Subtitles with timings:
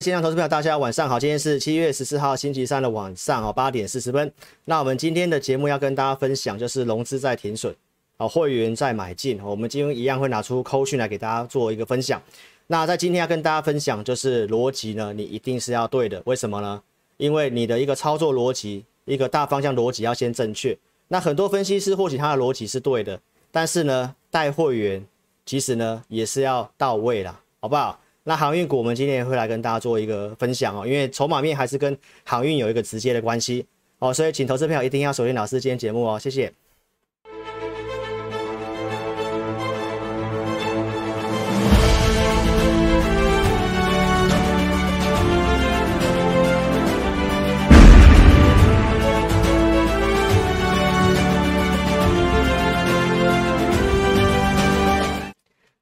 [0.00, 4.32] 线上投资朋友，大家晚上好，今天是七月十四号星期三的晚上哦，八点四十分。
[4.66, 7.74] 那我们今天的节目要跟大家分享，就是融资在停损，
[8.18, 9.42] 哦，会员在买进。
[9.42, 12.22] 我们今天一样会拿出扣讯来给大家做一个分享。
[12.68, 16.22] 那在今天要跟大家分享，就是逻辑呢，你一定是要对的。
[16.26, 16.80] 为什么呢？
[17.16, 20.78] 因为你的一个操作逻辑，一个大方向逻辑要先正确。
[21.08, 23.20] 那很多分析师或许他的逻辑是对的，
[23.50, 25.04] 但是呢，带会员
[25.44, 27.98] 其实呢也是要到位啦，好不好？
[28.28, 33.64] 那航运股，我们今天也会来跟大家做一个分享哦，因为筹码面还是跟航运有一个直接的关系
[34.00, 36.52] 哦，所以请投资朋友一定要锁定老师今天节目哦，谢谢。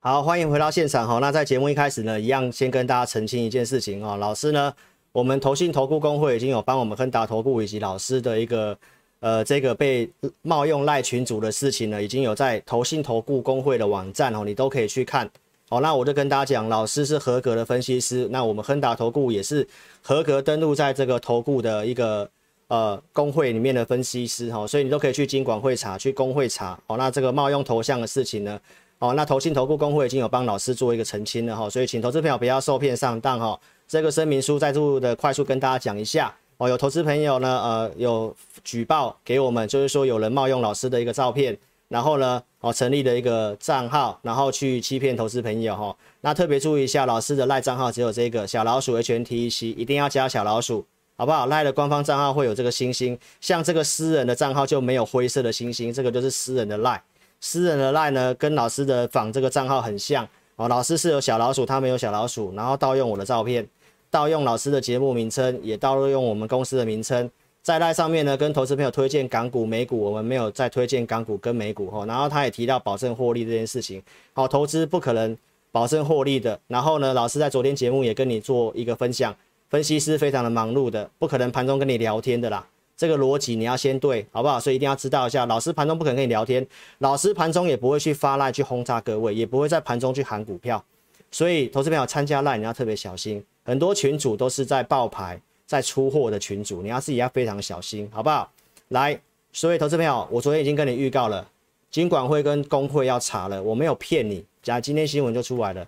[0.06, 1.19] 好，欢迎回到现场哈。
[1.19, 4.16] 那在节目一开始呢，一样先跟大家澄清一件事情哦。
[4.19, 4.73] 老师呢，
[5.10, 8.78] 我们投信投顾公会已经有帮我们亨达投顾以及老师的一个
[9.19, 10.08] 呃这个被
[10.42, 15.28] 冒用赖群组的事情呢，已经有在投信投顾公会的网站哦，你都可以去看。
[15.69, 19.66] 好，那我就跟大家讲，老师是合格的分析师，那我们亨达投顾也是
[20.03, 22.31] 合格登录在这个投顾的一个
[22.69, 26.78] 呃公会里面的分析师哈，所以你都可以去金管会查，去公会查。
[26.86, 28.61] 好，那这个冒用头像的事情呢？
[28.98, 33.58] 哦，那投信投顾公会已经有帮老师做一个澄清了哈，所以请投资朋友不要受骗上当哈。
[33.86, 36.69] 这个声明书再度的快速跟大家讲一下哦。
[36.69, 41.56] 有投资朋友呢，呃，有举报给我们，就是说有人冒用老师的一个照片，
[41.88, 45.94] 然后呢，哦，成立了一个账号，然后去欺骗投资朋友哈。
[46.22, 50.84] 那特别注意一下，老师的赖账号只有这个小老鼠 HNTEC，一定要加小老鼠，
[51.16, 51.47] 好不好？
[51.47, 57.00] 赖的官方账号会有这个星星，像这个私人的账号就没有灰色的星星，这个就是私人的赖。
[57.41, 60.69] 私人的赖呢，跟老师的仿这个账号很像哦。
[60.69, 63.67] 老师是有小老鼠，他没有小老鼠，然后盗用我的照片，
[64.11, 67.31] 盗用老师的节目名称，也盗用我们公司的名称，
[67.62, 72.06] 在赖上面呢，跟投资朋友推荐港股、美股，我们没有再推荐港股跟美股哦。
[72.06, 74.03] 然后他也提到保证获利这件事情，
[74.33, 75.37] 好，投资不可能
[75.71, 76.59] 保证获利的。
[76.66, 79.34] 然后呢，老师在昨天节目也跟你做一个分享，
[79.69, 82.66] 分析师非常的忙碌的，不可能盘中跟你聊天的啦。
[82.97, 84.59] 这个逻辑你要先对，好不好？
[84.59, 86.67] 所以一定要知道一下，老师盘中不可能跟你聊天，
[86.99, 90.83] 老师盘中也不会去发赖去轰炸各位，也不会在盘中去喊股票。
[91.31, 98.51] 所以投资朋友参加赖你要特别小心，很多群主都是在爆牌、在出货的群主，你要自己要非常小心，好不好？
[98.89, 99.21] 来，
[99.53, 101.47] 所以投资朋友，我昨天已经跟你预告了，
[101.91, 105.87] 金管会跟公会要查了，我没有骗你，假如今天新闻就出来了。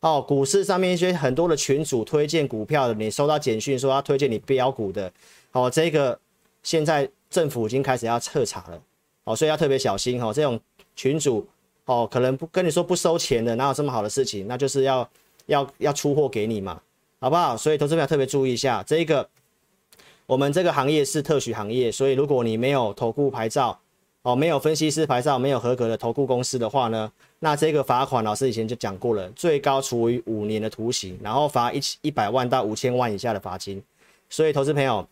[0.00, 5.12] 哦，股市上面一些很多的群主推荐股票的，你收到简讯说要推荐你标股的，
[5.52, 6.18] 哦，这个。
[6.62, 8.82] 现在政府已经开始要彻查了，
[9.24, 10.32] 哦，所以要特别小心哦。
[10.32, 10.60] 这种
[10.94, 11.46] 群主
[11.86, 14.46] 哦，可能不跟你说不收钱的，哪有这么好的事情？
[14.46, 15.08] 那就是要
[15.46, 16.80] 要要出货给你嘛，
[17.20, 17.56] 好不好？
[17.56, 19.28] 所以投资者要特别注意一下，这一个
[20.26, 23.78] 我们这个行业是特许行业，所以如果你没有投顾牌照，
[24.22, 33.82] 哦，没有分析师牌照，没有合格的投顾公司的话呢，那这个罚款老师以前就讲过了，最高处于五年的徒刑，然后罚一一百万到五千万以下的罚金。
[34.28, 35.06] 所以投资朋友。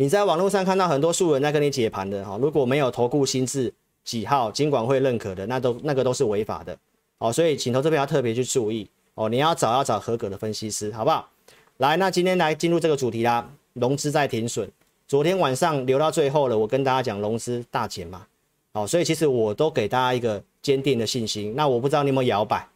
[0.00, 3.70] 你在网络上看到很多素人在跟你解盘的哈，如果没有投顾心智
[4.02, 6.74] 几号金管会认可的，那都那个都是违法的
[7.18, 11.28] 哦，所以请投这边要特别去注意哦，你要找要找合格的分析师，好不好？
[11.76, 14.66] 来，那今天来进入这个主题啦，融资在停损，
[15.06, 18.26] 昨天晚上留到最后了，我跟大家讲融资大减嘛，
[18.72, 22.66] 哦，所以其实我都给大家一个坚定的信心，那我不知道你有没有摇摆，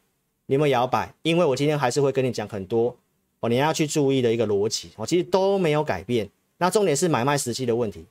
[0.45, 1.11] 你有没有摇摆？
[1.23, 2.95] 因为我今天还是会跟你讲很多
[3.41, 6.29] 哦，你要去注意的一个逻辑哦，其实都没有改变。
[6.59, 8.05] 那重点是买卖时机的问题，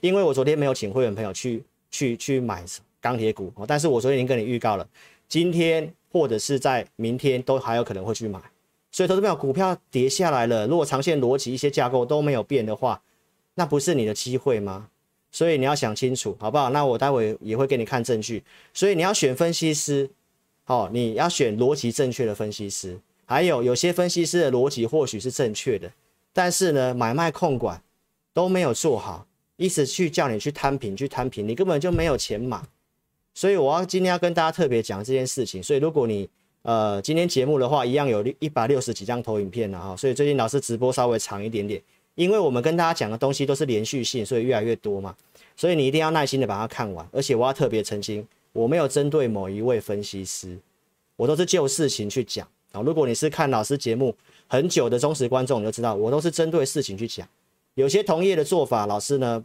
[0.00, 2.64] 因为我昨天没有请会员朋友去去去买
[3.00, 4.88] 钢铁股，但是我昨天已经跟你预告了，
[5.28, 8.40] 今天或者是在明天都还有可能会去买，
[8.92, 13.02] 所以投资朋友股票跌下来了，如果长线逻辑一些架构都没有变的话，
[13.54, 14.88] 那不是你的机会吗？
[15.32, 16.70] 所以你要想清楚，好不好？
[16.70, 18.42] 那我待会也会给你看证据，
[18.74, 20.10] 所以你要选分析师，
[20.66, 25.90] 哦，你要选逻辑正确的分析师，还有有些分析师的逻辑或许是正确的。
[26.32, 27.82] 但是呢，买卖控管
[28.32, 32.62] 都没有做好，一直去叫你去摊平，去摊平，你根本就没有钱买。
[33.34, 35.62] 所以我要今天要跟大家特别讲这件事情。
[35.62, 36.28] 所以如果你
[36.62, 39.96] 呃今天节目的话，一样有一百六十几张投影片了哈。
[39.96, 41.80] 所以最近老师直播稍微长一点点，
[42.14, 45.14] 因为我们跟大家讲的东西都是连续性，所以越来越多嘛。
[45.56, 47.06] 所以你一定要耐心的把它看完。
[47.12, 50.58] 而且我要特别澄清，我没有针对某一位分析师，
[51.16, 52.80] 我都是就事情去讲啊。
[52.82, 54.14] 如果你是看老师节目，
[54.50, 57.26] 很久的忠实观众你就知道，我都是针对事情去讲。
[57.74, 59.42] 有些同业的做法，老师呢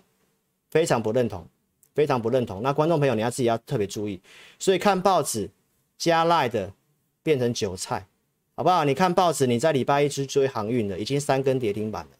[0.71, 1.45] 非常不认同，
[1.93, 2.63] 非常不认同。
[2.63, 4.19] 那观众朋友你要自己要特别注意。
[4.57, 5.47] 所以看报纸
[5.95, 6.73] 加赖的
[7.21, 8.07] 变成韭菜，
[8.55, 8.83] 好不好？
[8.83, 12.11] 你看报纸，你在礼拜一去追航运的，已经三根跌停板了，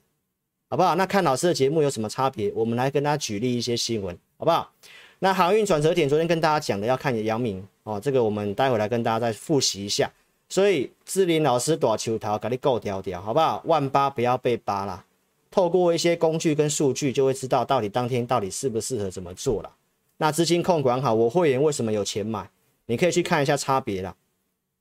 [0.69, 0.93] 好不好？
[0.93, 2.51] 那看老师的节目有什么差别？
[2.53, 4.71] 我们来跟大家举例一些新闻，好不好？
[5.17, 10.11] 那航运转折点，昨天跟大家讲的要看阳明哦，这个我们待会来跟大家再复习一下。
[10.47, 13.61] 所以志林老师大球头给你够屌屌，好不好？
[13.65, 15.05] 万八不要被扒啦。
[15.49, 19.71] 透过一些工具跟数据，就会知道到底当天到底适不适合怎么做了。
[20.17, 22.49] 那资金控管好，我会员为什么有钱买？
[22.85, 24.15] 你可以去看一下差别啦。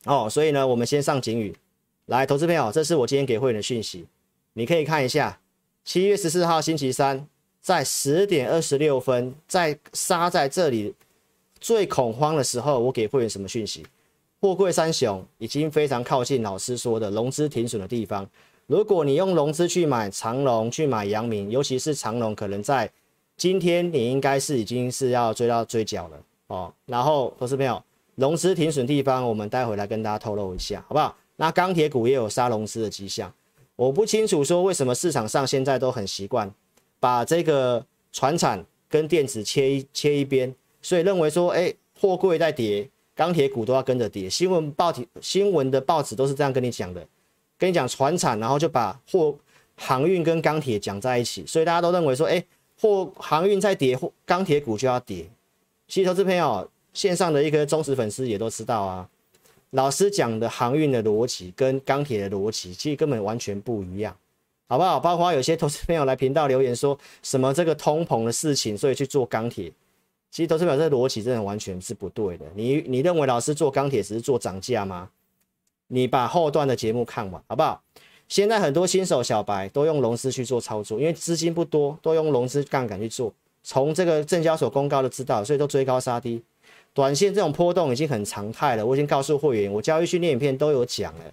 [0.05, 1.57] 哦，所以呢，我们先上警语，
[2.07, 4.07] 来，投资朋友，这是我今天给会员的讯息，
[4.53, 5.41] 你可以看一下。
[5.85, 7.27] 七月十四号星期三，
[7.61, 10.95] 在十点二十六分，在杀在这里
[11.61, 13.87] 最恐慌的时候，我给会员什么讯息？
[14.45, 18.29] 货柜三雄已经非常靠近老师说的融资停损的地方。
[18.67, 22.91] 如果你用融资去买长荣、去买阳明，尤其是长荣，可能在
[23.39, 26.71] 今天你应该是已经是要追到追缴了哦。
[26.85, 27.83] 然后，投资朋友，
[28.17, 31.17] 融资停损地方，我们待会来跟大家透露一下，好不好？
[31.37, 33.33] 那钢铁股也有杀融资的迹象。
[33.77, 36.53] 我不清楚说为什么市场上现在都很习惯
[37.01, 37.83] 把这个
[38.13, 44.29] 船产跟电子切一切一边，所以认为说，哎，货柜在跌，钢铁股都要跟着跌。
[44.29, 47.07] 新闻报体新闻的报纸都是这样跟你讲的。
[47.57, 49.35] 跟你讲传产，然后就把货
[49.77, 52.45] 航运跟钢铁讲在一起，所以大家都认为说，哎，
[52.81, 55.25] 货航运在跌，货钢铁股就要跌。
[55.87, 59.09] 其实投资朋友线上的一个忠实粉丝也都知道啊，
[59.71, 64.15] 老师讲的航运的逻辑跟钢铁的逻辑其实根本完全不一样，
[64.69, 64.99] 好不好？
[64.99, 69.73] 包括有些投资朋友来频道留言说什么这个通膨的事情，所以去做钢铁，
[70.35, 72.45] 其实投资表这逻辑真的完全是不对的。
[72.57, 75.09] 你你认为老师做钢铁只是做涨价吗？
[75.87, 77.81] 你把后段的节目看完，好不好？
[78.27, 83.33] 现在很多新手小白都用融资去做操作，因为资金不多，都用融资杠杆去做。
[83.63, 86.43] 从这个证交所公告都知道，所以都追高杀低。
[86.93, 91.25] 短线这种波动已经很常态了，我已经告诉会员，我交易训练影片都有讲了。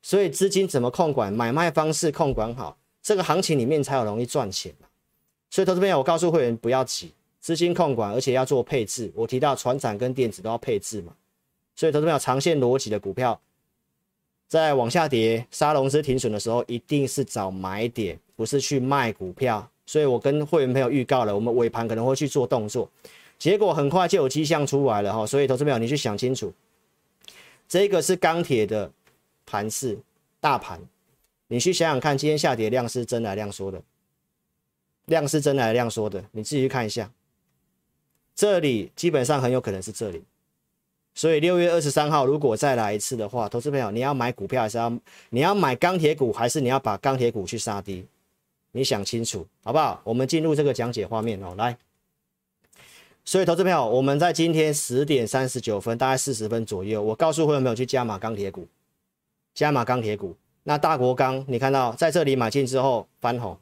[0.00, 4.72] 所以资金怎么控管，买卖方式控管好，这个行情里面才有容易赚钱。
[5.50, 7.12] 所以投资朋友，我告诉会员不要急，
[7.44, 9.12] 资金控管，而且要做配置。
[9.14, 11.12] 我提到传产跟电子都要配置嘛，
[11.76, 13.38] 所以投资朋友长线逻辑的股票。
[14.48, 19.70] 在往下跌、杀融资停损的时候，一定是找买点，不是去卖股票。
[19.84, 22.90] 所以我跟会员朋友预告了，我们尾盘可能会去做动作，
[23.38, 25.26] 结果很快就有迹象出来了哈。
[25.26, 26.50] 所以投资朋友，你去想清楚，
[27.68, 28.90] 这个是钢铁的
[29.44, 29.98] 盘势
[30.40, 30.80] 大盘，
[31.48, 33.82] 你去想想看，今天下跌量是真的量缩的，
[35.04, 37.10] 量是真的量缩的，你自己去看一下，
[38.34, 40.22] 这里基本上很有可能是这里。
[41.14, 44.92] 所以六月二十三号如果再来一次的话，投资朋友，你要买股票还是要
[45.30, 48.04] 你要买钢铁股，还是你要把钢铁股去杀低？
[48.72, 50.00] 你想清楚好不好？
[50.02, 51.78] 我们进入这个讲解画面哦，来。
[53.24, 58.66] 所以投资朋友，我们在今天十点三十九分，大概四十分左右，我告诉会员朋友去加码钢铁股，
[59.54, 60.36] 加码钢铁股。
[60.64, 63.56] 那大国钢，你看到在这里买进之后翻红，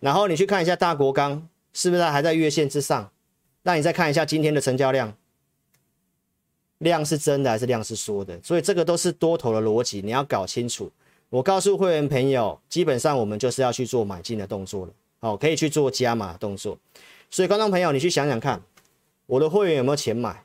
[0.00, 3.10] 然后你去看一下大国钢是不是还在月线之上？
[3.66, 5.12] 那你再看一下今天的成交量。
[6.78, 8.38] 量是真的还是量是说的？
[8.44, 10.88] 所以这个都是多头的逻辑，你要搞清楚。
[11.30, 16.78] 我告诉会员朋友，基本上我们就是要去做买进的动作了，哦，可以去做加码动作。
[17.28, 18.62] 所以观众朋友，你去想想看，
[19.26, 20.44] 我的会员有没有钱买？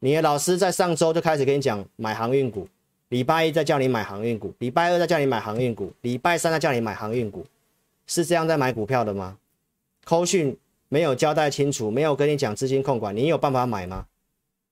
[0.00, 2.66] 你的老师在上周就开始跟你讲买航运股，
[3.10, 7.46] 礼拜一再叫你买航运股，礼拜二再叫你买航运股，礼拜三再叫你买航运股，
[8.08, 9.36] 是这样在买股票的吗？
[10.04, 10.56] 扣讯
[10.88, 14.06] 没有交代清楚，没有跟你讲资金控管，你有办法买吗？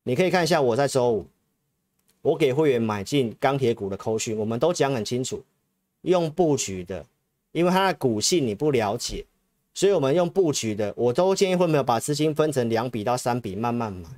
[0.05, 1.27] 你可以看一下我在周五，
[2.23, 5.43] 我给会员买进钢铁股的扣讯，我们都讲很清楚，
[6.03, 7.05] 用布局的，
[7.53, 9.25] 因为它的股性你不了解，
[9.75, 14.09] 所以我们用布局的，我都建议会没有把资金分成两笔到三笔慢慢买。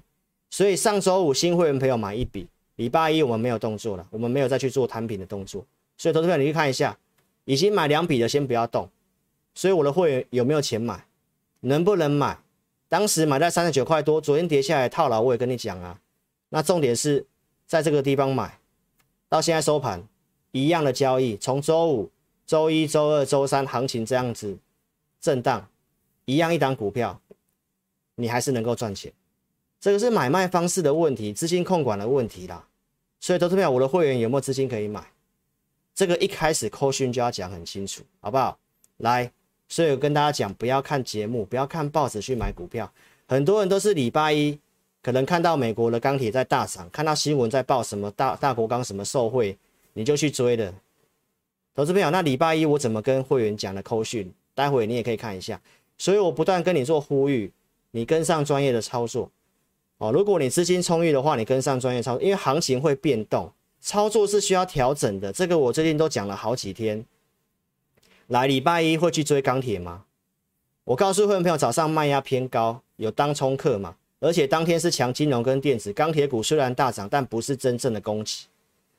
[0.50, 5.66] 所以上周五新会员朋友买一笔，礼拜一我们没有动作了，我们没有再去做摊平的动作。
[5.96, 6.96] 所以投资朋友你去看一下，
[7.44, 8.88] 已经买两笔的先不要动。
[9.54, 11.04] 所以我的会员有没有钱买，
[11.60, 12.38] 能不能买？
[12.88, 16.00] 当时买在三十九块多，昨天跌下来套牢，我也跟你讲啊。
[16.48, 17.26] 那重点是
[17.66, 18.58] 在这个地方买，
[19.28, 20.02] 到现在收盘
[20.52, 22.10] 一样的交易，从周五、
[22.46, 24.56] 周一、周二、周三行情这样子
[25.20, 25.68] 震荡，
[26.24, 27.20] 一样一档股票，
[28.14, 29.12] 你还是能够赚钱。
[29.78, 32.66] 这个是买卖方式的问题，资金控管的问题啦。
[33.20, 35.04] 所以投资票，我的会员有没有资金可以买？
[35.94, 38.58] 这个一开始扣讯就要讲很清楚，好不好？
[38.96, 39.30] 来。
[39.68, 42.90] 所以我跟大家讲，不要看节目，不要看报纸去买股票。
[43.26, 44.58] 很多人都是礼拜一
[45.02, 49.56] 可能看到美国的钢铁在大涨，看到新闻在报什么大大国钢什么受惠，
[49.92, 50.72] 你就去追的。
[51.74, 54.32] 投资朋友，那礼拜一我怎么跟会员讲的扣讯？
[54.54, 55.60] 待会你也可以看一下。
[55.98, 57.52] 所以我不断跟你做呼吁，
[57.90, 59.30] 你跟上专业的操作
[59.98, 60.10] 哦。
[60.10, 67.04] 如果你资金充裕的话，你跟上专业操作，因为行情会变动，操作是需要调整的，这个我最近都讲了好几天。
[68.28, 70.04] 来，礼拜一会去追钢铁吗？
[70.84, 78.46] 我告诉会员朋友，早上卖压偏高，有当冲客嘛，而且当天是强金融跟电子，钢铁股虽然大涨，但不是真正的攻击。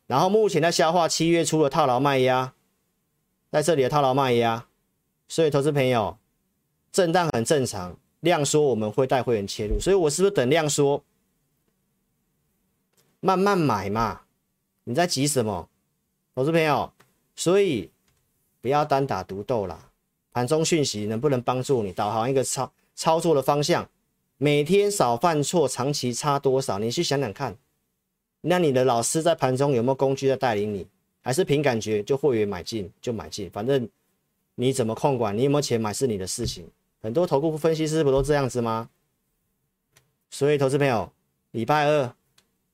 [0.07, 2.53] 然后目前在消化七月初的套牢卖压，
[3.51, 4.65] 在这里的套牢卖压，
[5.27, 6.17] 所以投资朋友，
[6.91, 11.03] 震荡很正常，量缩我们会带会员切入，所以我是不是等量缩，
[13.19, 14.21] 慢慢买嘛？
[14.86, 15.69] 你在急什么，
[16.33, 16.91] 投资朋友？
[17.36, 17.91] 所以
[18.61, 19.91] 不要单打独斗啦。
[20.31, 23.89] 盘中讯息能不能帮助你导航一个操操作的方向？
[24.37, 26.79] 每天少犯错，长期差多少？
[26.79, 27.57] 你去想想看。
[28.41, 30.87] 那你的老师在盘中有没有工具在带领你？
[31.21, 33.49] 还是凭感觉就会员买进就买进？
[33.49, 33.89] 反正
[34.55, 36.65] 你怎么控管，你有没有钱买是你的事情。
[37.01, 38.89] 很多投顾分析师不都这样子吗？
[40.29, 41.11] 所以投资朋友，
[41.51, 42.13] 礼拜二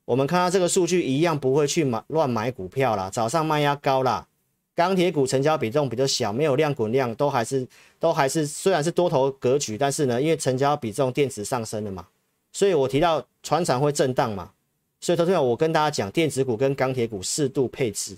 [0.06, 3.10] 我们看到这个数据一样不会去买乱买股票啦。
[3.10, 4.28] 早上卖压高啦，
[4.76, 7.66] 钢铁股成交比重比较小，没有量滚量，都还是
[7.98, 12.06] 都还是虽然是多头格局，但是呢，因为成交比重电子上升了嘛，
[12.52, 14.52] 所以我提到船厂会震荡嘛。
[15.00, 18.18] 所以投资朋友，我跟大家讲，电子股跟钢铁股适度配置。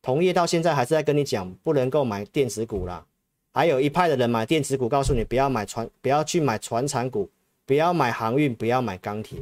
[0.00, 3.04] 同业到现在还是在跟你讲，不能够买电子股啦。
[3.52, 7.28] 还有一派的人买电子股，告诉你不要买船，不要去买船产股，
[7.64, 9.38] 不要买航运，不要买钢铁。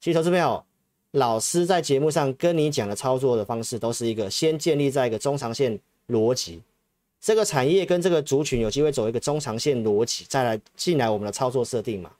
[0.00, 0.64] 其实，投资朋友，
[1.12, 6.60] 老师在节目上跟你讲的操作的方式，都是一个先建立在一个中长线逻辑，
[7.20, 12.12] 这个产业跟这个族群有机会走一个中长线逻辑，再来进来我们的操作设定嘛。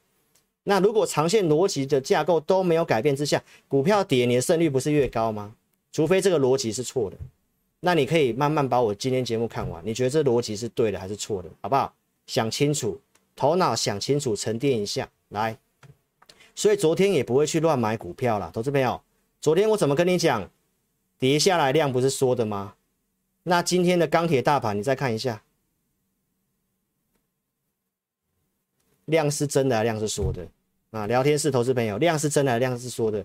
[0.65, 5.55] 那如果长线逻辑的架构都没有改变之下，股票跌，你的胜率不是越高吗？
[5.93, 7.17] 除非这个逻辑是错的。
[7.81, 11.95] 那你可以慢慢把我今天节目看完，你觉得这逻辑是对的还是错的，好不好？
[12.27, 13.01] 想清楚，
[13.35, 15.57] 头脑想清楚，沉淀一下来。
[16.61, 19.01] 所以昨天也不会去乱买股票了，投资朋友。
[19.41, 20.51] 昨天我怎么跟你讲？
[21.19, 22.75] 跌下来量不是说的吗？
[23.45, 25.43] 那今天的钢铁大盘你再看一下，
[29.07, 30.47] 量是真的还是量是说的
[30.91, 31.07] 啊？
[31.07, 33.25] 聊天室投资朋友，量是真的还是量是说的？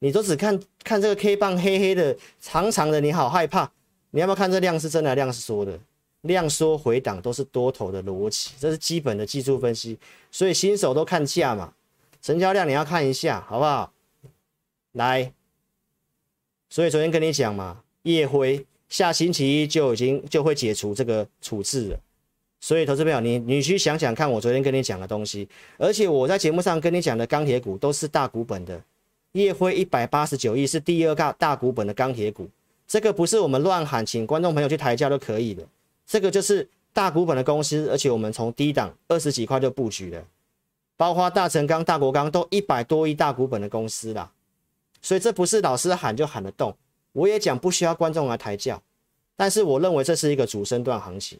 [0.00, 3.70] 你都只看看这个 K 棒黑黑的长长的，你好害怕。
[4.10, 5.78] 你要不要看这量是真的还是，量是说的？
[6.22, 9.96] 量缩回档都是多头的逻辑，这是基本的技术分析。
[10.32, 11.72] 所以新手都看价嘛，
[12.28, 13.90] 成交量你要看一下，好不好？
[14.92, 15.32] 来，
[16.68, 21.98] 所以昨天跟你讲嘛，夜辉下星期一就已经就会解除这个处置了。
[22.60, 28.78] 所以投资朋友，你你去想想看，我昨天跟你讲的东西，而且我在节目上跟你讲的钢铁股都是大股本的。
[29.32, 32.46] 夜辉一百八十九亿是第二大大股本的钢铁股，
[32.86, 35.66] 这个不是我们乱喊，请观众朋友去抬价都可以的。
[36.06, 40.22] 这个就是大股本的公司，而且我们从低档二十几块就布局了，
[40.98, 44.30] 包括大成钢、大国钢都一百多亿大股本的公司啦。
[45.00, 46.76] 所以这不是老师喊就喊得动。
[47.12, 48.82] 我也讲不需要观众来抬轿，
[49.36, 51.38] 但是我认为这是一个主升段行情，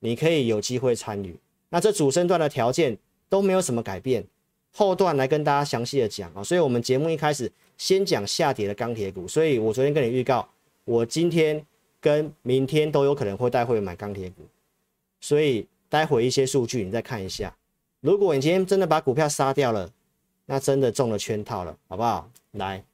[0.00, 1.36] 你可以有机会参与。
[1.68, 4.24] 那这主升段的条件都没有什么改变。
[4.72, 10.48] 后段来跟大家详细的讲啊，所以我们节目一开始先讲下跌的钢铁股，所以我昨天跟你预告，
[10.84, 11.64] 我今天
[12.00, 14.42] 跟明天都有可能会带会买钢铁股，
[15.20, 17.54] 所以待会一些数据你再看一下，
[18.04, 19.90] 如果你今天真的把股票杀掉了，
[20.44, 22.30] 那真的中了圈套了，好不好？
[22.50, 22.84] 来，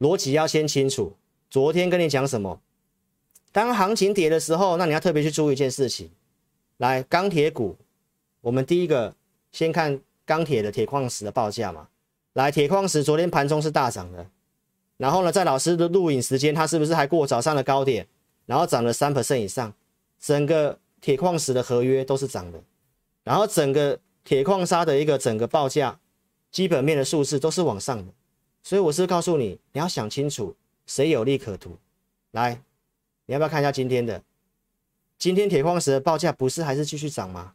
[0.00, 1.14] 逻辑要先清楚，
[1.48, 2.60] 昨天跟你讲什么？
[3.52, 6.10] 当行情跌的时候，那你要特别去注意一件事情，
[6.78, 7.76] 来，钢铁股，
[8.40, 9.14] 我们第一个。
[9.52, 11.88] 先看钢铁的铁矿石的报价嘛，
[12.34, 14.24] 来，铁矿石昨天盘中是大涨的，
[14.96, 18.06] 然后呢，在老师的录影时间，它是不是还过早上的高点，
[18.46, 19.74] 然后涨了三 percent 以上，
[20.20, 22.62] 整个铁矿石的合约都是涨的，
[23.30, 26.00] 然后整个铁矿砂的一个整个报价
[26.50, 28.12] 基本面的数字都是往上的，
[28.60, 31.78] 所以我是告诉你，你要想清楚谁有利可图，
[32.32, 32.60] 来，
[33.26, 34.24] 你要不要看一下今天的？
[35.16, 37.54] 今天铁矿石的报价不是还是继续涨吗？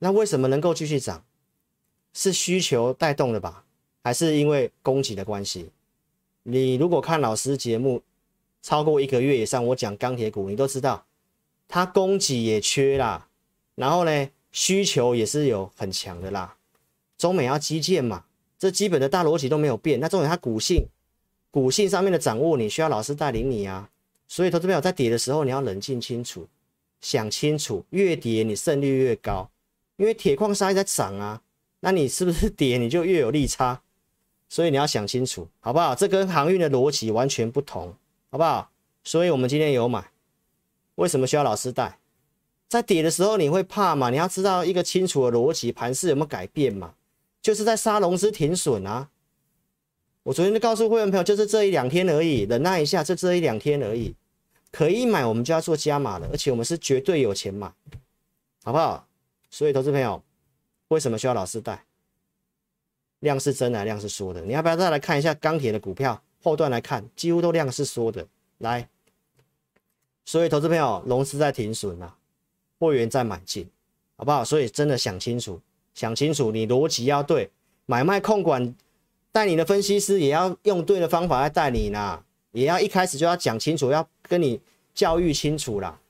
[0.00, 1.24] 那为什么能够继续涨？
[2.12, 3.64] 是需求带动的吧？
[4.02, 5.70] 还是因为供给的关系？
[6.42, 8.02] 你如果看老师节目
[8.60, 11.06] 超过一个月以上，我讲钢铁股，你都知道，
[11.68, 13.28] 它供给也缺啦，
[13.76, 16.56] 然后呢，需求也是有很强的啦。
[17.18, 18.24] 中美要基建嘛，
[18.58, 20.00] 这基本的大逻辑都没有变。
[20.00, 20.86] 那重点它股性，
[21.50, 23.90] 股性上面的掌握，你需要老师带领你啊。
[24.26, 26.48] 所以投资朋友在跌的时候，你要冷静清楚，
[27.02, 29.50] 想清楚，越跌你胜率越高。
[29.96, 31.42] 因为铁矿砂在涨啊，
[31.80, 33.82] 那你是不是跌你就越有利差？
[34.48, 35.94] 所以你要想清楚，好不好？
[35.94, 37.94] 这跟航运的逻辑完全不同，
[38.30, 38.70] 好不好？
[39.04, 40.10] 所以我们今天有买，
[40.94, 41.98] 为什么需要老师带？
[42.68, 44.10] 在跌的时候你会怕吗？
[44.10, 46.94] 你要知道一个清楚的逻辑，盘势有没有改变嘛？
[47.40, 49.08] 就是在杀融资停损啊。
[50.24, 54.14] 我昨天就告诉会员朋友，就是这一两天而已，忍耐一下，就这一两天而已，
[54.72, 57.72] 可以买我们就要做加码了，而且我们是绝对有钱买，
[58.64, 59.06] 好不好？
[59.48, 60.20] 所以投资朋友，
[60.88, 61.84] 为什么需要老师带？
[63.20, 66.20] 量是真的，量是说的，你要不要再来看一下钢铁的股票？
[66.42, 68.26] 后段来看，几乎都量是说的，
[68.58, 68.88] 来。
[70.24, 72.16] 所以投资朋友，融资在停损啊，
[72.78, 73.68] 会员在买进，
[74.16, 74.44] 好不好？
[74.44, 75.60] 所以真的想清楚，
[75.94, 77.50] 想清楚，你逻辑要对，
[77.86, 78.74] 买卖控管
[79.32, 84.60] 带你的分析师也要用对的方法来带你呢，也要一开始就要讲清楚，要跟你
[84.94, 86.00] 教育清楚啦，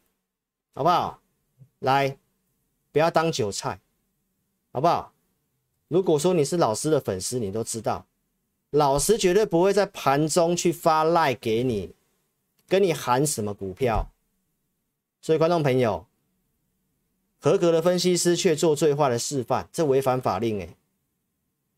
[0.74, 1.20] 好不好？
[1.80, 2.16] 来，
[2.92, 3.80] 不要当韭菜，
[4.72, 5.12] 好不好？
[5.88, 8.06] 如果说你是老师的粉丝，你都知道，
[8.70, 11.94] 老师绝对不会在盘中去发赖给你。
[12.68, 14.10] 跟你喊什么股票？
[15.20, 16.04] 所以观众朋友，
[17.38, 20.76] 合格的分析师却做最坏的示范，这违反法令诶，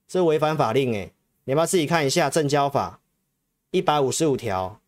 [0.07, 1.13] 这违反法令诶，
[1.45, 3.01] 你要不要自己看一下证交法
[3.71, 4.81] 一百五十五条，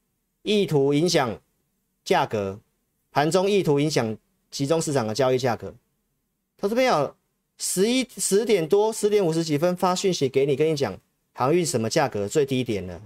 [0.43, 1.39] 意图影响
[2.05, 2.61] 价格，
[3.11, 4.17] 盘中意图影响
[4.51, 5.75] 集中市场的交易价格。
[6.57, 7.15] 投资朋友，
[7.59, 10.99] 十一十点多十点五十几分发讯息给你，跟你讲
[11.35, 13.03] 航运什么价格最低点了。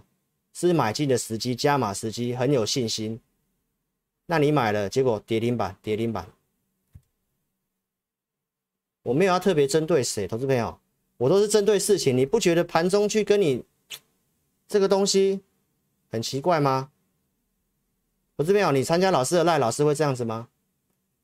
[0.52, 3.18] 是买进的时机，加码时机，很有信心。
[4.26, 6.24] 那你买了，结果跌停板，跌停板。
[9.04, 10.76] 我没有要特别针对谁，投资朋友，
[11.18, 12.18] 我都是针对事情。
[12.18, 13.62] 你不觉得盘中去跟你
[14.66, 15.40] 这个东西
[16.10, 16.90] 很奇怪吗？
[18.36, 20.48] 投资朋友，你参加老师的赖，老师会这样子吗？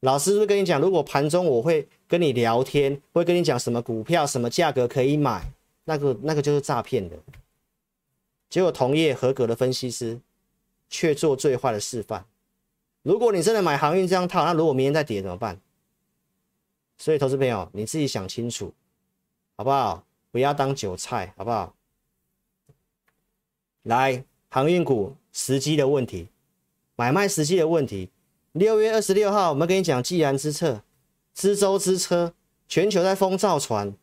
[0.01, 5.53] 老师是跟你讲，如果盘中我会跟你聊天，会跟你讲什么股票、什么价格可以买，
[5.85, 7.17] 那个那个就是诈骗的。
[8.49, 10.21] 结果同业合格的分析师
[10.89, 12.25] 却做最坏的示范。
[13.03, 15.61] 如果你真的买航运这样套，那如果明天再跌怎么办？
[17.01, 18.75] 所以投资朋友你自己想清楚，
[19.57, 20.05] 好不好？
[20.31, 21.75] 不要当韭菜，好不好？
[23.85, 26.29] 来，航运股时机的问题，
[26.97, 28.11] 买卖时机的问题。
[28.53, 30.83] 六月二十六号，我们跟你讲，既然之策，
[31.33, 32.35] 知舟之车，
[32.69, 33.97] 全球在封造船，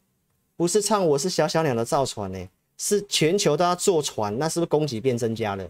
[0.55, 5.69] 不是唱我是小小鸟的造船呢、是全球都要坐船，那是不是供给变增加了？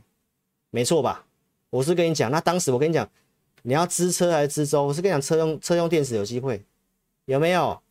[0.69, 1.25] 没错吧？
[1.71, 3.09] 我是跟你讲，那当时我跟你讲，
[3.63, 4.85] 你要支车还是支舟？
[4.85, 6.63] 我是跟你讲，车用车用电池有机会，
[7.27, 7.81] 有没有？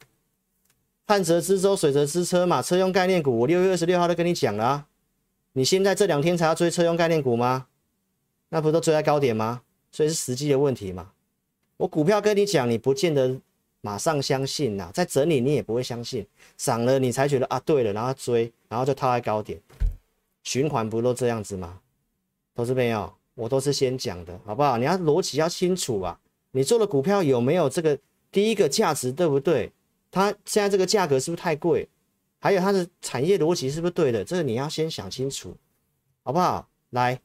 [1.07, 2.61] 旱则之舟，水则之车嘛。
[2.61, 4.87] 车用概念股，我六月二十六号都跟你讲了。
[5.53, 7.67] 你现在这两天才要追车用概念股吗？
[8.49, 9.61] 那不都追在高点吗？
[9.93, 11.13] 所以是时机的问题嘛。
[11.77, 13.41] 我股票跟你讲，你不见得。
[13.83, 19.61] 马上相信呐，在整理你也不会相信，涨了你才觉得啊，对了，然后追，然后就套在高点，
[20.43, 21.79] 循环不都这样子吗？
[22.57, 24.77] 投资朋友，我都是先讲的，好不好？
[24.77, 26.19] 你要逻辑要清楚啊，
[26.51, 27.97] 你做的股票有没有这个
[28.31, 29.73] 第一个价值，对不对？
[30.11, 31.89] 它现在这个价格是不是太贵？
[32.39, 34.25] 还有它的产业逻辑是不是对的？
[34.25, 35.57] 这个你要先想清楚，
[36.23, 36.69] 好不好？
[36.91, 37.21] 来，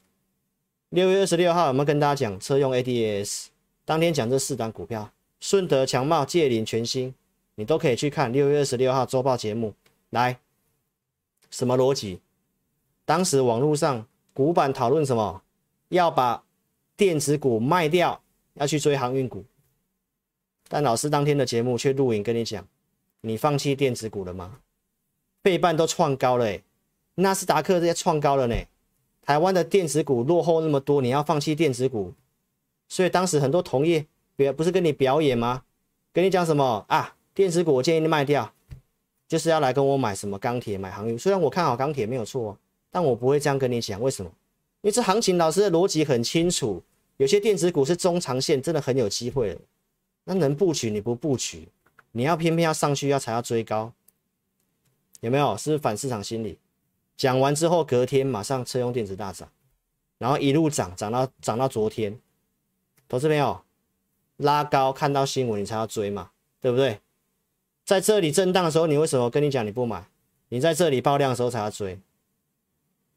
[0.90, 3.48] 六月二十六号有没有跟大家讲车用 ADS，
[3.86, 5.12] 当天讲这四档股票。
[5.40, 7.14] 顺德强茂、界霖、全新，
[7.56, 9.74] 你都可以去看六月二十六号周报节目。
[10.12, 10.40] 来，
[11.50, 12.20] 什么逻辑？
[13.06, 15.42] 当时网络上股板讨论什么？
[15.90, 16.44] 要把
[16.96, 18.22] 电子股卖掉，
[18.54, 19.44] 要去追航运股。
[20.74, 22.66] 但老师当天的节目却录影跟你讲，
[23.20, 24.60] 你放弃电子股了吗？
[25.44, 26.64] 费半都创高了，诶，
[27.16, 28.56] 纳斯达克这些创高了呢。
[29.22, 32.14] 台湾的电子股落后那么多，你要放弃电子股？
[32.88, 34.06] 所以当时很多同业。
[34.38, 35.62] 也不是跟你表演吗？
[36.12, 37.16] 跟你讲什么啊？
[37.36, 38.52] 电子股我建议你卖掉，
[39.28, 41.20] 就是要来跟我买什么钢铁、买航运。
[41.20, 42.58] 虽然我看好钢铁没有错，
[42.90, 44.02] 但我不会这样跟你讲。
[44.02, 44.32] 为什么？
[44.82, 46.82] 因为这行情老师的逻辑很清楚，
[47.18, 49.56] 有些电子股是中长线，真的很有机会。
[50.24, 51.68] 那能布局你不布局，
[52.12, 53.92] 你要偏偏要上去要才要追高，
[55.20, 55.58] 有没有？
[55.58, 56.60] 是不是反市场心理？
[57.18, 59.50] 讲完之后隔天马上车用电子大涨，
[60.18, 62.20] 然后一路涨涨到涨到昨天，
[63.08, 63.62] 投资没有。
[64.38, 67.00] 拉高看到新闻你才要追嘛，对不对？
[67.86, 70.04] 在这里震荡的时候，你为什么跟你讲你不买？
[70.50, 72.00] 你在这里爆量的时候才要追，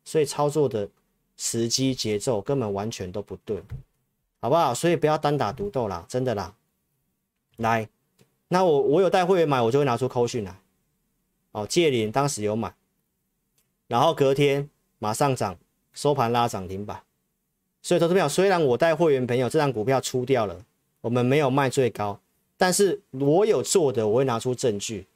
[0.04, 0.86] 所以操作的
[1.38, 3.62] 时机节奏根本完全都不对，
[4.40, 4.74] 好不好？
[4.74, 6.54] 所以不要单打独斗啦，真的啦。
[7.56, 7.88] 来，
[8.48, 10.56] 那我我有带会员买，我就会拿出扣讯来。
[11.52, 12.74] 哦，界霖当时有买，
[13.86, 15.56] 然后隔天马上涨，
[15.92, 17.00] 收盘拉涨停板。
[17.82, 20.64] 所以投资朋友，虽然我带会员朋友这张股票出掉了。
[21.00, 22.18] 我们没有卖最高，
[22.56, 25.06] 但是我有做的，我会拿出证据，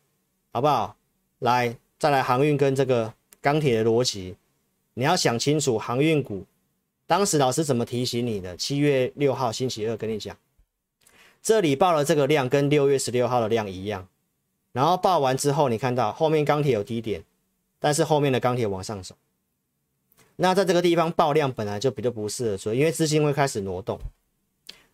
[0.53, 0.95] 好不好？
[1.39, 4.37] 来，再来航运跟这个钢铁的逻辑，
[4.93, 6.45] 你要想清楚航运股。
[7.07, 8.55] 当时老师怎么提醒你的？
[8.59, 10.37] 七月六号星期二跟你讲，
[11.49, 14.07] 这里报了这个量跟六月十六号的量一样，
[14.73, 17.25] 然后报完之后，你看到后面钢铁有低点，
[17.79, 19.15] 但是后面的钢铁往上走，
[20.37, 23.99] 那在这个地方爆量本来就比较不适合追，因为资金会开始挪动。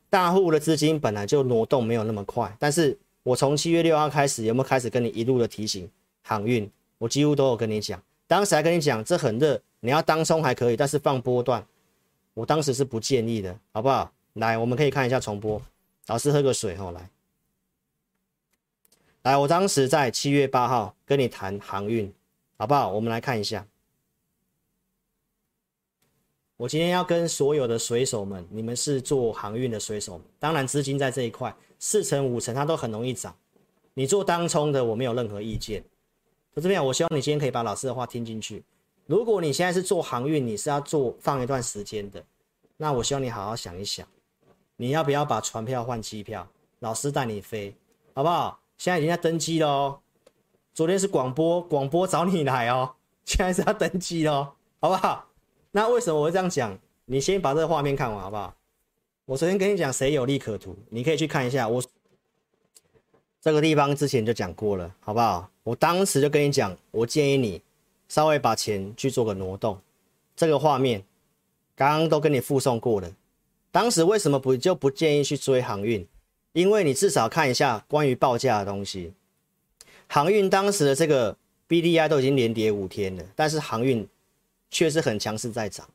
[0.08, 5.90] 大户的资金本来就挪动没有那么快，但是我从七月六号开始有没有开始跟你一路的提醒
[6.22, 6.70] 航运？
[6.98, 11.66] 我几乎都有跟你讲，当时还跟你讲这很热，你要当冲还可以，但是放波段，
[12.32, 14.12] 我当时是不建议的，好不好？
[14.34, 15.60] 来，我们可以看一下重播，
[16.06, 17.10] 老师喝个水哈，来，
[19.22, 22.12] 来，我当时在七月八号跟你谈航运，
[22.58, 22.90] 好不好？
[22.90, 23.66] 我们来看一下。
[26.56, 33.34] 我今天要跟所有的水手们，你们是做航运的水手，当然资金在这一块四成五成它都很容易涨。
[33.94, 35.82] 你做当冲的，我没有任何意见。
[36.54, 38.62] 就这边，我希望你今天可以把老师的话听进去。
[39.06, 42.24] 如果你现在是做航运，你是要做放一段时间的，
[42.76, 44.06] 那我希望你好好想一想，
[44.76, 46.46] 你要不要把船票换机票？
[46.80, 47.74] 老师带你飞，
[48.12, 48.60] 好不好？
[48.76, 50.00] 现在已经在登机了哦。
[50.74, 52.94] 昨天是广播，广播找你来哦。
[53.24, 55.26] 现在是要登机了，好不好？
[55.70, 56.76] 那为什么我会这样讲？
[57.06, 58.54] 你先把这个画面看完好不好？
[59.26, 61.68] 我昨天跟你讲谁有利可图，你可以去看一下。
[61.68, 61.82] 我
[63.40, 65.48] 这个地方之前就讲过了，好不好？
[65.62, 67.62] 我当时就跟你讲，我建议你
[68.08, 69.78] 稍微把钱去做个挪动。
[70.36, 71.02] 这个画面
[71.76, 73.10] 刚刚都跟你附送过了。
[73.74, 76.06] 当时为什么不就不建议去追航运？
[76.52, 79.12] 因为你至少看一下关于报价的东西。
[80.06, 81.36] 航运当时的这个
[81.68, 84.08] BDI 都已经连跌五天了，但是航运。
[84.70, 85.88] 确实很强势在涨，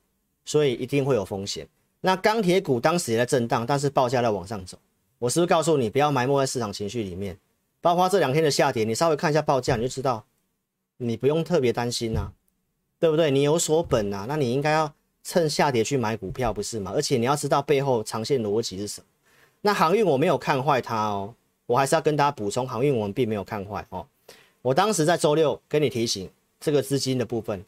[0.46, 1.68] 所以一定会有风险。
[2.00, 4.78] 那钢铁股当时也在震荡，但是报价在往上走。
[5.18, 7.38] 我是不是告诉你不要埋没在市场情绪里面？
[7.82, 10.26] 包括这两天的下跌，你稍微看一下报价，你就知道，
[10.96, 12.32] 你不用特别担心呐、
[13.02, 13.32] 对不对？
[13.32, 16.92] 你有所本啊，那你应该要趁下跌去买股票，不是吗？
[16.94, 19.08] 而且你要知道背后长线逻辑是什么。
[19.62, 24.08] 那航运我没有看坏它哦，我还是要跟大家补充，航运我们并没有看坏哦。
[24.62, 26.30] 我当时在周六跟你提醒
[26.60, 27.66] 这个资金的部分。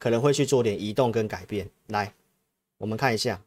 [0.00, 1.68] 可能会去做点移动跟改变。
[1.88, 2.14] 来，
[2.78, 3.38] 我们看一下，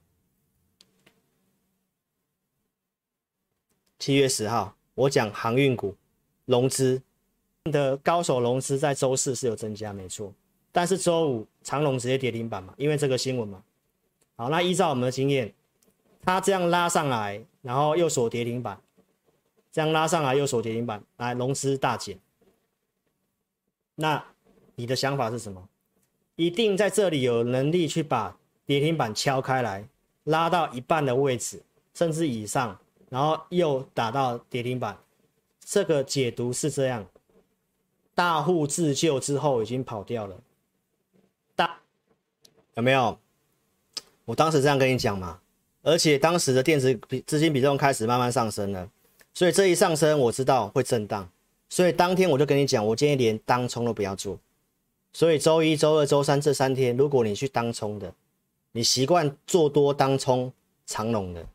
[3.98, 5.96] 七月十号，我讲航运股
[6.46, 7.02] 融资
[7.72, 10.32] 的高手融资在周四是有增加，没错。
[10.74, 13.64] 但是周五长荣直接跌停板嘛，因为这个新闻嘛。
[14.36, 15.54] 好，那依照我们的经验，
[16.22, 18.82] 它这样拉上来，然后又锁跌停板，
[19.72, 22.20] 这样拉上来又锁跌停板，来融资大减。
[23.96, 24.26] 那
[24.76, 25.70] 你的想法是什么？
[26.36, 29.88] 一定在这里有能力去把跌停板敲开来，
[30.24, 31.62] 拉到一半的位置，
[31.94, 32.76] 甚至以上，
[33.10, 34.98] 然后又打到跌停板。
[35.64, 37.06] 这个解读是这样：
[38.16, 40.36] 大户自救之后已经跑掉了。
[42.76, 43.18] 有没有？
[44.26, 45.40] 我当时这样跟你讲嘛。
[45.82, 48.90] 而且当时的电子比资金比重开始慢慢上升了，
[49.34, 51.30] 所以这一上升我知道会震荡，
[51.68, 54.40] 所以当天我就跟你讲，我建议连当冲都不要做。
[55.12, 58.14] 所以周一、周二、周三这三天，如果你去当冲的，
[58.72, 60.54] 你习惯做多当冲
[60.86, 61.46] 长龙的，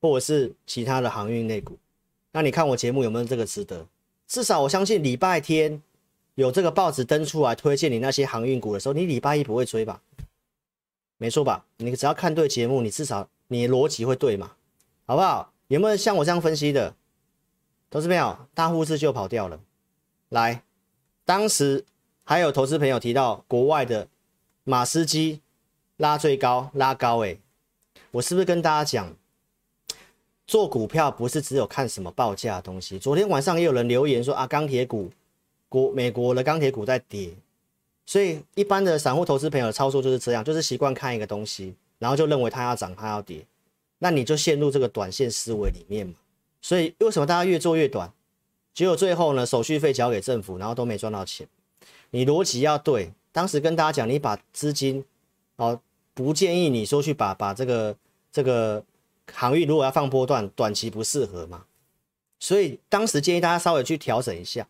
[0.00, 1.76] 或者是其他的航运类股，
[2.32, 3.86] 那你看我节目有没有这个值得？
[4.26, 5.82] 至少我相信礼拜天
[6.34, 10.00] 有这个报纸登出来推荐你那些航运股的时候，你礼拜一不会追吧？
[11.20, 11.64] 没错吧？
[11.76, 14.52] 你只要看对节目，你至少你逻辑会对嘛？
[15.04, 15.52] 好不好？
[15.68, 16.94] 有没有像我这样分析的？
[17.90, 19.60] 投资朋友，大户自救跑掉了。
[20.30, 20.62] 来，
[21.24, 21.84] 当时。
[22.22, 24.06] 还有投资朋友提到国外的
[24.62, 25.40] 马斯基
[25.96, 27.40] 拉最高拉高，诶，
[28.12, 29.12] 我是不是跟大家讲，
[30.46, 33.00] 做股票不是只有看什么报价的东西？
[33.00, 35.10] 昨天晚上也有人留言说啊，钢铁股
[35.68, 37.34] 国美国的钢铁股在跌，
[38.06, 43.46] 所以一般的散户投资朋友的操作就是这样，就是习惯看一个东西，然后就认为它要涨，它要跌，
[43.98, 46.14] 那你就陷入这个短线思维里面嘛。
[46.60, 48.12] 所以为什么大家越做越短？
[48.74, 51.46] 结果最后呢，手续费交给政府，然后都没赚到钱。
[52.10, 55.04] 你逻辑要对，当时跟大家讲，你把资金，
[55.56, 55.80] 哦，
[56.14, 57.96] 不建议你说去把把这个
[58.32, 58.82] 这个
[59.32, 61.64] 航运如果要放波段，短期不适合嘛，
[62.38, 64.66] 所以当时建议大家稍微去调整一下。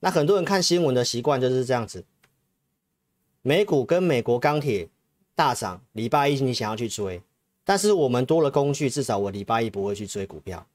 [0.00, 2.04] 那很多人看新闻的习惯就是这样子，
[3.46, 4.88] 美股跟美国钢铁
[5.34, 7.20] 大涨，礼拜一你想要去追，
[7.62, 10.66] 但是我们多了工具，至少我礼拜一不会去追股票，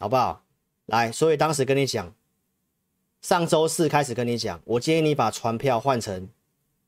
[0.00, 0.42] 好不好？
[0.86, 2.12] 来，所以当时跟你讲。
[3.22, 6.28] 上周四开始跟你讲，我建议你把船票换成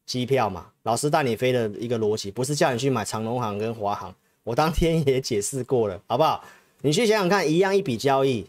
[0.04, 0.72] 机票嘛。
[0.82, 4.12] 老师带你飞的一个逻辑，不是叫你去买长龙航跟华航。
[4.42, 6.44] 我当天也解释过了，好不好？
[6.82, 8.46] 你去想想看，一样一笔交易。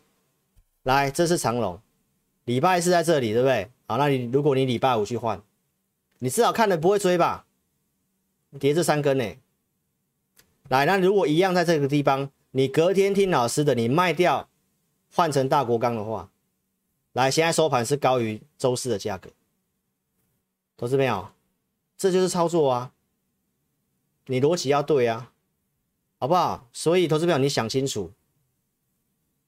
[0.84, 1.80] 来，这是长龙，
[2.46, 3.70] 礼拜四在这里，对不对？
[3.86, 5.42] 好，那你如果你礼拜五去换，
[6.24, 7.48] 你至少看了不会追吧？
[8.60, 9.36] 叠这三根呢？
[10.70, 14.48] 来，那如果一样在这个地方，你隔天听老师的，你卖掉
[15.12, 16.30] 换成大国钢的话。
[17.14, 19.32] 来，现在收盘是高于周四的价格，
[20.78, 21.30] 投资朋友，
[21.98, 22.94] 这就是操作啊！
[24.28, 25.32] 你逻辑要对啊，
[26.20, 26.70] 好不好？
[26.72, 28.12] 所以投资表你想清楚。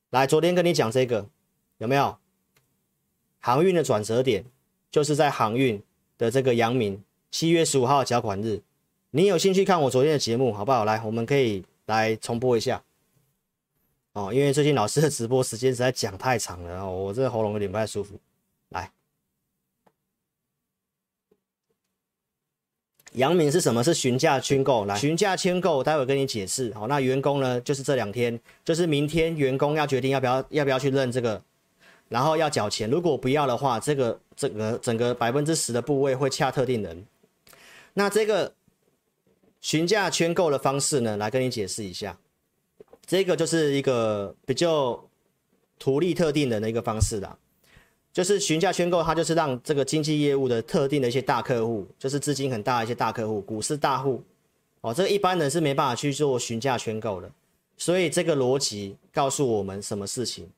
[0.09, 1.29] 来，昨天跟你讲这个
[1.77, 2.17] 有没有？
[3.39, 4.45] 航运的转折点
[4.89, 5.83] 就是在航运
[6.23, 8.61] 的这个阳明七月十五号缴款日。
[9.11, 10.85] 你有兴趣看我昨天的节目好不好？
[10.85, 12.81] 来，我们可以来重播一下。
[14.13, 18.17] 哦，因为最近老师的直播时间实在讲太长了，哦，我这喉咙有点不太舒服。
[18.69, 18.89] 来，
[23.13, 23.83] 阳明是什么？
[23.83, 24.85] 是询价签购。
[24.85, 26.73] 来，询价签购，待会跟你解释。
[26.73, 27.59] 好，那员工呢？
[27.61, 31.43] 就是这两天，就是明天，员工要决定要不要要不要去认这个，
[32.09, 32.89] 然后要缴钱。
[32.89, 37.05] 如果不要的话，这个整个整个百分之十的部位会洽特定人。
[37.93, 38.53] 那这个
[39.61, 41.17] 询价圈购的方式呢？
[41.17, 42.17] 来跟你解释一下。
[43.05, 45.03] 这个就是一个比较
[45.77, 47.37] 图利特定人的一个方式啦，
[48.13, 54.23] 就是询价圈购，它就是让这个经纪业务的特定的一些大客户，就是资金很大的一些大客户，股市大户，
[54.79, 57.29] 哦，这一般人是没办法去做询价圈购的，
[57.75, 60.49] 所以这个逻辑告诉我们什么事情？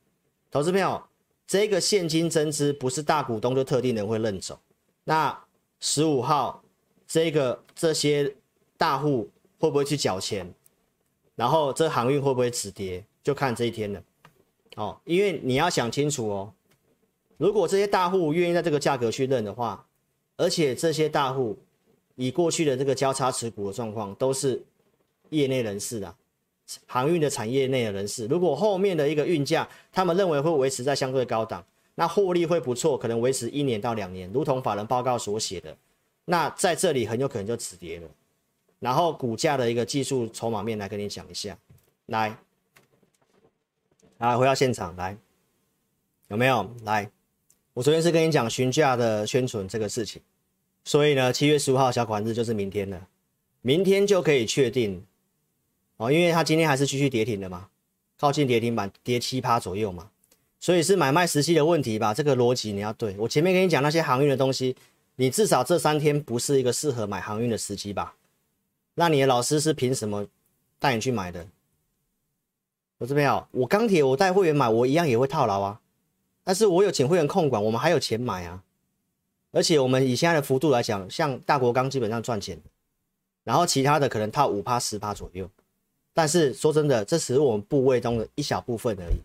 [0.52, 1.02] 投资朋友，
[1.48, 4.60] 这个现金增资不是大股东就特定人会认走，
[5.04, 5.46] 那
[5.80, 6.64] 十五号
[7.08, 8.36] 这个这些
[8.78, 9.30] 大户
[9.60, 10.52] 会不会去缴钱？
[11.36, 14.02] 然后这航运会不会止跌，就看这一天了，
[14.78, 16.54] 哦，因为你要想清楚哦，
[17.38, 19.86] 如果这些大户愿意在这个价格去认的话，
[20.38, 21.60] 而且这些大户
[22.16, 24.64] 以过去的这个交叉持股的状况都是
[25.30, 26.16] 业内人士啊，
[26.88, 31.64] 航运的产业内的人士，如果后面的一个运价他们认为会维持在相对高档，
[31.96, 35.76] 那获利会不错，可能维持一年到两年，如同法人报告所写的，
[36.26, 38.08] 那在这里很有可能就止跌了。
[38.80, 41.58] 然后股价的一个技术筹码面来跟你讲一下，
[42.08, 42.38] 来，
[44.18, 45.18] 来回到现场来，
[46.28, 46.70] 有没有？
[46.84, 47.10] 来，
[47.74, 50.22] 我昨天是跟你讲询价的宣传这个事情，
[50.84, 53.08] 所以呢，七月十五号小款日就是明天了，
[53.62, 55.04] 明天就可以确定
[55.98, 57.70] 哦，因为它今天还是继续跌停的嘛，
[58.20, 60.10] 靠近跌停板跌七趴左右嘛，
[60.60, 62.14] 所以是买卖时机的问题吧？
[62.14, 64.76] 这个逻辑你要对，我前面跟你讲那些航运的东西，
[65.16, 68.16] 你至少这三天不是一个适合买航运的时机吧？
[68.96, 70.28] 那你的老师是凭什么
[70.80, 71.48] 带你去买的？
[72.98, 75.82] 我这边有，我钢铁我带会员买，我一样也会套牢啊。
[76.44, 78.64] 但是我有请会员控管，我们还有钱买啊。
[79.52, 82.60] 而且我们以现在的幅度来讲，像大国钢基本上赚钱，
[83.44, 85.50] 然后其他的可能套五趴十趴左右。
[86.16, 89.20] 但是说真的，这只是我们部位中的一小部分而已。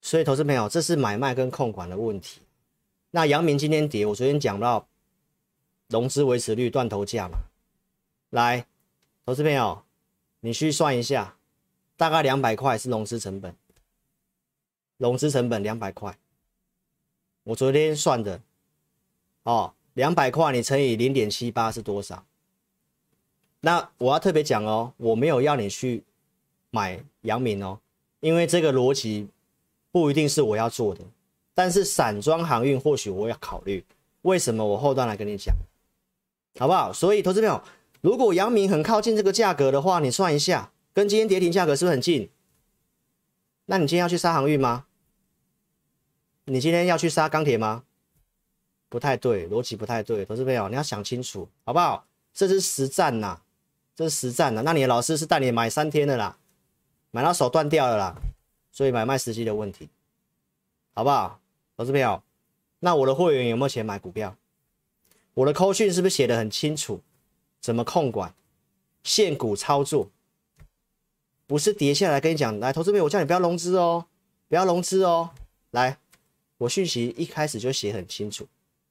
[0.00, 2.40] 所以投资朋友，这是买卖跟控管的问题。
[3.10, 4.86] 那阳明今天跌，我昨天讲到
[5.88, 7.38] 融资维持率断头价嘛。
[8.30, 8.64] 来，
[9.26, 9.82] 投资朋友，
[10.38, 11.36] 你去算一下，
[11.96, 13.56] 大概两百块是融资成本，
[14.98, 16.16] 融资成本两百块，
[17.42, 18.40] 我昨天算的，
[19.42, 22.24] 哦，两百块你乘以零点七八是多少？
[23.68, 26.02] 那我要特别讲哦，我没有要你去
[26.70, 27.78] 买阳明哦，
[28.20, 29.28] 因为这个逻辑
[29.92, 31.02] 不一定是我要做的，
[31.52, 33.84] 但是散装航运或许我要考虑，
[34.22, 34.64] 为什么？
[34.64, 35.54] 我后段来跟你讲，
[36.58, 36.90] 好不好？
[36.90, 37.62] 所以投资朋友。
[38.00, 42.30] 如果阳明很靠近这个价格的话，你算一下，跟今天跌停价格是不是很近？
[43.66, 44.86] 那你今天要去杀航运吗？
[46.46, 47.84] 你今天要去杀钢铁吗？
[48.88, 52.06] 不太对，逻辑不太对，投资朋友，你要想清楚，好不好？
[52.32, 53.42] 这是实战呐，
[53.98, 54.62] 这是实战的。
[54.62, 56.38] 那你的老师是带你买三天的啦，
[57.10, 58.16] 买到手断掉了啦，
[58.70, 59.88] 所以买卖时机的问题，
[60.94, 61.40] 好不好？
[61.76, 62.22] 投资朋友，
[62.78, 64.36] 那我的会员有没有钱买股票？
[65.34, 67.00] 我的扣讯是不是写的很清楚？
[67.60, 68.32] 怎么控管
[69.02, 70.08] 现股操作？
[71.48, 74.06] 不是跌下来跟你讲，来，投资朋友，我叫你不要融资哦，
[74.48, 75.30] 不要融资哦。
[75.72, 75.98] 来，
[76.58, 78.46] 我讯息一开始就写很清楚。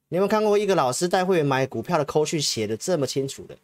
[0.08, 3.56] 你有没有看过一个老师带会员买股票的扣讯写的这么清楚的？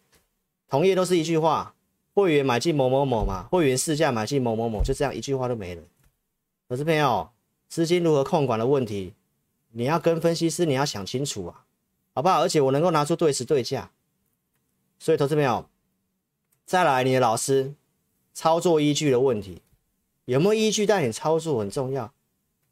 [0.74, 1.72] 同业都是一句话：
[2.14, 5.82] 会员买进某某某嘛，会员市价买进某某某，就这样一句话都没了。
[6.68, 7.30] 投资朋友，
[7.68, 9.14] 资金如何控管的问题，
[9.70, 11.64] 你要跟分析师你要想清楚啊，
[12.12, 12.40] 好不好？
[12.40, 13.92] 而且我能够拿出对时对价。
[14.98, 15.68] 所以，投资朋友，
[16.66, 17.74] 再来，你的老师
[18.32, 19.62] 操作依据的问题，
[20.24, 22.12] 有没有依据带你操作很重要。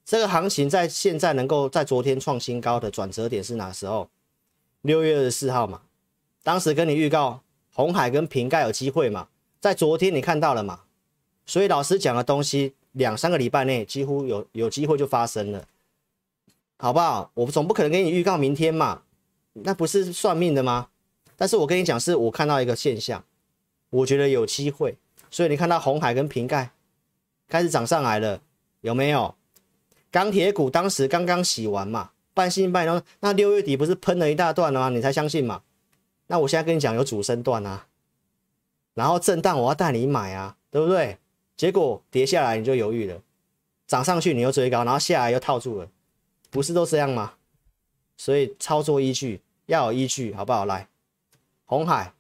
[0.05, 4.11] 这个行情在现在能够在昨天创新高的转折点是哪时候？
[4.81, 5.83] 六月二十四号嘛，
[6.43, 9.29] 当时跟你预告红海跟瓶盖有机会嘛，
[9.61, 10.81] 在昨天你看到了嘛？
[11.47, 15.65] 所以老师讲的东西，两三个礼拜内几乎有有机会就发生了，
[16.79, 17.31] 好不好？
[17.35, 19.03] 我总不可能给你预告明天嘛，
[19.55, 20.89] 那不是算命的吗？
[21.37, 23.25] 但是我跟你讲，是我看到一个现象，
[23.91, 24.97] 我觉得有机会，
[25.31, 26.71] 所以你看到红海跟瓶盖
[27.49, 28.41] 开始涨上来了，
[28.83, 29.35] 有没有？
[30.11, 34.89] 钢铁股当时刚刚洗完嘛，半信半疑，那六月底不是喷了一大段了吗？
[34.91, 35.63] 你才相信嘛？
[36.33, 37.87] 那我现在跟你讲，有主升段啊，
[38.95, 41.19] 然后震荡我要带你买啊，对不对？
[41.59, 43.21] 结果跌下来你就犹豫了，
[43.87, 45.91] 涨上去你又追高，然后下来又套住了，
[46.49, 47.35] 不是都这样吗？
[48.17, 50.65] 所以操作依据要有依据，好不好？
[50.65, 50.89] 来，
[51.67, 52.15] 红海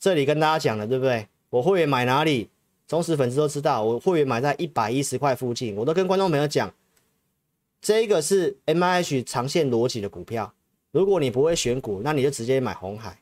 [0.00, 1.28] 这里跟大家讲了，对不对？
[1.50, 2.50] 我会员买哪里？
[2.88, 6.74] 忠实粉丝都知道，我会员买在一百一十块附近，我都跟观众朋友讲，
[7.80, 10.52] 这个是 MIH 长线逻辑的股票。
[10.90, 13.21] 如果你不会选股，那你就直接买红海，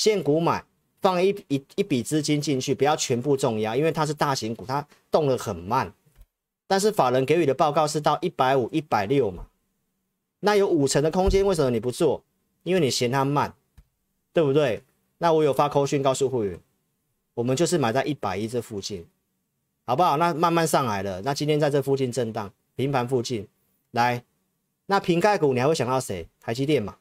[0.00, 0.64] 现股买，
[1.02, 5.92] 放一一一笔资金进去，不要全部重压，因为它是大型股，它动得很慢。
[6.66, 9.48] 但是法人给予的报告是到一百五、一百六嘛，
[10.38, 12.24] 那有五成的空间，为什么你不做？
[12.62, 13.52] 因为你嫌它慢，
[14.32, 14.82] 对不对？
[15.18, 16.58] 那我有发扣讯告诉会员。
[17.34, 19.06] 我们就是买在一百一这附近，
[19.84, 20.16] 好不好？
[20.16, 21.20] 那慢慢上来了。
[21.20, 23.46] 那今天在这附近震荡，平盘附近
[23.90, 24.24] 来。
[24.86, 26.26] 那瓶盖股你还会想到谁？
[26.40, 26.96] 台积电嘛。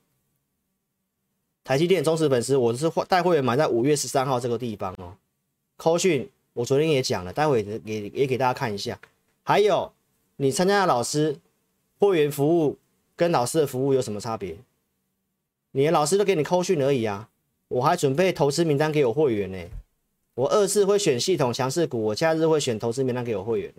[1.70, 5.14] 台积电忠实粉丝，我是带会员买在五月十三号这个地方哦。
[5.78, 9.00] 扣讯我昨天也讲了，待会也也也给大家看一下。
[9.44, 9.94] 还有
[10.38, 11.38] 你参加的老师
[12.00, 12.76] 会员服务
[13.16, 14.58] 跟老师的服务有什么差别？
[15.74, 17.30] 你的老师都给你扣讯而已啊，
[17.68, 19.60] 我还准备投资名单给我会员呢。
[20.34, 23.72] 我二次会选系统强势股，我假日会选投资名单给我会员，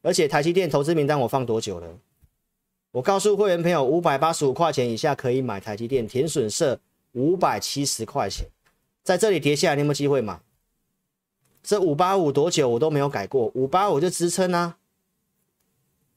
[0.00, 1.88] 而且台积电投资名单我放多久了？
[2.92, 6.78] 我告诉会员朋友，五百八十五块钱以下可以买台积电，填损设
[7.16, 8.46] 五百七十块钱，
[9.02, 10.38] 在这里跌下来，你有没有机会买？
[11.62, 14.76] 这五八五多久我都没有改过，五八五就支撑啊，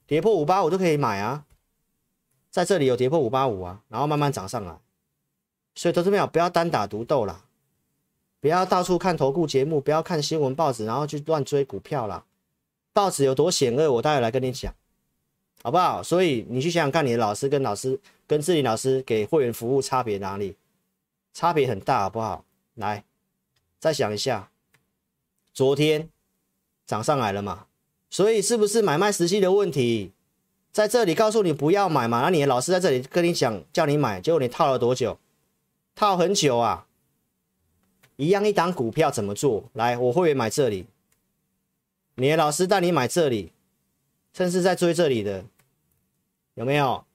[0.06, 1.46] 跌破五八五都可以买啊，
[2.52, 4.78] 在这里有跌破五八五啊，然后慢慢涨上来，
[5.74, 7.46] 所以投资朋友不要单打独斗啦。
[8.42, 12.26] 不要到处看投顾节目，不要看新闻报纸，然后去乱追股票啦。
[12.94, 14.74] 报纸有多险恶，我待会来跟你讲，
[15.64, 16.04] 好不好？
[16.04, 20.56] 所以你去想想看，你的老师跟老师跟自己老师给会员服务差别哪里？
[21.34, 22.46] 差别很大，好不好？
[22.76, 23.04] 来，
[23.80, 24.50] 再想一下，
[25.54, 26.10] 昨天
[26.86, 27.68] 涨上来了嘛？
[28.10, 30.12] 所以是不是买卖时机的问题？
[30.72, 32.22] 在这里告诉你不要买嘛？
[32.22, 35.20] 那你的老师在这里跟你讲，叫你买，结果你套了多久？
[35.96, 36.86] 套很久啊。
[38.16, 39.64] 一样一档股票怎么做？
[39.74, 40.86] 来，我会员买这里，
[42.16, 43.54] 你的老师带你买这里，
[44.34, 45.46] 甚至在追这里的，
[46.56, 47.06] 有没有？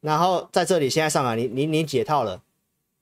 [0.00, 2.42] 然后在这里现在上来，你你你解套了，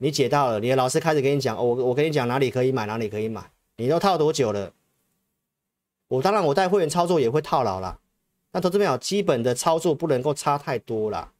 [0.04, 3.42] 你解到了，你的老师开始跟你讲，我我跟你讲哪里可以买，哪里可以买，
[3.78, 4.70] 你都套多久了？
[6.08, 7.98] 我当然我带会员操作也会套牢啦，
[8.52, 11.32] 那投资朋友基本的操作不能够差太多啦，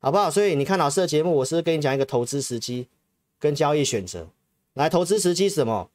[0.00, 0.30] 好不好？
[0.30, 2.88] 所以你看老师的节目，我是跟你讲一个投资时机
[3.38, 4.28] 跟交易选择。
[4.74, 5.88] 来投资时机是什么？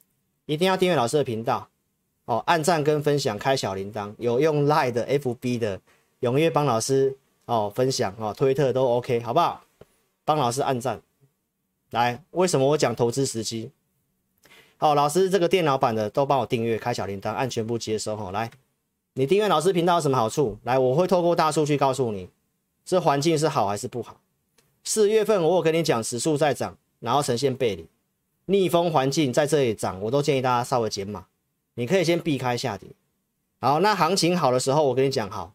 [0.47, 1.69] 一定要订阅老师的频道
[2.25, 4.11] 哦，按赞跟分享，开小铃铛。
[4.17, 5.79] 有用 Line 的、FB 的，
[6.21, 9.63] 踊跃帮老师哦分享哦，推特都 OK，好不好？
[10.25, 10.99] 帮老师按赞。
[11.91, 13.71] 来，为什么我讲投资时机？
[14.77, 18.31] 好，老师这个电脑版的都帮我订阅，开小铃铛，按全部接收哈。
[18.31, 18.51] 来，
[19.13, 20.57] 你订阅老师频道有什么好处？
[20.63, 22.29] 来，我会透过大数据告诉你，
[22.85, 24.21] 这环境是好还是不好。
[24.83, 27.87] 四月份我有跟你讲，指数在涨，然后呈现背离。
[28.45, 31.25] 逆风环境在这里涨，我都建议大家稍微减码。
[31.73, 32.89] 你可以先避开下跌。
[33.59, 35.53] 好，那行情好的时候，我跟你讲好，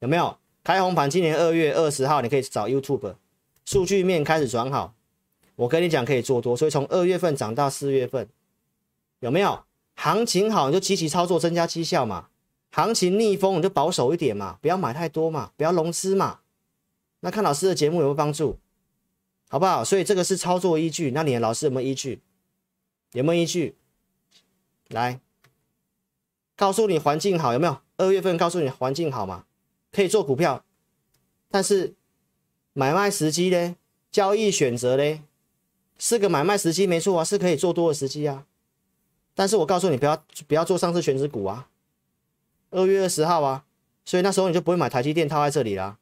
[0.00, 1.08] 有没有开红盘？
[1.08, 3.14] 今年二月二十号，你可以找 YouTube，
[3.64, 4.94] 数据面开始转好。
[5.60, 8.26] 我跟你讲可以做多，所以从二月份涨到四月份，
[9.18, 9.62] 有没有
[9.94, 12.28] 行情好你就积极操作，增加绩效嘛。
[12.70, 16.40] 行情逆风你就保守一点嘛，不要买太多嘛，不要融资嘛。
[17.20, 18.58] 那看老师的节目有没有帮助？
[19.50, 19.84] 好不好？
[19.84, 21.10] 所以这个是操作依据。
[21.10, 22.22] 那你的老师有没有依据？
[23.12, 23.76] 有没有依据？
[24.88, 25.20] 来，
[26.56, 27.76] 告诉你环境好有没有？
[27.98, 29.44] 二月份告诉你环境好嘛？
[29.92, 30.64] 可以做股票，
[31.50, 31.92] 但是
[32.72, 33.76] 买卖时机呢？
[34.10, 35.22] 交易选择呢？
[36.00, 38.46] 是个买卖时机没错啊，是可以做多的时机啊。
[39.34, 41.68] 但是我告诉你不要不要做上市权值股啊。
[42.70, 43.64] 二月二十号啊，
[44.04, 45.98] 所以那时候你就不会买台积电套在这里啦，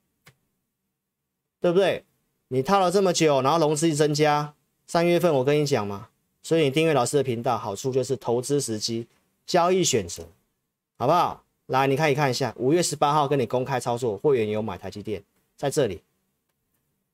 [1.61, 2.05] 对不对？
[2.49, 4.55] 你套了这么久，然后融资一增加，
[4.87, 6.09] 三月份我跟你讲嘛，
[6.43, 9.07] 所以你订阅老师的频道，好处就是投资时机、
[9.47, 10.23] 交易选择，
[10.97, 11.43] 好不好？
[11.67, 15.23] 来，你可以看一下，五月十八号跟你公开操作，会员有买台积电，
[15.57, 16.01] 在这里。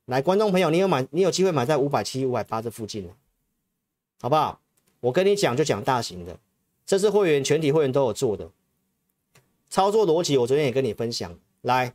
[0.07, 3.11] 来，观众朋友，你有买，你有机会买在五百七、五百八这附近，
[4.20, 4.61] 好不好？
[5.00, 6.38] 我跟你讲就讲大型的，
[6.84, 8.50] 这是会员全体会员都有做的
[9.70, 11.94] 操作逻辑，我昨天也跟你分享，来。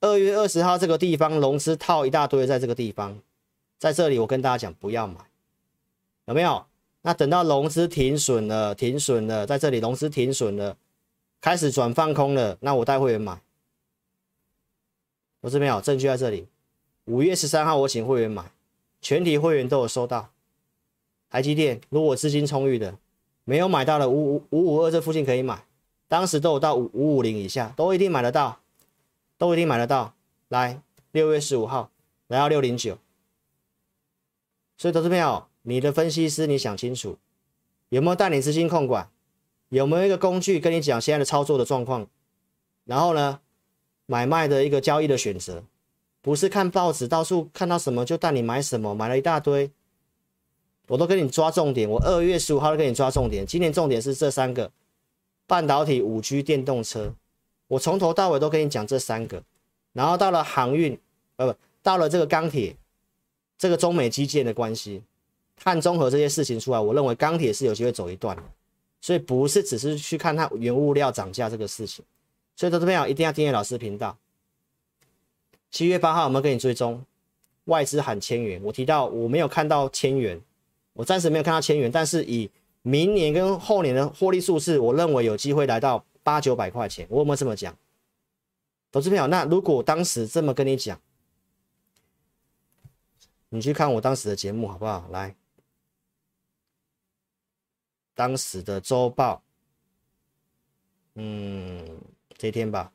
[0.00, 3.20] 二月二十号这个地方融资套一大堆，在这个地方，
[3.78, 5.16] 在这里我跟大家讲不要买，
[6.26, 6.64] 有没有？
[7.02, 10.76] 那等到融资停损了，停损了，在这里融资停损了，
[11.40, 13.42] 开始转放空了，那我带会员买。
[15.40, 16.46] 我这边有证据在这里，
[17.08, 18.52] 五月十三号我请会员买，
[19.00, 20.28] 全体会员都有收到。
[21.30, 22.98] 台积电，如果资金充裕的，
[23.44, 25.64] 没有买到的五五五五二这附近可以买，
[26.06, 28.60] 当时都有到五五五零以下，都一定买得到，
[29.38, 30.14] 都一定买得到。
[30.48, 31.90] 来，六月十五号
[32.26, 32.98] 来到六零九，
[34.76, 37.16] 所以投资朋友，你的分析师你想清楚，
[37.88, 39.10] 有没有带你资金控管，
[39.70, 42.06] 有没有一个工具跟你讲现在的操作的状况，
[42.84, 43.40] 然后呢，
[44.04, 45.64] 买卖的一个交易的选择，
[46.28, 49.70] 不是看报纸到处看到什么就带你买什么，买了一大堆。
[50.86, 53.46] 我都跟你抓重点，我二月十五号都跟你抓重点。
[53.46, 54.70] 今年重点是这三个：
[55.46, 57.14] 半导体、五 G、电动车。
[57.66, 59.42] 我从头到尾都跟你讲这三个。
[59.94, 61.00] 然后到了航运，
[61.36, 62.76] 呃，不，到了这个钢铁，
[63.56, 65.02] 这个中美基建的关系，
[65.56, 68.42] 碳中和这些事情出来，我认为钢铁是有机会走一段的。
[69.00, 72.04] 所以不是只是去看它原物料涨价这个事情。
[72.54, 74.14] 所以投资朋友一定要订阅老师频道。
[75.70, 77.04] 七月八号我们给你追踪
[77.64, 80.40] 外资喊千元，我提到我没有看到千元。
[80.94, 82.50] 我暂时没有看到千元，但是以
[82.82, 87.06] 明年跟后年的获利数字，我认为有机会来到八九百块钱。
[87.08, 87.76] 我有没有这么讲？
[88.90, 91.00] 投资朋友，那如果当时这么跟你讲，
[93.50, 95.06] 你去看我当时的节目好不好？
[95.10, 95.36] 来，
[98.14, 99.42] 当时的周报，
[101.14, 102.00] 嗯，
[102.36, 102.92] 这天吧，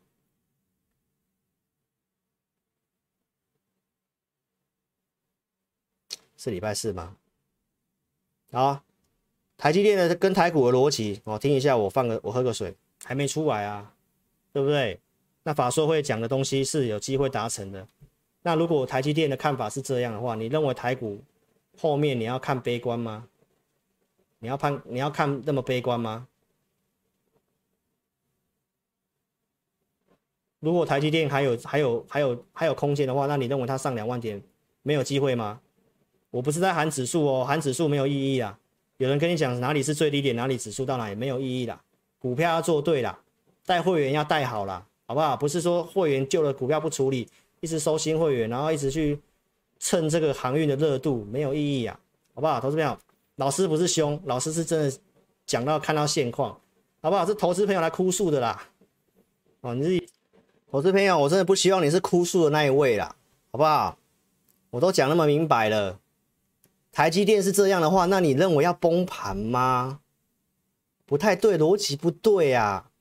[6.44, 7.16] 是礼拜四吗？
[8.52, 8.84] 啊，
[9.56, 12.76] 台积电的跟台股的逻辑哦，听一下，我放个我喝个水，
[13.06, 13.94] 还没出来啊，
[14.52, 15.00] 对不对？
[15.44, 17.88] 那法说会讲的东西是有机会达成的。
[18.41, 21.24] 那如果台积电的看法是这样的话，你认为台股
[21.78, 23.26] 后面你要看悲观吗？
[24.39, 26.28] 你要判你要看那么悲观吗？
[30.60, 34.44] 如果台积电还有还有还有还有空间的话，那你认为它上两万点
[34.82, 35.62] 没有机会吗？
[36.34, 38.57] 我不是在喊指数哦，喊指数没有意义啊。
[38.97, 41.79] 有人跟你讲哪里是最低点，哪里指数到哪里没有意义啦。
[42.17, 43.15] 股票要做对啦，
[43.67, 45.38] 带会员要带好啦，好不好？
[45.38, 47.29] 不是说会员旧的股票不处理，
[47.59, 49.19] 一直收新会员，然后一直去
[49.77, 51.99] 蹭这个航运的热度，没有意义啊，
[52.34, 52.59] 好不好？
[52.59, 52.97] 投资朋友，
[53.36, 54.97] 老师不是凶，老师是真的
[55.45, 56.59] 讲到看到现况，
[56.99, 57.23] 好不好？
[57.23, 58.59] 是投资朋友来哭诉的啦。
[59.61, 60.07] 哦，你是
[60.71, 63.15] 投资朋友，我真的不希望你是哭诉的那一位啦，
[63.51, 63.95] 好不好？
[64.71, 65.99] 我都讲那么明白了。
[66.94, 70.02] 台积电是这样的话，那你认为要崩盘吗？
[71.08, 72.91] 不太对，逻辑不对啊。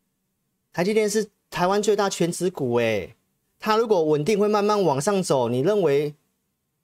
[0.72, 3.14] 台积电是台湾最大权值股，诶，
[3.60, 6.14] 它如果稳定会慢慢往上走，你认为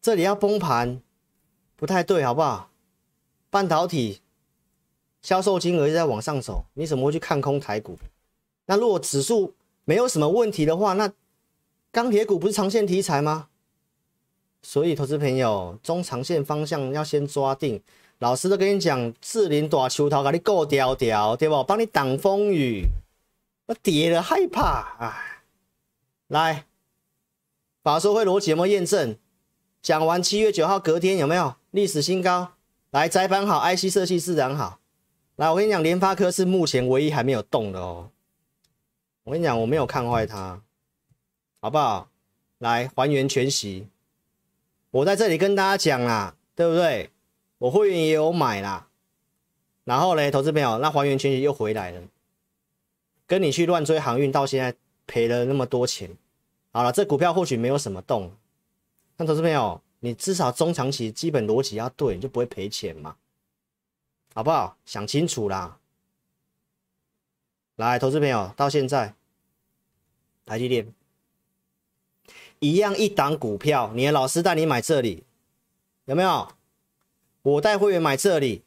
[0.03, 1.01] 这里要崩盘？
[1.77, 2.71] 不太对，好不好？
[3.49, 4.21] 半导体
[5.23, 7.99] 销售金额一直在往上走，你怎么会去看空台股？
[8.67, 9.55] 那如果指数
[9.87, 11.11] 没有什么问题的话，那
[11.91, 13.49] 钢铁股不是长线题材吗？
[14.63, 17.81] 所以，投资朋友，中长线方向要先抓定。
[18.19, 21.63] 老师都跟你讲，智霖大球头，给你够调调，对不？
[21.63, 22.85] 帮你挡风雨。
[23.67, 24.63] 我跌了害怕，
[24.99, 25.23] 啊，
[26.27, 26.65] 来，
[27.83, 29.17] 法说会逻辑有没有验证？
[29.81, 32.55] 讲完七月九号隔天有没有历史新高？
[32.91, 34.81] 来，载板好，IC 设计自然好。
[35.37, 38.11] 来，我跟你讲，联发科是目前唯一还没有动的哦。
[39.23, 40.61] 我跟你讲，我没有看坏它，
[41.61, 42.09] 好不好？
[42.59, 43.87] 来，还原全息。
[44.99, 47.11] 我在这里跟大家讲啦，对不对？
[47.59, 48.88] 我会员也有买啦，
[49.84, 52.03] 然后呢，投资朋友，那还原权息又回来了，
[53.26, 54.74] 跟你去乱追航运，到现在
[55.07, 56.11] 赔了那么多钱。
[56.72, 58.32] 好了，这股票或许没有什么动，
[59.16, 63.14] 但投资朋友，你至少中长期基本逻辑要对，你就不会赔钱嘛，
[64.34, 64.76] 好不好？
[64.84, 65.78] 想清楚啦。
[67.76, 69.14] 来，投资朋友，到现在，
[70.44, 70.92] 台积电。
[72.61, 75.25] 一样一档股票，你的老师带你买这里，
[76.07, 76.49] 有没有？
[77.43, 78.63] 我带会员买这里，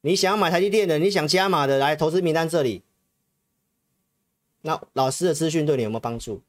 [0.00, 2.82] 你想要买台积电的，你想加码的，来投资名单这里。
[4.62, 6.42] 那老师的资讯对你有没有帮助？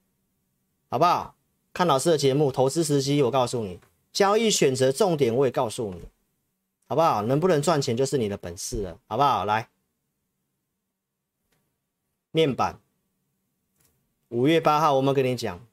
[0.89, 1.35] 好不好？
[1.73, 3.79] 看老师的节目，投资时机我告诉你，
[4.11, 6.01] 交易选择重点我也告诉你，
[6.87, 7.21] 好不好？
[7.21, 9.45] 能不能赚钱就是你的本事了，好不好？
[9.45, 9.69] 来，
[12.31, 12.79] 面板，
[14.29, 15.66] 五月八号我们跟你讲。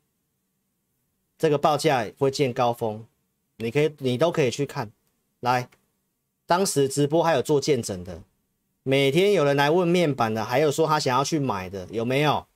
[1.45, 3.05] 这个报价会见高峰，
[3.59, 4.91] 你可以，你都可以去看。
[5.41, 5.69] 来，
[6.47, 8.23] 当时直播还有做见证的，
[8.83, 12.47] 每天有人来问面板的，还有说他想要去买的，有没有？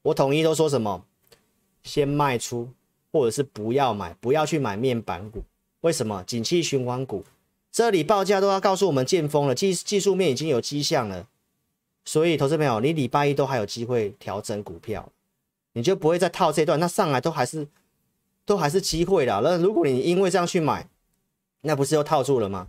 [0.00, 1.04] 我统一都说什么？
[1.82, 2.70] 先卖出，
[3.12, 5.42] 或者是不要买，不要去买面板股。
[5.82, 6.24] 为什么？
[6.26, 7.22] 景气循环股，
[7.70, 11.28] 这里报价都要告诉我们见峰了，技技术面已经有迹象了。
[12.06, 15.06] 所以，投资朋友，你礼拜一都还有机会调整股票，
[15.74, 17.68] 你就不会再套这段，那上来都还是。
[18.46, 19.40] 都还是机会的。
[19.42, 20.88] 那如果你因为这样去买，
[21.60, 22.68] 那不是又套住了吗？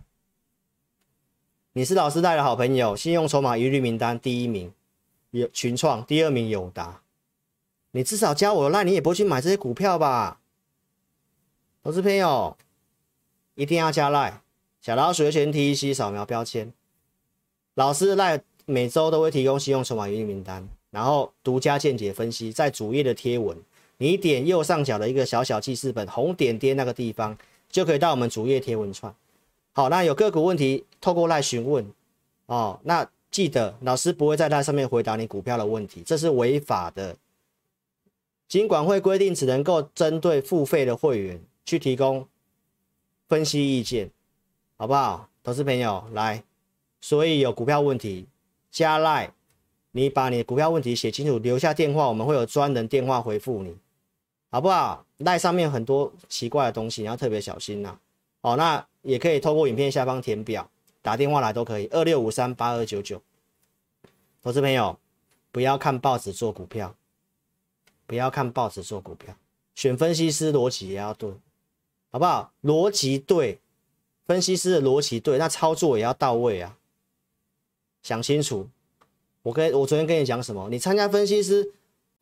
[1.72, 4.72] 你是老师带的好朋友，信用筹码一律名单第一名
[5.30, 7.02] 有群创，第二名友达。
[7.92, 10.40] 你至少加我赖，你也不会去买这些股票吧？
[11.84, 12.56] 投资朋友
[13.54, 14.42] 一定要加赖，
[14.80, 16.72] 小老鼠的全 TEC 扫描标签。
[17.74, 23.56] 老师赖每周都会提供信用筹码一律名单，然后独家见解分析，在主页的贴文，
[23.98, 27.36] 你点右上角的一个小小记事本，红点点那个地方
[27.68, 29.14] 就可以到我们主页贴文串。
[29.72, 31.84] 好，那有个股问题，透过赖询问
[32.46, 32.80] 哦。
[32.84, 37.16] 那记得老师不会在赖上面回答你股票的问题，这是违法的。
[38.48, 42.26] 金管会规定，只能够针对付费的会员去提供
[43.28, 44.10] 分析意见，
[44.76, 45.28] 好不好？
[45.44, 46.42] 投资朋友来，
[47.00, 48.26] 所以有股票问题
[48.70, 49.32] 加赖，
[49.92, 53.76] 你把你的股票问题写清楚，留下电话，我们会有专人电话回复你，
[54.50, 55.04] 好不好？
[55.18, 57.98] 赖上面很多奇怪的东西，你要特别小心呐。
[58.40, 60.70] 好，那也可以透过影片下方填表，
[61.02, 63.22] 打电话来都可以，二六五三八二九九。
[64.42, 64.98] 投资朋友，
[65.50, 66.94] 不要看报纸做股票。
[68.06, 69.36] 不要看报纸做股票，
[69.74, 71.30] 选分析师逻辑也要对，
[72.10, 72.54] 好不好？
[72.62, 73.58] 逻辑对，
[74.24, 76.78] 分析师的逻辑对，那操作也要到位啊！
[78.02, 78.66] 想清楚，
[79.42, 80.70] 我跟我昨天跟你讲什么？
[80.70, 81.70] 你参加分析师，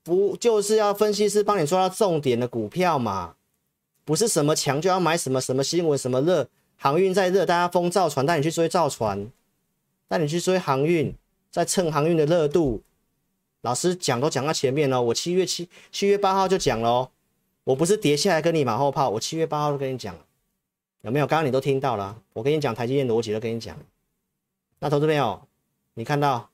[0.07, 3.34] 不就是要分析师帮你抓到重点的股票嘛？
[4.04, 9.28] 不是什么强就要买什么什么新闻什么热，航运在热，大家疯造船，带你去追造船，
[10.07, 11.12] 带你去追航运，
[11.50, 12.84] 在蹭航运的热度。
[13.62, 17.11] 老师讲都讲到前面了，我七月七七月八号就讲了，
[17.64, 20.20] 我不是跌下来跟你马后炮，我七月八号就跟你讲了，
[21.00, 21.26] 有没有？
[21.26, 23.76] 刚刚你都听到了，我跟你讲台积电逻辑都跟你讲。
[24.78, 25.42] 那投资朋友，
[25.94, 26.48] 你看到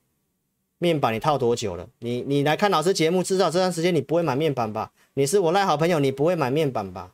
[0.83, 1.87] 面板你套多久了？
[1.99, 4.91] 你你来看老师节目，至少这段时间你不会买面板吧？
[5.13, 7.13] 你是我赖好朋友，你不会买面板吧？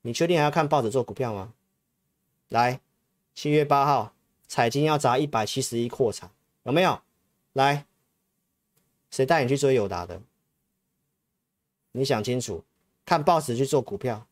[0.00, 1.52] 你确定还要看报纸做股票吗？
[2.48, 2.80] 来，
[3.34, 4.14] 七月八号
[4.46, 6.30] 彩晶要砸一百七十一扩产，
[6.62, 7.02] 有没有？
[7.52, 7.84] 来。
[9.10, 10.22] 谁带你去追友达的？
[11.92, 12.64] 你想清楚，
[13.04, 14.26] 看报纸去做股票。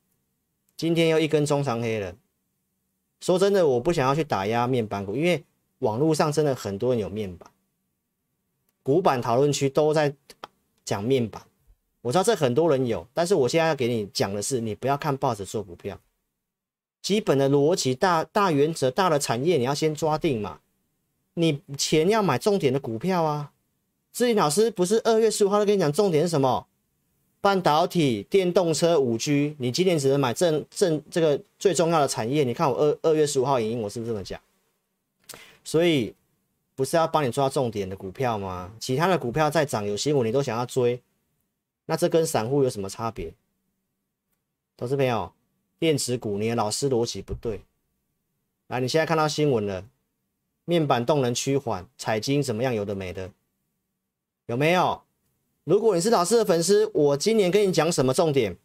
[0.75, 2.15] 今天又一根中长黑了。
[3.21, 5.45] 说真的，我不想要去打压面板股，因为
[5.81, 7.51] 网络上真的很多人有面板，
[8.87, 10.15] 古板讨论区都在
[10.85, 11.43] 讲面板。
[12.03, 15.99] 我知道这很多人有，但是我现在要给你讲的是，你不要看报纸做股票。
[17.03, 20.61] 基本的逻辑、大大原则、大的产业，你要先抓定嘛。
[21.35, 23.51] 你钱要买重点的股票啊。
[24.13, 26.69] 志林老师不是二月十五号都跟你讲重点是什么？
[27.41, 32.45] 半导体、电动车、五 G，你今年只能买正正这个最重要的产业。
[32.45, 34.41] 你看我二二月十五号影音，我是不是这么讲？
[35.65, 36.15] 所以
[36.77, 38.73] 不是要帮你抓重点的股票吗？
[38.79, 41.03] 其他的股票在涨有新闻，你都想要追，
[41.87, 43.33] 那这跟散户有什么差别？
[44.77, 45.33] 投资朋友，
[45.79, 47.63] 电子股你的老师逻辑不对。
[48.67, 49.87] 来，你现在看到新闻了，
[50.67, 52.75] 面板动能趋缓，彩晶怎么样？
[52.75, 53.31] 有的没的。
[54.45, 55.03] 有没有？
[55.65, 58.57] 如果你是老师的粉丝，我今年跟你讲什么重点？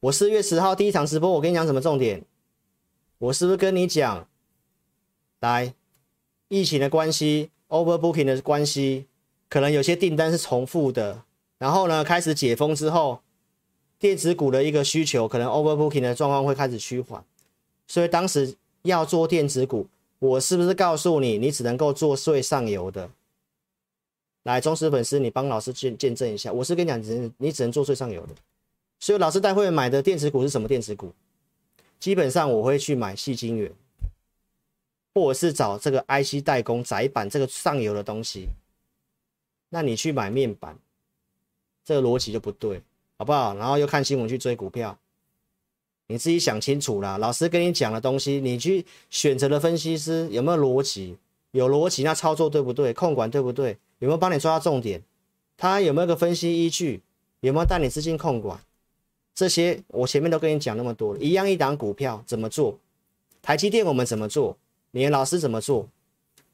[0.00, 2.24] 我四月十号第一场直播，我跟你讲什么重点？
[3.18, 4.26] 我是不是跟你讲，
[5.40, 5.74] 来，
[6.48, 9.06] 疫情的关系，overbooking 的关系，
[9.48, 11.22] 可能有些订单是重复的。
[11.58, 13.20] 然后呢，开始解封之后，
[13.98, 17.24] 电子股的一个需求，可能 overbooking 的状况会开始趋缓。
[17.86, 19.86] 所以当时要做电子股，
[20.18, 23.10] 我是不是告诉你，你只能够做最上游的？
[24.42, 26.52] 来，忠实粉丝，你帮老师见见证一下。
[26.52, 28.34] 我是跟你讲，你你只能做最上游的。
[28.98, 31.12] 所以老师带会买的电子股是什么电子股？
[31.98, 33.72] 基本上我会去买细晶圆，
[35.16, 38.50] 或者是找这个 IC 代工载板这个上游的东西。
[39.70, 40.76] 那你去买面板，
[41.86, 42.82] 这个逻辑就不对，
[43.16, 43.54] 好不好？
[43.54, 44.98] 然后又看新闻去追股票，
[46.08, 47.16] 你自己想清楚啦。
[47.16, 51.16] 老师跟你讲的东西，你去选择的分析师有没有逻辑？
[51.52, 52.92] 有逻辑，那操作对不对？
[52.92, 53.78] 控管对不对？
[54.00, 55.02] 有没有帮你抓到重点？
[55.56, 57.00] 他有没有个分析依据？
[57.40, 58.60] 有没有带你资金控管？
[59.34, 62.78] 这些我前面都跟你讲那么多了，一样一档股票怎么做？
[63.40, 64.58] 台积电我们怎么做？
[64.96, 65.90] 你的老师怎么做？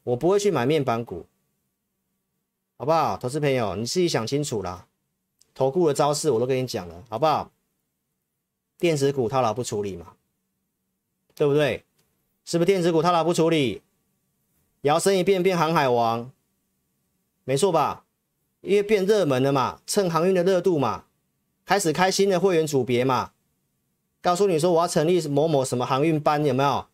[0.03, 1.25] 我不会去买面板股，
[2.77, 3.15] 好不好？
[3.15, 4.85] 投资朋友，你自己想清楚啦。
[5.53, 7.53] 投顾的招式我都跟你讲了，好不好？
[8.77, 10.15] 电子股套牢不处理嘛，
[11.33, 11.85] 对不对？
[12.43, 13.81] 是不是电子股套牢不处理？
[14.81, 16.29] 摇身一变变航海王。
[17.45, 18.03] 没错吧？
[18.59, 21.05] 因为变热门了嘛，蹭航运的热度嘛，
[21.63, 23.31] 开始开新的会员组别嘛，
[24.21, 26.85] 告诉你说我要成立某某什么航运班，有没有？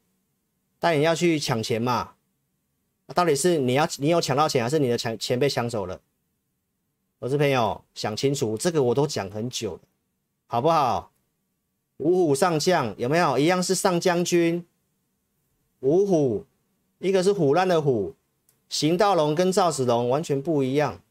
[0.79, 2.13] 但你要去抢钱嘛？
[3.13, 5.99] 到底是你要你有抢到钱，还是你的钱钱被抢走了？
[7.19, 9.81] 我是朋友，想清楚，这个我都讲很久了，
[10.47, 11.11] 好不好？
[11.97, 13.37] 五虎上将有没有？
[13.37, 14.65] 一样是上将军，
[15.81, 16.45] 五虎，
[16.99, 18.15] 一个是虎烂的虎，
[18.69, 21.01] 邢道龙跟赵子龙完全不一样，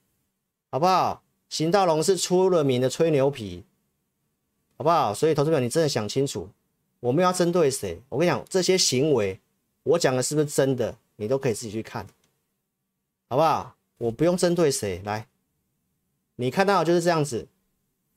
[0.71, 1.23] 好不好？
[1.51, 3.65] 邢道龙是出了名的吹牛皮，
[4.79, 5.13] 好不好？
[5.13, 6.49] 所以投资者你真的想清楚，
[7.01, 8.01] 我们要针对谁？
[8.09, 9.39] 我跟你讲，这些行为，
[9.89, 10.97] 我讲的是不是真的？
[11.17, 12.07] 你都可以自己去看，
[13.29, 13.75] 好不好？
[13.97, 15.27] 我不用针对谁来，
[16.37, 17.49] 你看到的就是这样子。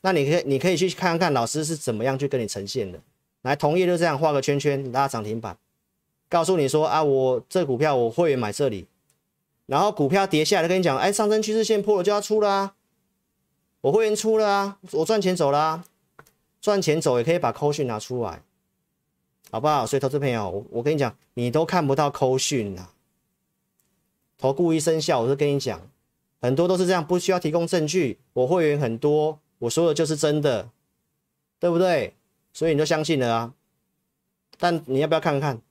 [0.02, 3.00] 那你可以，你可以去看看老师是怎么样去跟你呈现的。
[3.44, 5.58] 来，同业就这样画个圈圈，拉涨停板，
[6.28, 8.88] 告诉你说啊，我这股票我会员买这里，
[9.66, 12.76] 然后股票跌下来，跟你讲，哎，上升趋势线破了就要出了啊，
[13.82, 15.86] 我会员出了啊，我赚钱走了啊，
[16.60, 18.44] 赚钱走也可以把扣讯拿出来，
[19.52, 19.86] 好不好？
[19.86, 22.94] 所以投资朋友，我我跟你讲，你都看不到扣讯啊，
[24.38, 25.88] 投顾一生效，我就跟你讲，
[26.42, 29.40] 很多都是这样，不需要提供证据，我会员很多。
[29.60, 30.70] 我说的就是真的，
[31.60, 32.16] 对不对？
[32.54, 33.54] 所以你就相信了啊。
[34.58, 35.62] 但你要不要看看？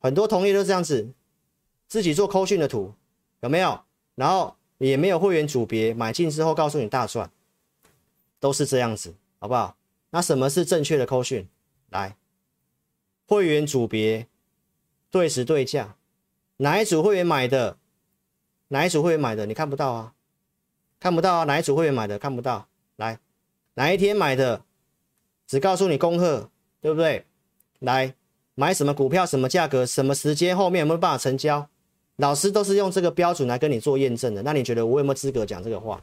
[0.00, 1.12] 很多同业都这样子，
[1.86, 2.92] 自己做扣讯的图，
[3.40, 3.80] 有没有？
[4.16, 7.30] 然后也没有会员组别，买进之后告诉你大赚，
[8.40, 9.76] 都是这样子，好不好？
[10.10, 11.48] 那什么是正确的扣讯？
[11.90, 12.16] 来，
[13.26, 14.26] 会员组别，
[15.10, 15.96] 对时对价，
[16.58, 17.78] 哪一组会员买的？
[18.68, 19.46] 哪一组会员买的？
[19.46, 20.14] 你看不到啊，
[20.98, 22.18] 看不到啊，哪一组会员买的？
[22.18, 22.68] 看不到。
[22.96, 23.18] 来，
[23.74, 24.64] 哪一天买的？
[25.46, 26.50] 只告诉你恭贺，
[26.80, 27.26] 对不对？
[27.80, 28.14] 来，
[28.54, 31.68] 买什么股票，什么价格，什么时间，后面有没有办法成交？
[32.16, 34.42] 老师都是用这个标准来跟你做验证的。
[34.42, 36.02] 那你觉得我有没有资格讲这个话？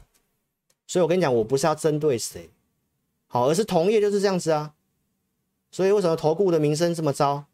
[0.86, 2.50] 所以我跟你讲，我不是要针对谁，
[3.26, 4.74] 好，而是同业就是这样子啊。
[5.72, 7.46] 所以为什么投顾的名声这么糟？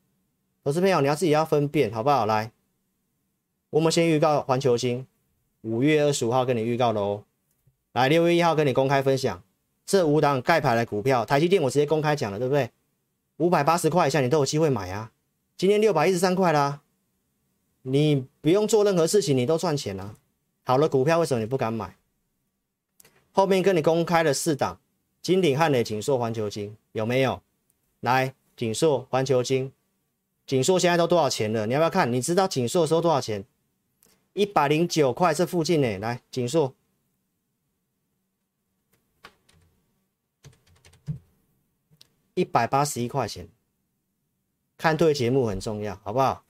[0.64, 2.27] 投资朋友，你要自己要分辨，好不好？
[2.27, 2.53] 来，
[3.71, 5.07] 我们先预告环球晶，
[5.62, 7.23] 五月二十五号跟你预告喽。
[7.93, 9.43] 来，六月一号跟你公开分享
[9.87, 12.71] 这五档盖牌的股票，台积电我直接公开讲了，对不对？
[13.37, 15.12] 五百八十块以下你都有机会买啊！
[15.57, 16.83] 今天六百一十三块啦，
[17.83, 20.16] 你不用做任何事情，你都赚钱了。
[20.64, 21.97] 好了，股票为什么你不敢买？
[23.31, 24.81] 后面跟你公开了四档，
[25.23, 27.41] 金鼎、汉磊、景硕、环球金，有没有？
[28.01, 29.72] 来，景硕、环球金，
[30.46, 31.66] 景硕现在都多少钱了？
[31.66, 32.12] 你要不要看？
[32.12, 33.44] 你知道景硕收多少钱？
[34.34, 35.99] 一百零九块这附近呢。
[35.99, 36.74] 来，景硕。
[42.34, 43.49] 一百八十一块钱，
[44.76, 46.44] 看对节目很重要，好不好？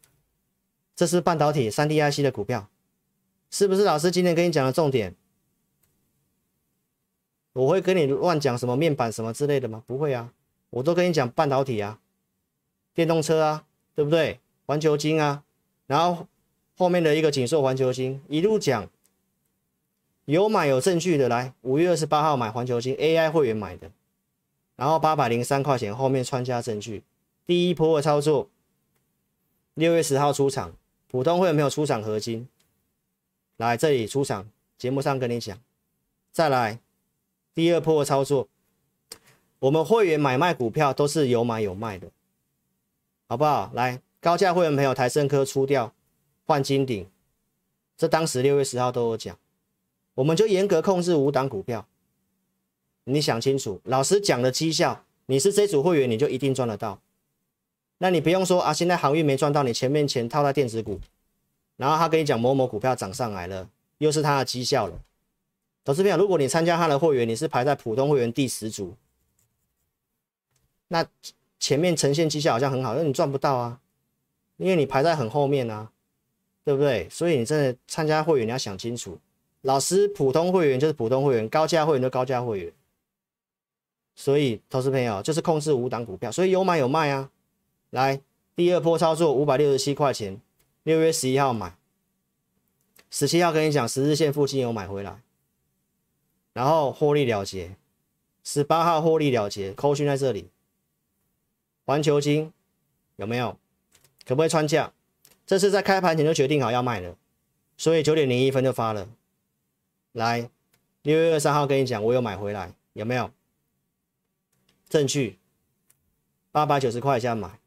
[0.94, 2.68] 这是半导体三 D IC 的股票，
[3.50, 3.84] 是不是？
[3.84, 5.16] 老师今天跟你讲的重点，
[7.54, 9.82] 我会跟你乱讲什么面板什么之类的吗？
[9.86, 10.34] 不会啊，
[10.70, 12.00] 我都跟你讲半导体啊，
[12.94, 14.40] 电动车啊，对不对？
[14.66, 15.44] 环球金啊，
[15.86, 16.26] 然后
[16.76, 18.88] 后面的一个景硕环球金一路讲，
[20.26, 23.90] 有买有证据的来，五月二十八号买环球金 AI 会员买的。
[24.76, 27.02] 然后八百零三块钱，后面穿加证据，
[27.44, 28.48] 第一波的操作，
[29.74, 30.72] 六月十号出场，
[31.08, 32.48] 普通会员没有出场合金，
[33.56, 35.58] 来这里出场，节目上跟你讲，
[36.30, 36.78] 再来
[37.54, 38.46] 第二波的操作，
[39.60, 42.08] 我们会员买卖股票都是有买有卖的，
[43.28, 43.70] 好不好？
[43.74, 45.92] 来高价会员朋友，台盛科出掉
[46.44, 47.08] 换金鼎，
[47.96, 49.36] 这当时六月十号都有讲，
[50.14, 51.86] 我们就严格控制五档股票。
[53.04, 57.00] 你想清楚，老师讲的绩效，你是这组会员，你就一定赚得到。
[57.98, 61.00] 那你不用说啊，现在航运没赚到，你前面钱套在电子股，
[61.76, 65.00] 然后他跟你讲某某股票涨上来了，又是他的绩效了。
[65.84, 68.94] 投资朋友，如果你参加他的会员，你是排在普通会员第十组，
[70.88, 71.06] 那
[71.58, 73.80] 前面呈现绩效好像很好，但你赚不到啊，
[74.56, 75.90] 因为你排在很后面啊，
[76.64, 77.08] 对不对？
[77.10, 79.18] 所以你真的参加会员，你要想清楚，
[79.62, 82.72] 老师普通会员就是普通会员，高价会员就高价会员。
[84.14, 87.30] 所以，投资朋友就是控制五档股票，所以有买有卖啊。
[87.90, 88.20] 来，
[88.56, 90.40] 第二波操作五百六十七块钱，
[90.82, 91.76] 六月十一号买，
[93.10, 95.20] 十七号跟你讲十日线附近有买回来，
[96.52, 97.76] 然后获利了结，
[98.42, 100.48] 十八号获利了结，扣讯在这里。
[101.88, 102.52] 环球晶
[103.16, 103.56] 有没有？
[104.26, 104.92] 可不可以穿价？
[105.46, 107.16] 这是在开盘前就决定好要卖了，
[107.78, 109.08] 所以九点零一分就发了。
[110.12, 110.50] 来，
[111.00, 113.30] 六月二三号跟你讲我有买回来，有没有？
[114.90, 115.38] 证据，
[116.52, 117.58] 八百九十块钱买，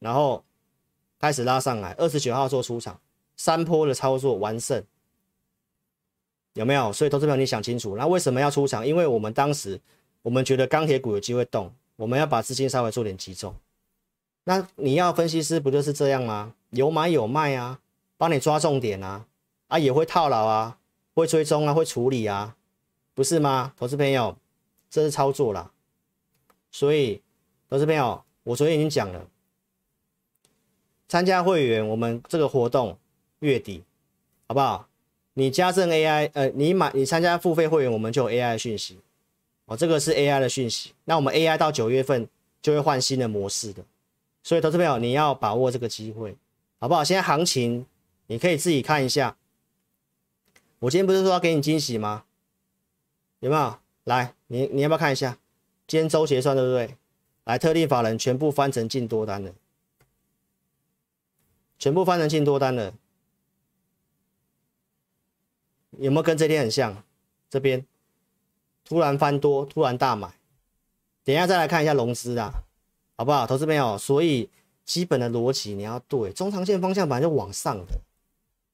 [0.00, 0.44] 然后
[1.20, 3.00] 开始拉上来，二十九号做出场，
[3.36, 4.84] 三波的操作完胜，
[6.54, 6.92] 有没有？
[6.92, 8.84] 所以投资朋友你想清楚，那为什么要出场？
[8.84, 9.80] 因为我们当时
[10.22, 11.72] 我们觉得钢铁股有机会动，
[12.02, 13.54] 我们要把资金稍微做点集中。
[14.42, 16.52] 那你要分析师不就是这样吗？
[16.70, 17.78] 有买有卖啊，
[18.16, 19.24] 帮你抓重点啊，
[19.68, 20.78] 啊也会套牢啊，
[21.14, 22.56] 会追踪啊，会处理啊，
[23.14, 23.72] 不是吗？
[23.78, 24.36] 投资朋友，
[24.90, 25.70] 这是操作啦。
[26.72, 27.22] 所以，
[27.70, 29.28] 投资朋友，我昨天已经讲了，
[31.06, 32.98] 参加会员，我们这个活动
[33.38, 33.84] 月底，
[34.48, 34.88] 好不好？
[35.34, 38.98] 你加赠 AI，呃，你买你参加付费会员，我们就有 AI 讯息。
[39.66, 40.92] 哦，这个是 AI 的讯息。
[41.04, 42.28] 那我们 AI 到九月份
[42.60, 43.84] 就会换新的模式的，
[44.42, 46.36] 所以投资朋友你要把握这个机会，
[46.78, 47.04] 好不好？
[47.04, 47.86] 现在行情
[48.26, 49.36] 你可以自己看一下。
[50.80, 52.24] 我今天不是说要给你惊喜吗？
[53.40, 53.78] 有没有？
[54.04, 55.38] 来，你你要不要看一下？
[55.86, 56.96] 今天周结算对不对？
[57.44, 59.52] 来，特定法人全部翻成进多单了，
[61.78, 62.94] 全部翻成进多单了。
[65.98, 67.04] 有没有跟这天很像？
[67.50, 67.86] 这边
[68.92, 70.30] 突然翻多，突然大买。
[71.24, 72.52] 等一下再来看一下融资啊，
[73.16, 73.46] 好不好？
[73.46, 74.50] 投资朋友，所以
[74.84, 78.02] 基本的逻辑你要对，中长线方向本来就往上的，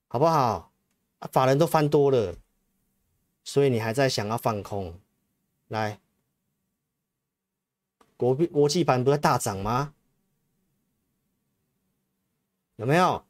[0.09, 0.73] 好不好？
[1.21, 2.35] 啊，法人都翻多了，
[3.45, 4.99] 所以你还在想要放空？
[5.69, 6.01] 来，
[8.17, 9.95] 国币国际盘不是大涨吗？
[12.75, 13.25] 有没有？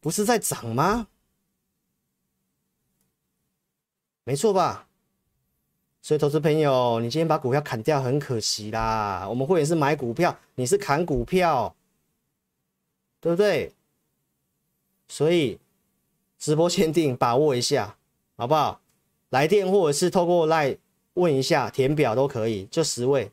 [0.00, 1.06] 不是在涨吗？
[4.24, 4.86] 没错吧？
[6.02, 9.26] 所以投资朋友，你今天把股票砍掉很可惜啦。
[9.28, 11.74] 我们会员是买股票，你是砍股票，
[13.20, 13.72] 对不对？
[15.08, 15.58] 所以
[16.38, 17.96] 直播限定，把握一下，
[18.36, 18.80] 好不好？
[19.30, 20.78] 来电或者是透过 LINE
[21.14, 23.30] 问一下，填表都可以，就十位，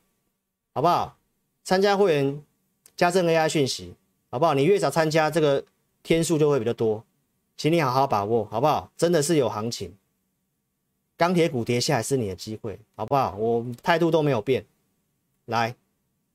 [0.74, 1.18] 好不好？
[1.64, 2.44] 参加会员
[2.96, 3.96] 加赠 AI 讯息，
[4.30, 4.54] 好不好？
[4.54, 5.64] 你越早参加，这个
[6.04, 7.04] 天数就会比较多，
[7.56, 8.92] 请你好好把握，好不好？
[8.98, 9.96] 真的是有行情，
[11.18, 13.36] 钢铁股跌下来是你的机会，好不好？
[13.36, 14.63] 我态度都没有变，
[15.45, 15.76] 来，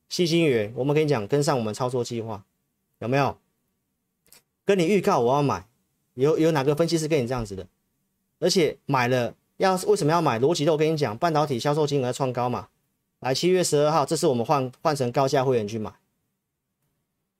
[0.09, 2.45] 细心员，我们跟你讲，跟上我们操作计划，
[2.99, 3.39] 有没有？
[4.65, 5.67] 跟你预告我要买，
[6.15, 7.67] 有有哪个分析师跟你这样子的？
[8.41, 10.41] 而且买了要为什么要买？
[10.41, 12.69] 逻辑都我跟你讲，半导体销售金额创高嘛。
[13.21, 15.93] 来，七月十二号，这是我们换换成高价会员去买，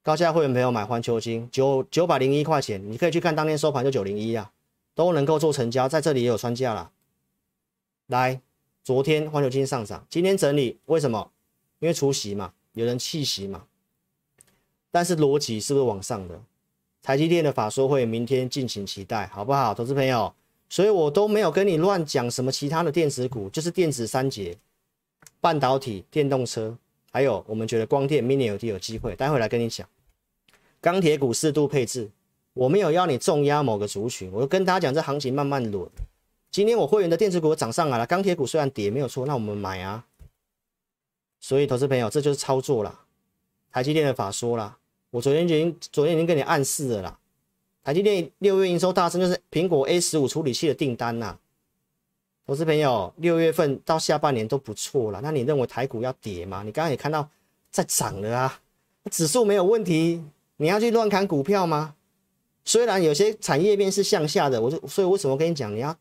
[0.01, 4.53] 高价会员朋友买环球金九九百零一块钱，你可以去看当天收盘就九零一啊，
[4.95, 6.93] 都能够做成交，在这里也有穿价了。
[8.07, 8.41] 来，
[8.83, 11.31] 昨天环球晶上涨，今天整理，为什么？
[11.79, 13.65] 因为除息嘛，有人弃息嘛。
[14.91, 16.41] 但是逻辑是不是往上的？
[17.03, 20.33] 台积电的法说会明天敬请期待，好不好，投资朋友？
[20.69, 24.57] 所以我都没有跟你乱讲什么其他的电子股，就是电子三节、
[25.41, 26.77] 半导体、电动车，
[27.11, 29.89] 还有我们觉得光电 mini LED 有机会，待会来跟你讲。
[30.81, 32.11] 钢铁股适度配置，
[32.55, 35.89] 我没有要你重压某个族群，我就跟大家讲这行情慢慢轮。
[36.53, 40.05] 今天我会员的电子股涨上来了，钢铁股虽然跌没有错，那我们买啊。
[41.41, 43.01] 所以投资朋友，这就是操作啦，
[43.73, 44.77] 台积电的法说啦。
[45.11, 47.19] 我昨天已经昨天已经跟你暗示了啦，
[47.83, 51.39] 台积电六月营收大增，就是苹果 A 十五处理器的订单呐。
[52.47, 56.63] 投资朋友，六月份到下半年都不错了，那你认为台股要跌吗？
[56.63, 57.27] 你刚刚也看到
[57.71, 58.61] 在涨了啊，
[59.11, 60.23] 指数没有问题，
[60.59, 61.95] 你要去乱砍股票吗？
[62.63, 65.97] 虽然有些产业面是向下的，我就所以为什么跟你讲，你要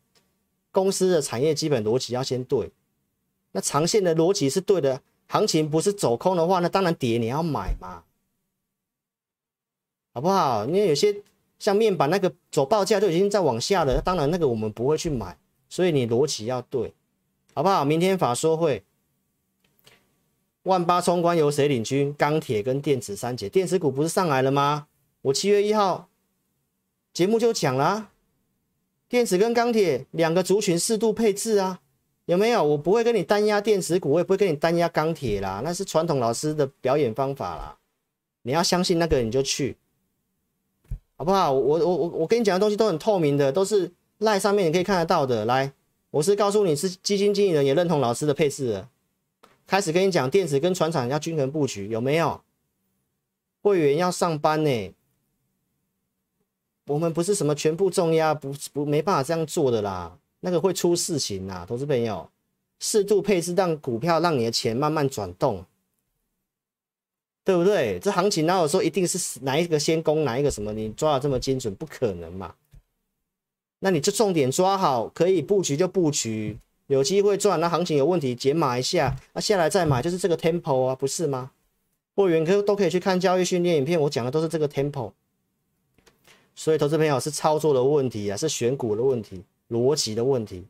[0.72, 2.72] 公司的产业基本逻辑要先对，
[3.52, 8.02] 那长线的逻辑是对的，行情不是走空的话，那当然跌你要买嘛。
[10.14, 10.66] 好不好？
[10.66, 11.22] 因为有些
[11.58, 15.38] 像面板那个走报价就已经在往下了，当然那个我们不会去买，
[15.70, 16.92] 所以你逻辑要对，
[17.54, 17.82] 好不好？
[17.82, 18.84] 明天法说会，
[20.64, 22.12] 万八冲关由谁领军？
[22.12, 24.86] 钢铁跟电子三节，电子股不是上来了吗？
[25.22, 26.10] 我七月一号
[27.14, 28.10] 节目就讲了，
[29.12, 31.78] 电子跟钢铁两个族群适度配置啊，
[32.24, 32.64] 有没有？
[32.64, 37.76] 我不会跟你单压电子股，我也不会跟你单压钢铁啦，那是传统老师的表演方法啦，
[38.40, 39.76] 你要相信那个你就去。
[41.16, 41.52] 好不好？
[41.52, 45.44] 我我我我跟你讲的东西都很透明的，都是赖上面你可以看得到的。
[45.44, 45.70] 来，
[46.10, 48.88] 我是告诉你是基金经理人也认同老师的配置的。
[49.66, 52.40] 开始跟你讲电子跟船厂要均衡布局，有没有？
[53.60, 54.94] 会员要上班呢，
[56.92, 62.28] 我们不是什么全部重压，不不没办法这样做的啦，那个会出事情啦，投资朋友，
[62.80, 65.64] 适度配置让股票让你的钱慢慢转动。
[67.44, 67.98] 对不对？
[67.98, 70.72] 这行情哪有说一定是哪一个先攻，哪一个什么？
[70.72, 72.54] 你抓的这么精准，不可能嘛？
[73.80, 77.58] 那你就重点抓好，可以布局就布局，有机会赚。
[77.58, 81.50] 那行情有问题减码一下，那下来再买，就是这个 tempo 啊，不是吗？
[82.14, 85.10] 会员可都可以去看交易训练影片，我讲的都是这个 tempo。
[86.54, 90.66] 所以投资朋友是操作的问题啊，是选股的问题，逻辑的问题，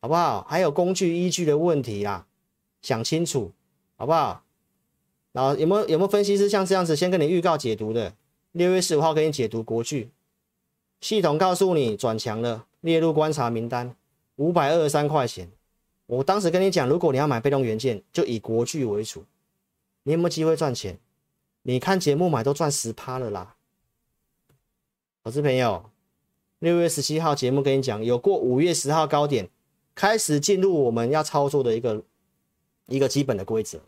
[0.00, 0.42] 好不好？
[0.48, 2.26] 还有工具依据的问题啊，
[2.80, 3.52] 想清楚，
[3.96, 4.44] 好不好？
[5.32, 8.14] 然后有没有有没有分析师像这样子先跟你预告解读的？
[8.52, 10.10] 六月十五号给你解读国巨，
[11.00, 13.96] 系统告诉你转强了，列入观察名单，
[14.36, 15.50] 五百二十三块钱。
[16.06, 19.24] 我当时跟你讲，如果你要买被动元件，就以国巨为主。
[20.02, 20.98] 你有没有机会赚钱？
[21.62, 23.54] 你看节目买都赚十趴了啦。
[25.24, 25.88] 投资朋友，
[26.58, 29.48] 六月十七号节目跟你讲，有过五月十号高点，
[29.94, 32.02] 开始进入我们要操作的一个
[32.88, 33.78] 一个基本的规则。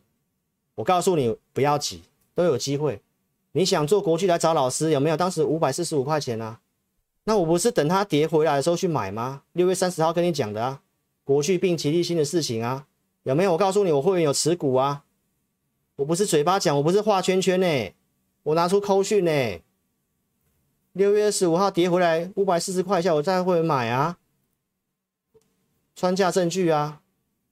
[0.76, 2.02] 我告诉你，不要急，
[2.36, 3.02] 都有机会。
[3.50, 5.16] 你想做国巨来找老师，有没有？
[5.16, 6.60] 当时五百四十五块钱啊，
[7.24, 9.42] 那我不是等它跌回来的时候去买吗？
[9.54, 10.82] 六月三十号跟你讲的啊，
[11.24, 12.86] 国巨并奇力新的事情啊，
[13.24, 13.54] 有没有？
[13.54, 15.02] 我告诉你，我会员有持股啊，
[15.96, 17.92] 我不是嘴巴讲，我不是画圈圈呢、
[18.44, 19.32] 我拿出扣讯呢。
[20.94, 24.16] 六月二十五号跌回来五百四十块下，我再会买啊，
[25.96, 27.00] 穿价证据啊，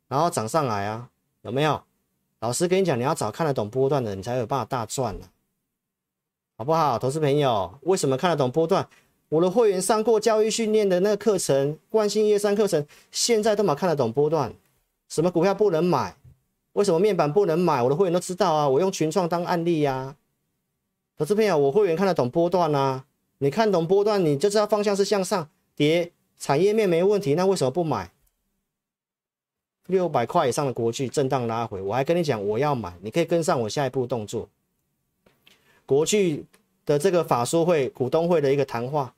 [0.07, 1.11] 然后涨上来啊，
[1.43, 1.83] 有没有？
[2.39, 6.97] 老师跟你讲，你要找看得懂波段的，你才有办法大赚呢、啊，好不好？
[7.01, 8.89] 投资朋友，为什么看得懂波段？
[9.29, 14.55] 我的会员上过教育训练的那个课程，惯性叶三课程，现在都嘛看得懂波段，
[15.09, 16.17] 什么股票不能买？
[16.75, 17.83] 为什么面板不能买？
[17.83, 20.17] 我的会员都知道啊，我用群创当案例呀、啊。
[21.17, 23.05] 投资朋友，我会员看得懂波段啊。
[23.43, 28.13] 你看懂波段，你就知道方向是向上跌，产业面没问题，那为什么不买？
[29.89, 34.49] 六百块以上的国巨震荡拉回，我还跟你讲我要买，你可以跟上我下一步动作。
[35.85, 36.45] 国巨
[36.87, 39.13] 的这个法说会股东会的一个谈话，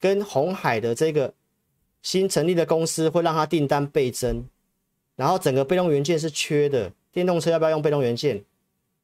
[0.00, 1.34] 跟红海的这个
[2.00, 4.42] 新成立的公司会让它订单倍增，
[5.16, 8.42] 然后整个被动元件是缺的，电动车要不要用被动元件？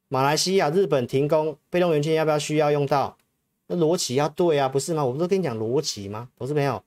[0.07, 3.15] 马来西亚、日本停工，被动元件要不要需要用到？
[3.73, 5.05] 那逻辑要对啊，不是吗？
[5.05, 6.27] 我不是跟你讲逻辑吗？
[6.37, 6.83] 投资朋友，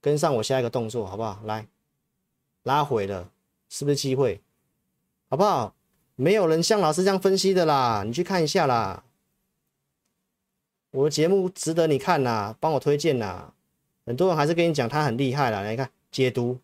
[0.00, 1.42] 跟上我下一个动作好不好？
[1.44, 1.66] 来，
[2.62, 3.30] 拉回了，
[3.68, 4.40] 是不是机会？
[5.28, 5.74] 好不好？
[6.16, 9.04] 没有人像老师这样分析的啦，你去看一下啦。
[10.92, 13.52] 我的节目值得你看呐，帮我推荐呐。
[14.06, 16.58] 很多人还是跟你讲他很厉害啦，来看解读，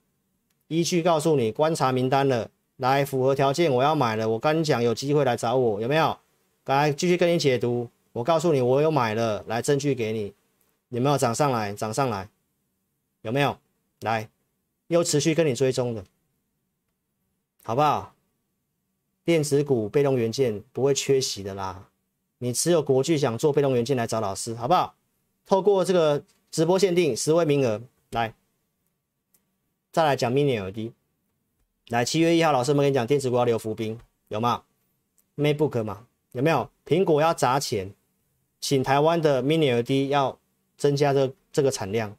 [0.69, 6.19] 依据告诉你观察名单了，来符合条件我要买了，我跟你讲有机会来找我，有没有？
[6.65, 7.91] 来继续跟你解读。
[8.15, 10.33] 我告诉你，我有买了，来证据给你，
[10.91, 11.73] 有没有涨上来？
[11.75, 12.29] 涨上来，
[13.23, 13.59] 有没有？
[14.03, 14.31] 来，
[14.87, 16.05] 又持续跟你追踪的，
[17.65, 18.15] 好不好？
[19.25, 21.89] 电子股被动元件不会缺席的啦。
[22.39, 24.95] 你持有国巨想做被动元件来找老师，好不好？
[25.45, 28.33] 透过这个直播限定十位名额，来，
[29.91, 30.93] 再来讲 Mini LED。
[31.89, 33.99] 来，七月一号，老师们跟你讲，电子股要留伏兵，
[34.29, 34.63] 有吗
[35.37, 36.71] ？MacBook 嘛，有没有？
[36.87, 37.93] 苹果要砸钱。
[38.67, 40.39] 请台湾的 Mini LED 要
[40.79, 42.17] 增加这这个产量。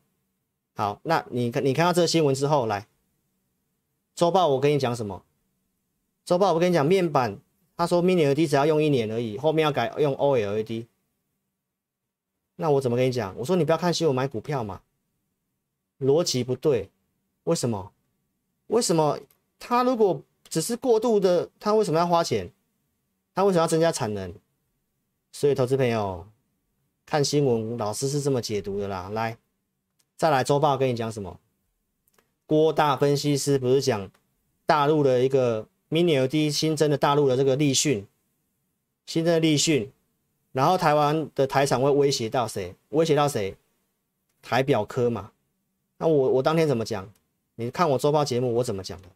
[0.76, 2.86] 好，那你看你看到这个新闻之后，来
[4.14, 5.24] 周报我跟你讲什么？
[6.24, 7.40] 周报我跟你讲面板，
[7.76, 10.86] 他说 Mini LED 只要用一年而已，后面要改用 OLED。
[12.58, 13.36] 那我怎么跟你讲？
[13.40, 14.84] 我说你不要看新闻买股票嘛，
[16.00, 16.92] 逻辑不对。
[17.46, 17.92] 为什么？
[18.68, 19.18] 为什么
[19.58, 22.52] 他如果只是过度的，他为什么要花钱？
[23.34, 24.32] 他为什么要增加产能？
[25.32, 26.28] 所以投资朋友。
[27.06, 29.10] 看新闻，老师是这么解读的啦。
[29.10, 29.38] 来，
[30.18, 31.40] 再来周报跟你讲什么？
[32.46, 34.10] 郭大分析师不是讲
[34.66, 38.06] 大陆的一个 Mini LED 新增的大陆的这个立讯，
[39.06, 39.92] 新增的立讯，
[40.52, 42.76] 然后台湾的台厂会威胁到谁？
[42.90, 43.56] 威胁到谁？
[44.42, 45.32] 台表科嘛。
[45.98, 47.12] 那我我当天怎么讲？
[47.56, 49.08] 你看我周报节目我怎么讲的？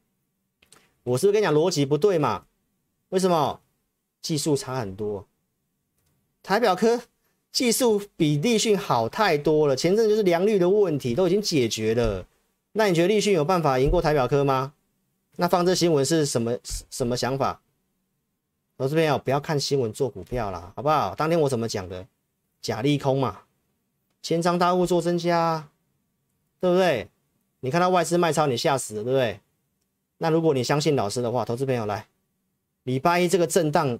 [1.04, 2.46] 我是不是跟你讲逻辑不对嘛？
[3.10, 3.62] 为什么？
[4.22, 5.26] 技术差很多，
[6.44, 7.02] 台表科。
[7.52, 12.26] 技术比立讯好太多了，前阵就是良率的问题都已经解决了。
[12.74, 14.74] 那你觉得立讯有办法赢过台表科吗？
[15.38, 16.58] 那放这新闻是什么
[16.90, 17.62] 什么想法？
[18.78, 21.16] 投资朋友不要看新闻做股票啦，好不好？
[21.16, 22.06] 当天我怎么讲的？
[22.62, 23.42] 假利空嘛，
[24.22, 25.70] 千张大户做增加，
[26.60, 27.10] 对不对？
[27.62, 29.40] 你看到外资卖超，你吓死了，对不对？
[30.20, 32.08] 那如果你相信老师的话，投资朋友来，
[32.84, 34.00] 礼拜一这个震荡，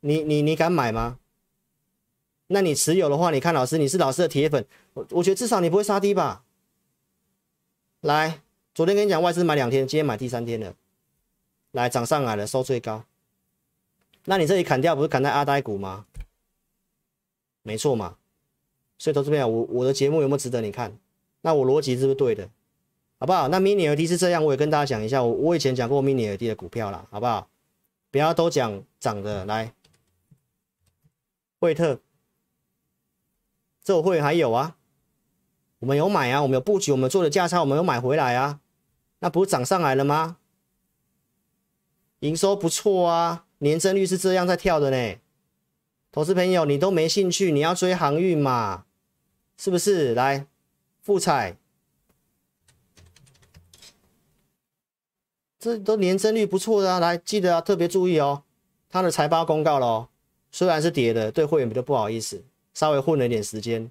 [0.00, 1.18] 你你你敢买吗？
[2.52, 6.44] 那你持有的话，你看老师，你是老师的铁粉，我我觉得至少你不会杀低吧？
[8.02, 8.42] 来，
[8.74, 10.74] 昨天跟你讲外资买两天，今天买第三天了，
[11.70, 13.04] 来涨上来了，收最高。
[14.26, 16.06] 那你这里砍掉不是砍在阿呆股吗？
[17.62, 18.16] 没错嘛。
[18.98, 20.96] 所以投资朋友，我我的节目有没有值得你看？
[21.40, 22.48] 那我逻辑是不是对的？
[23.18, 23.48] 好不好？
[23.48, 27.48] 那 Mini LED 是这样，我也跟大家讲一下，我我以前讲过 Mini LED 的股票啦，好不好？
[28.10, 29.72] 不要都讲涨的，来，
[31.58, 32.00] 惠特。
[33.84, 34.76] 这会员还有啊，
[35.80, 38.60] 我们有买啊，我们有布局，我们做的价差，我们有买回来啊，
[39.18, 40.36] 那不是涨上来了吗？
[42.20, 45.18] 营收不错啊，年增率是这样在跳的呢。
[46.12, 48.84] 投资朋友，你都没兴趣，你要追航运嘛？
[49.56, 50.14] 是不是？
[50.14, 50.46] 来，
[51.00, 51.56] 富采，
[55.58, 58.44] 这都年增率不错的啊，来，记得啊特别注意哦。
[58.88, 60.10] 他的财报公告咯，
[60.50, 62.44] 虽然是跌的，对会员比较不好意思，
[62.74, 63.90] 稍微混了一点时间。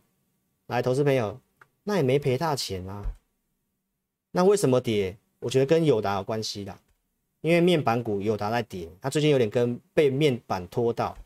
[0.68, 1.40] 来，投资朋友，
[1.84, 3.04] 那也没赔大钱啊。
[4.32, 5.18] 那为什么跌？
[5.40, 6.78] 我觉得跟友达有关系的，
[7.42, 11.18] 因为面板股友达在跌，它最近有点跟被面板拖到。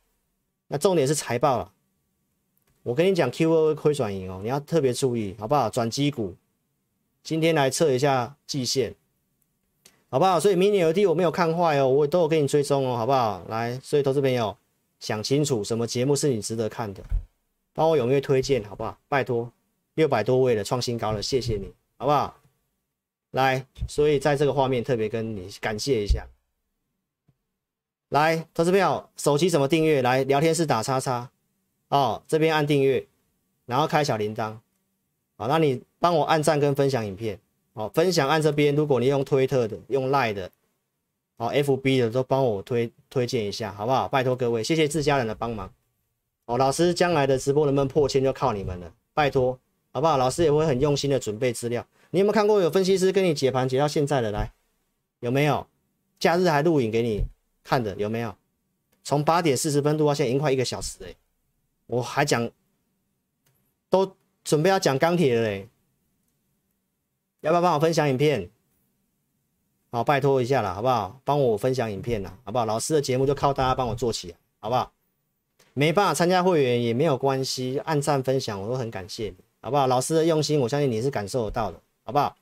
[0.68, 1.72] 那重点是财报了。
[2.82, 5.70] 我跟你讲，Q2 亏转盈哦，你要特别注意，好不好？
[5.70, 6.36] 转机股，
[7.24, 8.96] 今天来测一下季线，
[10.10, 10.40] 好不好？
[10.40, 13.44] 所以明年有地我没有看坏哦，我都有给你追踪哦，好不好？
[13.50, 14.56] 来，所以投资朋友
[15.00, 17.04] 想清楚，什么节目是你值得看的，
[17.76, 18.98] 帮我踊跃推荐，好不好？
[19.10, 19.52] 拜托，
[19.96, 22.40] 六百多位的创新高了，谢谢你，好不好？
[23.32, 26.26] 来，所以在这个画面特别跟你感谢一下。
[28.10, 30.02] 来，投资票，手机怎么订阅？
[30.02, 31.30] 来，聊天室打叉叉。
[31.90, 33.06] 哦，这边按订阅，
[33.66, 34.58] 然后开小铃铛，
[35.36, 37.38] 好，那你帮我按赞跟分享影片，
[37.74, 40.50] 好，分享按这边，如果你用推特的、用赖的，
[41.38, 44.08] 好，FB 的都帮我推推荐一下，好不好？
[44.08, 45.72] 拜托各位，谢谢自家人的帮忙，
[46.46, 49.60] 哦，老师将来的直播能不能破千就靠你们了，拜托，
[49.92, 50.18] 好不好？
[50.18, 54.52] 老师也会很用心的准备资料，你有没有看过有分析师跟你解盘解到现在的来？
[55.22, 55.66] 有没有？
[56.20, 57.24] 假日还录影给你
[57.64, 58.36] 看的有没有？
[59.04, 61.14] 从八点四十分录到现在已经快一个小时哎。
[61.88, 62.50] 我还讲，
[63.90, 65.68] 都准备要讲钢铁了嘞，
[67.42, 68.50] 要不要帮我分享影片？
[69.92, 71.20] 好，拜托一下了，好不好？
[71.24, 72.66] 帮我分享影片了，好不好？
[72.66, 74.92] 老师的节目就靠大家帮我做起，好不好？
[75.78, 79.88] 没办法参加会员也没有关系，按赞分享我都很感谢，好不好？
[79.88, 82.34] 老师的用心，我相信你是感受得到的，好不好？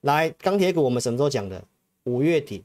[0.00, 1.62] 来，钢铁股我们什么时候讲的？
[2.02, 2.64] 五月底，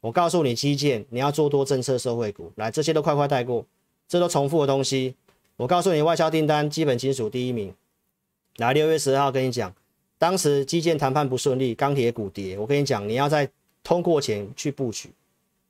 [0.00, 3.62] 我告诉你基建，你要做多政策受惠股，来，这些都快快带过，
[4.08, 5.14] 这都重复的东西。
[5.58, 7.74] 我告诉你，外销订单基本金属第一名。
[8.56, 9.70] 来，六月十二号跟你讲，
[10.16, 12.56] 当时基建谈判不顺利，钢铁股跌。
[12.58, 13.46] 我跟你讲，你要在
[13.84, 15.10] 通过前去布局，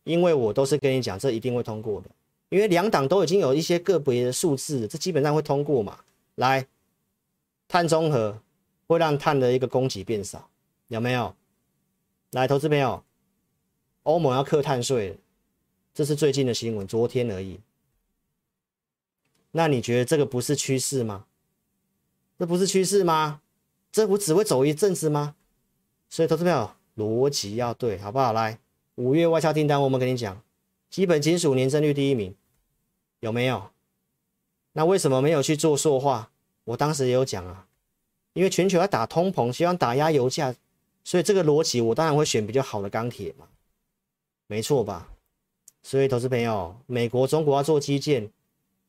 [0.05, 2.09] 因为我都是跟你讲，这一定会通过的。
[2.49, 6.01] 因为两党都已经有一些个别的数字，这基本上会通过嘛。
[6.37, 6.67] 来，
[7.67, 8.41] 碳中和
[8.87, 10.49] 会让碳的一个供给变少，
[10.89, 11.35] 有没有？
[12.31, 13.03] 来，投资朋友，
[14.05, 15.19] 欧盟要课碳税，
[15.95, 17.59] 这是最近的新闻，昨天而已。
[19.53, 21.25] 那你觉得这个不是趋势吗？
[22.39, 23.41] 这不是趋势吗？
[23.91, 25.35] 这不只会走一阵子吗？
[26.11, 28.33] 所以，投资朋友逻辑要对，好不好？
[28.33, 28.61] 来，
[28.97, 30.41] 五月外销订单，我们跟你讲，
[30.97, 32.35] 基本金属年增率第一名，
[33.21, 33.69] 有没有？
[34.73, 36.31] 那为什么没有去做塑化？
[36.65, 37.67] 我当时也有讲啊，
[38.33, 40.55] 因为全球要打通膨，希望打压油价，
[41.05, 43.47] 所以这个逻辑我当然会选比较好的钢铁嘛，
[44.47, 45.11] 没错吧？
[45.83, 48.31] 所以，投资朋友，美国、中国要做基建。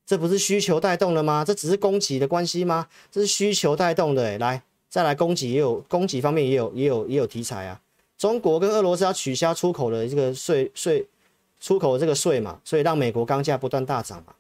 [0.06, 1.44] 这不是需求带动的吗？
[1.44, 2.88] 这只是供给的关系吗？
[3.12, 4.38] 这是需求带动的。
[4.38, 7.82] 来，再来供给也有供给方面也有也有也有题材啊。
[8.18, 11.06] 中国跟俄罗斯要取消出口的这个税税
[11.60, 14.36] 出口这个税嘛，所以让美国钢价不断大涨嘛。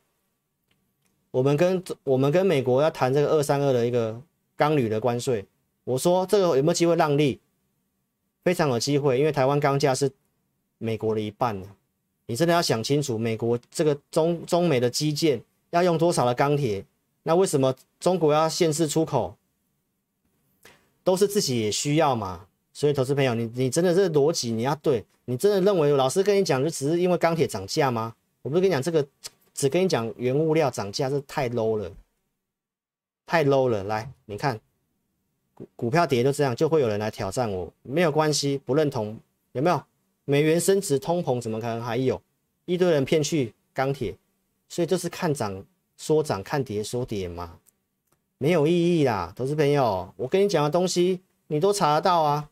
[1.31, 4.21] 我们跟我们跟美国要谈这个二三二的一个
[4.55, 5.45] 钢铝的关税，
[5.83, 7.39] 我说这个有没有机会让利？
[8.43, 10.11] 非常有机会，因为台湾钢价是
[10.77, 11.67] 美国的一半呢。
[12.27, 15.43] 你真的要想清楚，美国这个中中美的基建。
[15.71, 16.85] 要用多少的钢铁？
[17.23, 19.35] 那为什么中国要限制出口？
[21.03, 22.46] 都是自己也需要嘛。
[22.77, 28.13] 所以，投资朋友，你你真的这逻辑你要对，你真的认为老师跟你讲就只是因为钢铁涨价吗？
[28.43, 29.03] 我不是跟你讲这个，
[29.51, 31.91] 只跟你讲原物料涨价，这太 low 了，
[33.25, 33.83] 太 low 了。
[33.85, 34.59] 来，你看
[35.55, 39.19] 股股票跌就这样，就会有人来挑战我，没有关系，不认同
[39.53, 39.83] 有没有？
[40.25, 42.21] 美元升值，通膨怎么可能还有？
[42.65, 44.15] 一堆人骗去钢铁。
[44.69, 45.65] 所以就是看涨
[45.97, 47.57] 说涨，看跌说跌嘛，
[48.37, 52.47] 没有意义啦，投资朋友，我跟你讲的东西你都查得到啊，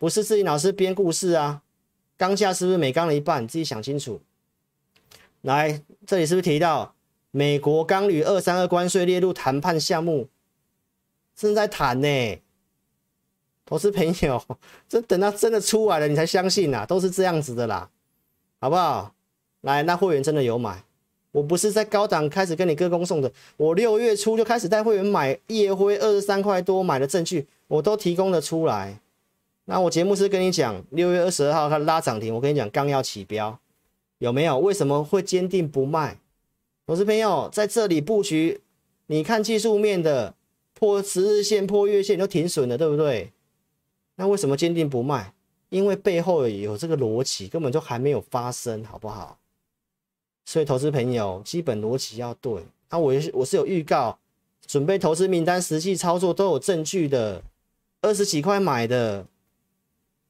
[0.00, 1.60] 不是自己老师编故事啊。
[2.16, 3.42] 钢价是不是每钢的一半？
[3.42, 4.18] 你自己想清楚。
[5.42, 6.94] 来，这里是不是提到
[7.30, 10.28] 美国钢铝二三二关税列入谈判项目，
[11.36, 12.38] 正在谈呢？
[13.66, 14.42] 投资朋友，
[14.88, 17.90] 这等到真的出来了你才相信呐，都是这样子的啦，
[18.58, 19.14] 好不好？
[19.60, 20.82] 来，那会员真的有买。
[21.32, 28.98] 我不是在高档开始跟你歌功颂德，我六月初就开始带会员买夜辉二十三块多买的证据，我都提供了出来。
[29.70, 33.56] 那我节目是跟你讲，六月二十二号它拉涨停，我跟你讲刚要起标，
[34.18, 34.58] 有没有？
[34.58, 36.18] 为什么会坚定不卖？
[36.86, 38.62] 我是朋友在这里布局，
[39.06, 40.34] 你看技术面的
[40.74, 43.30] 破十日线、破月线都停损了，对不对？
[44.16, 45.32] 那为什么坚定不卖？
[45.68, 49.38] 因为背后有这个逻辑，根本就还没有发生，好不好？
[50.46, 52.64] 所以，投资朋友基本逻辑要对。
[52.88, 54.18] 那、啊、我我是有预告，
[54.66, 57.44] 准备投资名单，实际操作都有证据的。
[58.02, 59.26] 二十几块买的，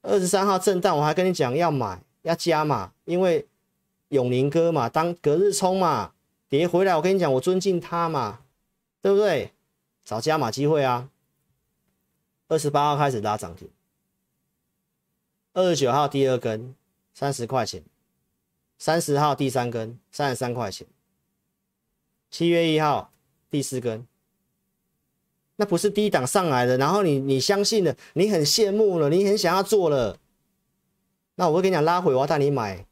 [0.02, 3.46] 二十三号震荡，我还跟你讲要买要加码，因为
[4.08, 6.12] 永宁哥嘛，当隔日冲嘛，
[6.48, 8.40] 跌回来我跟你讲，我尊敬他嘛，
[9.02, 9.52] 对不对？
[10.02, 11.08] 找加码机会啊！
[12.48, 13.70] 二十八号开始拉涨停，
[15.52, 16.74] 二十九号第二根
[17.14, 17.84] 三十块钱，
[18.76, 20.86] 三十号第三根三十三块钱，
[22.28, 23.12] 七月一号
[23.48, 24.04] 第四根，
[25.60, 30.16] 那不是低档上来的，然后你你相信了，你很羡慕了，你很想要做了，
[31.34, 32.86] 那我会跟你讲，拉回我要带你买，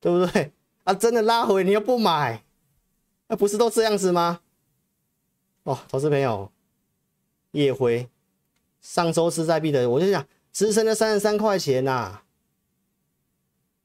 [0.00, 0.50] 对不对？
[0.82, 2.42] 啊，真的拉回你又不买，
[3.28, 4.40] 那不是都这样子吗？
[5.62, 6.50] 哦，投资朋友，
[7.52, 8.08] 夜辉
[8.80, 12.22] 上周势在必得，我就想支撑了三十三块钱呐、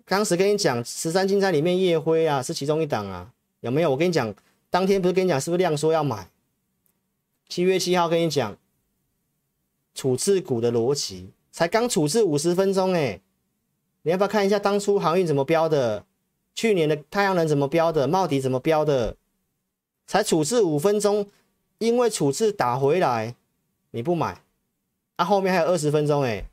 [0.06, 3.92] 当时跟你讲十三金钗里面夜辉啊是其中一档啊，有没有？
[3.92, 4.34] 我跟你讲，
[4.72, 6.28] 当天不是跟你讲是不是量说要买？
[7.48, 8.58] 七月七号跟你讲
[9.94, 13.22] 处置股的逻辑，才刚处置五十分钟哎，
[14.04, 16.06] 你要不要看一下当初航运怎么标的？
[16.54, 18.08] 去年的太阳能怎么标的？
[18.08, 19.16] 茂迪怎么标的？
[20.08, 21.30] 才处置五分钟。
[21.78, 23.36] 因为处置打回来，
[23.92, 24.42] 你不买，
[25.18, 26.50] 啊，后面还有二十分钟哎，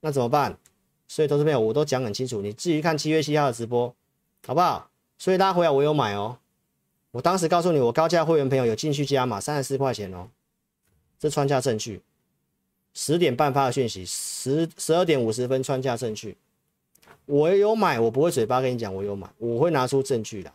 [0.00, 0.58] 那怎么办？
[1.06, 3.94] 所以投资朋友我都讲很清楚，你至于看七月七号的直播，
[4.44, 4.90] 好不好？
[5.18, 6.38] 所以拉回来我有买哦，
[7.16, 10.28] 我当时告诉你，我高价会员朋友有进去加码三十四块钱哦，
[11.18, 12.02] 这穿价证据，
[12.92, 16.36] 十点半发的讯息，十十二点五十分穿价证据，
[17.24, 20.52] 我有买，我不会嘴巴跟你讲我有买，我会拿出证据来，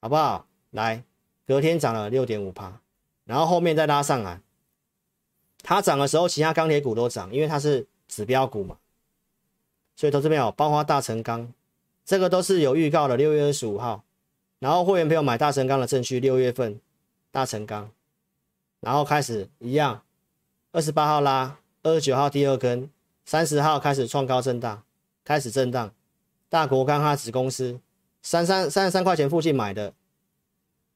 [0.00, 0.44] 好不好？
[0.72, 1.04] 来，
[1.46, 2.80] 隔天涨了六点五趴。
[3.24, 4.40] 然后后面再拉上来，
[5.62, 8.76] 它涨的时候，其他钢铁股都涨，因为它是指标股嘛。
[9.94, 11.52] 所以投资朋友，包括大成钢，
[12.04, 14.02] 这个都是有预告的，六月二十五号。
[14.60, 16.80] 然后会员朋友买大成钢的证据，六月份
[17.32, 17.90] 大成钢，
[18.78, 20.02] 然后开始一样，
[20.70, 22.88] 二十八号拉，二十九号第二根，
[23.24, 24.82] 三十号开始创高震荡，
[25.24, 25.92] 开始震荡。
[26.50, 27.80] 大国钢它子公司，
[28.22, 29.94] 三三三十三块钱附近买的。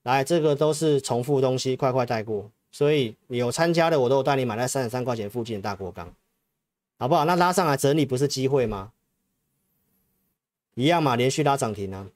[0.03, 2.51] 来，这个都是重复东西，快快带过。
[2.71, 6.12] 所以你有参加的，我都有带你买在三十三块钱附近的大国钢，
[6.99, 7.25] 好不好？
[7.25, 8.93] 那拉上来整理不是机会吗？
[10.75, 12.09] 一样嘛，连续拉涨停啊。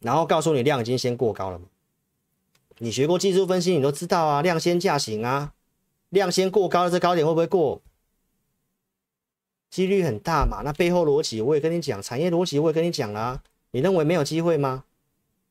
[0.00, 1.66] 然后告诉你量已经先过高了嘛。
[2.78, 5.52] 你学过技术分析，你都知道啊，量先价行啊，
[6.10, 7.80] 量先过高了，这高点会不会过？
[9.70, 10.62] 几率很大嘛。
[10.64, 13.42] 那背后逻辑我也跟你讲，产业逻辑我也跟你讲了啊。
[13.70, 14.84] 你认为没有机会吗？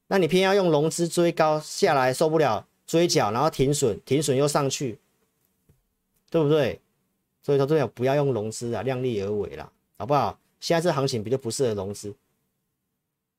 [0.08, 5.00] 那你偏要用融资追高下来受不了追缴，然后停损，停损又上去，
[6.30, 6.80] 对不对？
[7.41, 10.39] 所以说，最好不要用融资啊，量力而为啦，好不好？
[10.60, 12.16] 现在这行情比较不适合融资，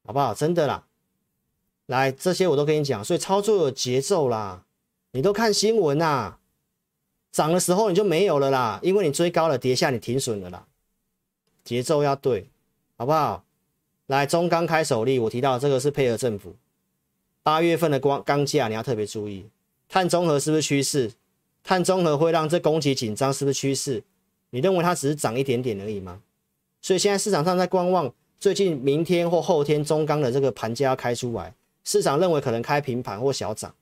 [0.05, 0.35] 好不好？
[0.35, 0.87] 真的啦，
[1.87, 4.65] 来这些我都跟你讲，所以操作有节奏啦，
[5.13, 6.37] 你都看新闻呐，
[7.31, 10.67] 涨的时候你就没有了啦，因为你追高了，跌下你停损了啦，
[11.63, 12.49] 节奏要对，
[12.97, 13.45] 好不好？
[14.07, 16.55] 来中钢开首例，我提到这个是配合政府。
[17.43, 19.47] 八月份的光钢价你要特别注意，
[19.89, 21.13] 碳中和是不是趋势？
[21.63, 24.03] 碳中和会让这供给紧张，是不是趋势？
[24.51, 26.21] 你认为它只是涨一点点而已吗？
[26.81, 31.55] 所以现在市场上在观望，最近明天或后天中钢的这个盘价要开出来，
[31.85, 33.75] 市场认为可能开平盘或小涨。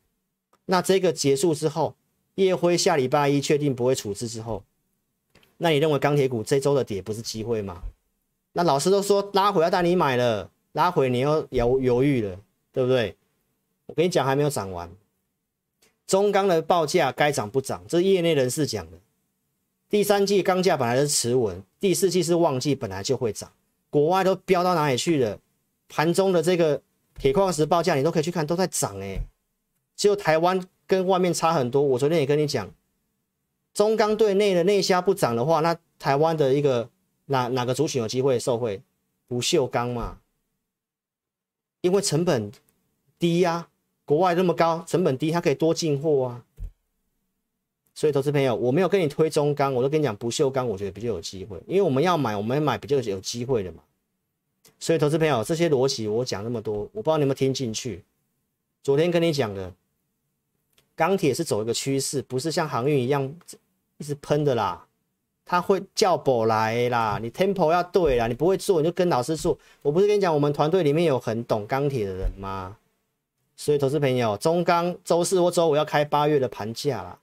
[0.66, 1.94] 那这个结束之后，
[2.34, 4.62] 夜辉下礼拜一确定不会处置之后，
[5.58, 7.82] 那你认为钢铁股这周的跌不是机会吗？
[8.52, 12.38] 那老师都说拉回要带你买了，拉回你又犹犹豫了，
[12.72, 13.16] 对不对？
[13.86, 14.90] 我跟你讲，还没有涨完。
[16.06, 18.98] 中钢的报价该涨不涨，这是业内人士讲的。
[19.88, 23.50] 第三季钢价本来是持稳，第四季是旺季，本来就会涨。
[23.90, 25.38] 国外都飙到哪里去了？
[25.88, 26.80] 盘中的这个
[27.18, 29.20] 铁矿石报价，你都可以去看，都在涨哎。
[29.96, 31.80] 只有台湾跟外面差很多。
[31.82, 32.68] 我昨天也跟你讲，
[33.74, 36.88] 中钢对内的内销不涨的话，那台湾的一个
[37.26, 38.82] 哪哪个族群有机会受惠？
[39.28, 40.18] 不锈钢嘛，
[41.80, 42.50] 因为成本
[43.18, 43.68] 低呀、啊。
[44.04, 46.44] 国外那么高，成本低，它可以多进货啊。
[47.94, 53.82] 所以，投资朋友，我没有跟你推中钢，我都跟你讲不锈钢，我觉得比较有机会，因为我们要买，我们买比较有机会的嘛。
[54.78, 58.04] 所以，投资朋友，这些逻辑我讲那么多，我不知道你有没有听进去。
[58.82, 59.72] 昨天跟你讲的，
[60.96, 63.32] 钢铁是走一个趋势，不是像航运一样
[63.98, 64.86] 一直喷的啦，
[65.44, 67.18] 它会叫补来啦。
[67.22, 69.56] 你 tempo 要对啦，你不会做你就跟老师做。
[69.82, 72.76] 我不是跟你讲，我们团队里面有很懂钢铁的人吗？
[73.54, 77.18] 所以，投资朋友，中钢周四或周五要开八月的盘价啦，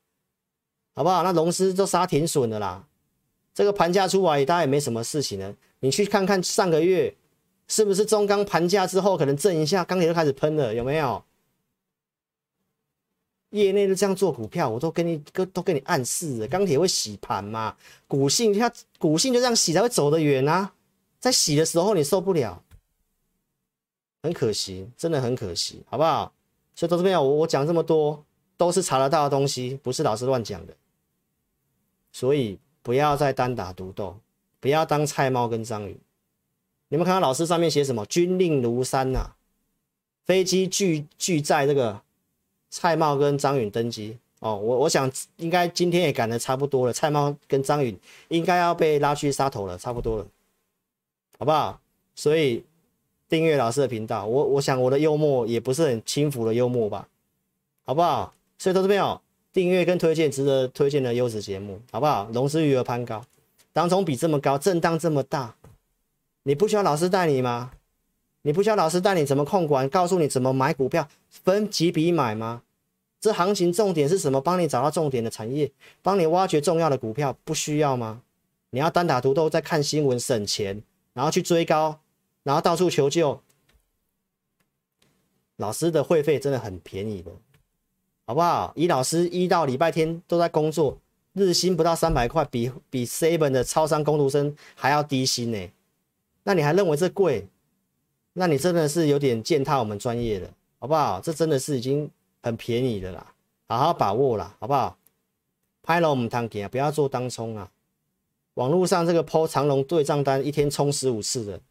[0.96, 1.24] 好不好？
[1.24, 2.86] 那龙狮都杀停损的啦。
[3.54, 5.54] 这个盘价出来，大家也没什么事情呢。
[5.82, 7.14] 你去看看上个月
[7.70, 11.24] 是不是中钢盘价之后可能震一下，钢铁就开始喷了，有没有？
[13.52, 17.76] 业内都这样做股票，我都跟你都都跟你暗示了，钢铁会洗盘嘛？
[18.08, 20.72] 股性它股性就这样洗才会走得远啊。
[21.20, 22.62] 在洗的时候你受不了，
[24.22, 26.32] 很可惜，真的很可惜，好不好？
[26.76, 28.24] 所以投资朋友，我我讲这么多
[28.56, 30.76] 都是查得到的东西，不是老师乱讲的。
[32.12, 34.20] 所以不要再单打独斗，
[34.60, 36.00] 不要当菜猫跟章鱼。
[36.90, 38.06] 你们看到老师上面写什么？
[38.08, 39.32] 军令如山呐、
[40.26, 42.02] 飞机拒拒载这个
[42.70, 44.56] 蔡瑁跟张允登机哦。
[44.56, 47.98] 我我想应该今天也赶得差不多了，蔡瑁跟张允
[48.30, 50.28] 应该要被拉去杀头了，差不多了，
[51.38, 51.80] 好不好？
[52.16, 52.64] 所以
[53.30, 57.08] 订阅老师的频道，我我想我的幽默也不是很轻浮的幽默吧，
[57.86, 58.34] 好不好？
[58.58, 59.22] 所以投资朋友
[59.54, 62.28] 订阅跟推荐值得推荐的优质节目，好不好？
[62.34, 63.24] 融资余额攀高，
[63.72, 65.56] 当中比这么高，震荡这么大。
[66.44, 67.72] 你不需要老师带你吗？
[68.44, 72.64] 你不需要老师带你怎么控管，告诉你怎么买股票，分几笔买吗？
[73.20, 74.40] 这行情重点是什么？
[74.40, 75.70] 帮你找到重点的产业，
[76.02, 78.22] 帮你挖掘重要的股票，不需要吗？
[78.70, 80.82] 你要单打独斗，在看新闻省钱，
[81.14, 82.00] 然后去追高，
[82.44, 83.42] 然后到处求救。
[85.58, 87.32] 老师的会费真的很便宜的，
[88.26, 88.72] 好不好？
[88.78, 90.98] 以老师一到礼拜天都在工作，
[91.34, 95.70] 日薪不到三百块，比比 seven 的超商工读生还要低薪呢。
[96.50, 97.48] 那你还认为这贵？
[98.34, 100.50] 那你真的是有点践踏我们专业了，
[100.80, 101.22] 好不好？
[101.22, 102.10] 这真的是已经
[102.42, 103.36] 很便宜的啦，
[103.68, 104.98] 好好把握啦，好不好？
[105.84, 107.70] 拍了我们堂给啊，不要做当冲啊。
[108.56, 111.62] 网络上这个 po 长龙对账单，一天冲十五次的，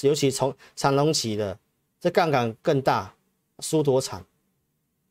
[0.00, 1.56] 尤其从长龙起的，
[2.00, 3.14] 这杠杆更大，
[3.60, 4.24] 输多惨。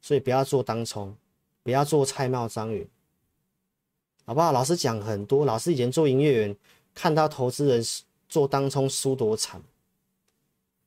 [0.01, 1.15] 所以不要做当冲，
[1.63, 2.85] 不要做菜帽章鱼，
[4.25, 4.51] 好不好？
[4.51, 6.57] 老师讲很多，老师以前做营业员，
[6.93, 7.81] 看到投资人
[8.33, 9.61] 做当冲输多惨，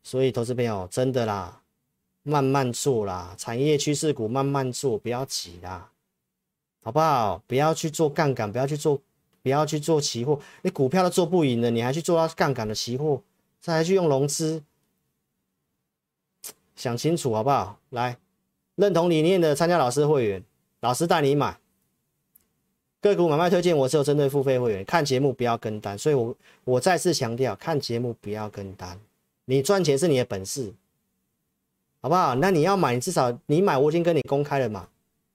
[0.02, 1.62] 所以投资朋友真的啦，
[2.24, 5.92] 慢慢做啦，产业趋势股慢慢做，不要急啦，
[6.82, 7.40] 好不好？
[7.46, 9.00] 不要去做杠杆，不要去做，
[9.44, 13.22] 不要去做期货，你股票都做不赢了，你还去做到杠杆的期货，
[13.60, 14.64] 再来去用融资，
[16.74, 17.78] 想清楚好不好？
[17.90, 18.18] 来，
[18.74, 20.42] 认同理念的参加老师会员，
[20.80, 21.60] 老师带你买。
[23.14, 25.96] 个股买卖推荐，我只有针对付费会员看节目，不要跟单。
[25.96, 26.34] 所以我，
[26.64, 28.98] 我再次强调，看节目不要跟单。
[29.44, 30.72] 你赚钱是你的本事，
[32.00, 32.34] 好不好？
[32.34, 34.88] 那你要买，你至少你买，我已经跟你公开了嘛。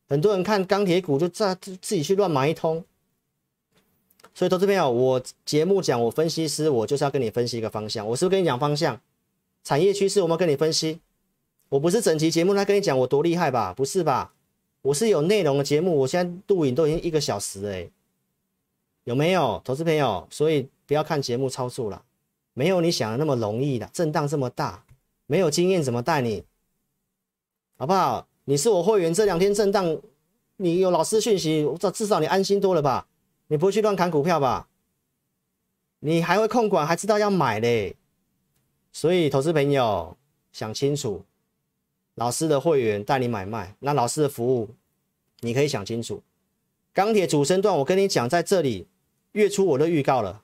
[0.09, 2.83] 很多人看钢铁股就在自己去乱买一通。
[4.33, 8.07] 所以，投资朋友，我节目讲，我分析师，我就是要跟你分析一个方向。
[8.07, 8.99] 我是不是跟你讲方向？
[9.63, 10.99] 产业趋势，我们跟你分析。
[11.69, 13.73] 我不是整期节目来跟你讲我多厉害吧？
[13.73, 14.33] 不是吧？
[14.81, 17.89] 我是有内容的节目，我现在录影都已经一个小时了，
[19.03, 20.27] 有没有投资朋友？
[20.31, 22.03] 所以不要看节目操作了，
[22.53, 24.83] 没有你想的那么容易的，震荡这么大，
[25.27, 26.43] 没有经验怎么带你？
[27.77, 28.27] 好不好？
[28.45, 29.99] 你是我会员，这两天震荡，
[30.57, 33.07] 你有老师讯息，至至少你安心多了吧？
[33.47, 34.67] 你不会去乱砍股票吧？
[35.99, 37.95] 你还会控管，还知道要买嘞？
[38.91, 40.17] 所以投资朋友
[40.51, 41.23] 想清楚。
[42.15, 44.69] 老师的会员带你买卖，那老师的服务
[45.39, 46.21] 你可以想清楚。
[46.93, 48.87] 钢铁主升段，我跟你讲，在这里
[49.31, 50.41] 月初我都预告了，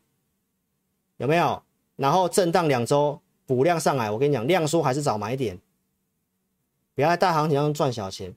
[1.18, 1.62] 有没有？
[1.98, 5.60] 然后震荡两周补量上来，我跟你讲，量缩还是找买点，
[6.96, 8.34] 不要在大行情上赚小钱。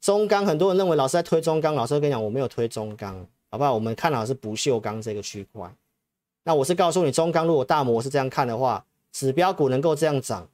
[0.00, 3.72] 中钢很多人认为老师在推中钢，老师跟你讲，我没有推中钢，好不好？
[3.72, 5.72] 我们看好是不锈钢这个区块。
[6.42, 10.48] 那我是告诉你，中钢如果大摩是这样看的话，指标股能够这样涨。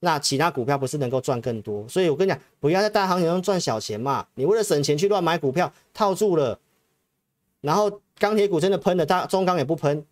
[0.00, 1.86] 那其他股票不是能够赚更多？
[1.88, 4.26] 所以我跟你讲，不要在大行情中赚小钱嘛。
[4.34, 6.58] 你为了省钱去乱买股票，套住了，
[7.60, 10.04] 然后钢铁股真的喷了，大中钢也不喷，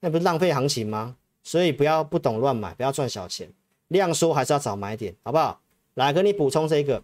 [0.00, 1.16] 那不是浪费行情吗？
[1.44, 3.48] 所以不要不懂乱买，不要赚小钱，
[3.88, 5.60] 量缩还是要找买点，好不好？
[5.94, 7.02] 来跟你补充这个，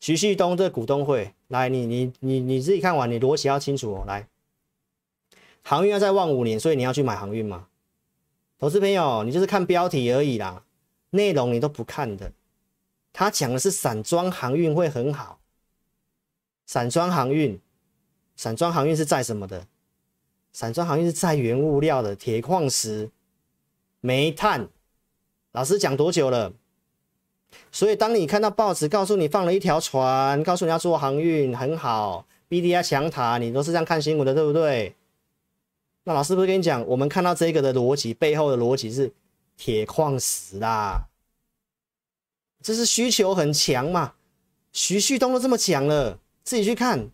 [0.00, 4.04] 徐旭东这股东会，来你你你你自己看完，你逻辑要清楚哦。
[4.06, 4.26] 来，
[5.62, 7.68] 航运要在旺五年，所以你要去买航运吗？
[8.62, 10.62] 投资朋友，你就是看标题而已啦，
[11.10, 12.30] 内容你都不看的。
[13.12, 15.40] 他讲的是散装航运会很好，
[16.64, 17.60] 散装航运，
[18.36, 19.66] 散装航运是在什么的？
[20.52, 23.10] 散装航运是在原物料的，铁矿石、
[24.00, 24.68] 煤炭。
[25.50, 26.52] 老师讲多久了？
[27.72, 34.94] 所以当你看到报纸告诉你放了一条船，告诉你要做航运很好，BDI 强塔，你都是这样看新闻的，对不对？
[36.04, 39.12] 那老师不是跟你讲，我们看到这个的逻辑背后的逻辑是
[39.56, 41.08] 铁矿石啦，
[42.60, 44.14] 这是需求很强嘛？
[44.72, 47.08] 徐旭东都这么讲了，自己去看。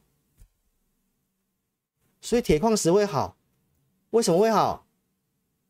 [2.23, 3.37] 所以铁矿石会好，
[4.11, 4.87] 为什么会好？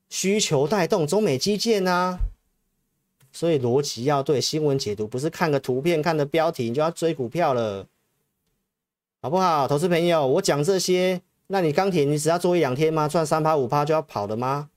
[0.08, 2.18] 需求带动中美基建啊，
[3.32, 7.88] 所以逻辑要对，新闻解读不是看个图片、看个标题你就要追股票了，
[9.20, 9.66] 好不好？
[9.66, 11.20] 投资朋友，我讲这些。
[11.48, 13.08] 那你钢铁你只要做一两天吗？
[13.08, 14.70] 赚三趴五趴就要跑的吗？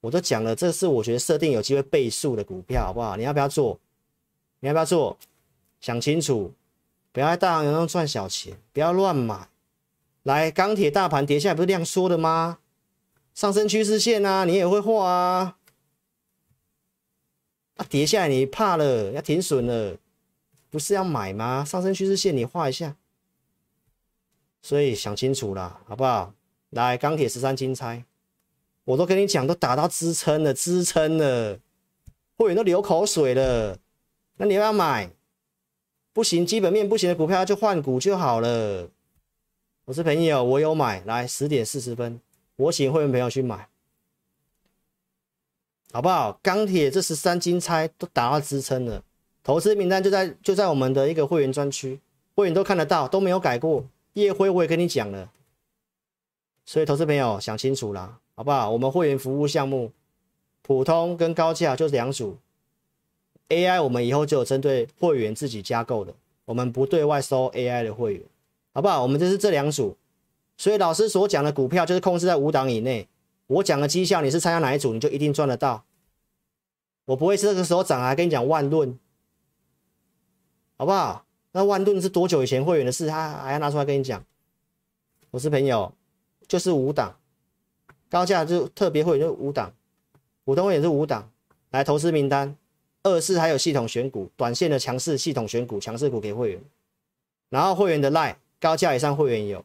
[0.00, 3.16] 我都讲了，这是我觉得设定有机会倍数的股票，好不好？
[3.16, 3.80] 你要不要做？
[4.60, 5.18] 你要不要做？
[5.80, 6.54] 想清楚，
[7.12, 9.48] 不要在大行情中赚小钱，不要乱买。
[10.22, 12.58] 来，钢铁大盘跌下来不是量缩的吗？
[13.34, 15.56] 上升趋势线啊，你也会画啊。
[17.76, 19.96] 啊，跌下来你怕了，要停损了，
[20.70, 21.64] 不是要买吗？
[21.64, 22.96] 上升趋势线你画一下。
[24.66, 26.34] 所以想清楚了，好不好？
[26.70, 28.02] 来，钢铁十三金钗，
[28.82, 31.60] 我都跟你讲，都打到支撑了，支撑了，
[32.36, 33.78] 会员都流口水了。
[34.38, 35.12] 那你要不要买？
[36.12, 38.88] 不行，基本面不行的股票就换股就好了。
[39.84, 41.00] 我是朋友，我有买。
[41.04, 42.20] 来，十点四十分，
[42.56, 43.68] 我请会员朋友去买，
[45.92, 46.40] 好不好？
[46.42, 49.04] 钢铁这十三金钗都打到支撑了，
[49.44, 52.00] 投资名单就在就在我们的一个会员专区，
[52.34, 53.86] 会员都看得到，都没有改过。
[54.16, 55.30] 叶辉我也跟你讲了，
[56.64, 58.70] 所以投资朋友想清楚了，好不好？
[58.70, 59.92] 我们会员服务项目，
[60.62, 62.38] 普通跟高价就是两组
[63.50, 66.14] ，AI 我们以后就有针对会员自己加购的，
[66.46, 68.22] 我们不对外收 AI 的会员，
[68.72, 69.02] 好不好？
[69.02, 69.98] 我们就是这两组，
[70.56, 73.06] 所以老师所讲的股票就是控制在五档以内，
[73.48, 75.84] 我讲的绩效你是参加哪一组，你就一定赚得到，
[77.04, 78.98] 我不会这个时候涨还跟你讲万论，
[80.78, 81.25] 好不好？
[81.56, 83.06] 那万吨是多久以前会员的事？
[83.06, 84.22] 他还要拿出来跟你讲？
[85.30, 85.90] 我是朋友，
[86.46, 87.16] 就是五档，
[88.10, 89.72] 高价就特别会员就五档，
[90.44, 91.30] 普通会员是五档。
[91.70, 92.54] 来投资名单，
[93.04, 96.60] 二是还有系统选股，短线的强势系统选股，强势股给会员。
[97.48, 99.64] 然后会员的赖高价以上会员有，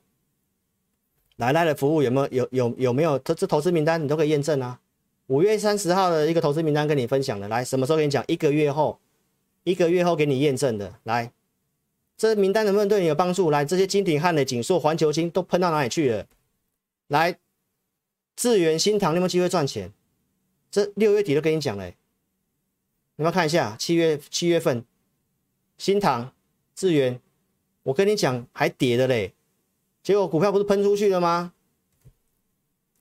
[1.35, 2.27] 来赖的服务有没有？
[2.31, 3.19] 有有有没有？
[3.19, 4.80] 投这投资名单你都可以验证啊。
[5.27, 8.23] 五月三十号的一个投资名单跟你分享的，来什么时候跟你讲？
[8.27, 8.97] 一个月后，
[9.65, 11.30] 一个月后给你验证的，来。
[12.22, 13.49] 这名单能不能对你有帮助？
[13.49, 16.27] 来，这些金鼎、汉磊、景硕、环球晶都喷到哪里去了？
[17.07, 17.39] 来，
[18.35, 19.91] 智源、新唐，你有没有机会赚钱？
[20.69, 21.91] 这六月底都跟你讲了，
[23.15, 24.85] 你们看一下七月七月份，
[25.80, 26.31] 新唐、
[26.76, 27.19] 智源，
[27.81, 29.34] 我跟你讲还跌的嘞，
[30.03, 31.53] 结果股票不是喷出去了吗？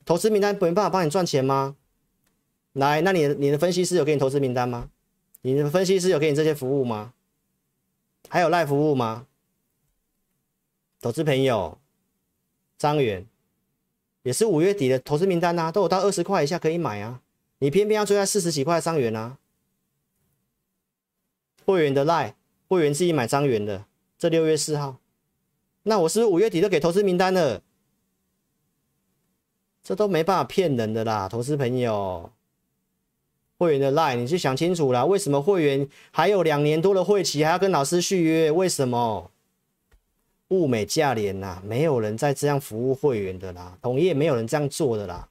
[0.07, 1.77] 投资名单没办法帮你赚钱吗？
[2.73, 4.89] 来，那你的你的分析师有给你投资名单吗？
[5.43, 7.13] 你的分析师有给你这些服务吗？
[8.31, 9.27] 还有赖服务吗？
[11.01, 11.79] 投资朋友，
[12.79, 13.27] 张元
[14.23, 17.23] 也是五月底的投资名单呐、都有到二十块以下可以买啊。
[17.59, 19.39] 你偏偏要追在四十几块张元啊？
[21.67, 22.37] 会员的赖，
[22.69, 23.85] 会员自己买张元的，
[24.17, 24.99] 这六月四号，
[25.83, 27.63] 那我是不是五月底都给投资名单了？
[29.83, 32.31] 这都没办法骗人的啦，投资朋友。
[33.61, 35.05] 会员的 line，你去想清楚啦。
[35.05, 38.51] 为什么会员还有两年多的会期还要跟老师续约？
[38.51, 39.31] 为什么？
[40.49, 45.29] 物美价廉呐，没有人再这样服务会员的啦，同业没有人这样做的啦，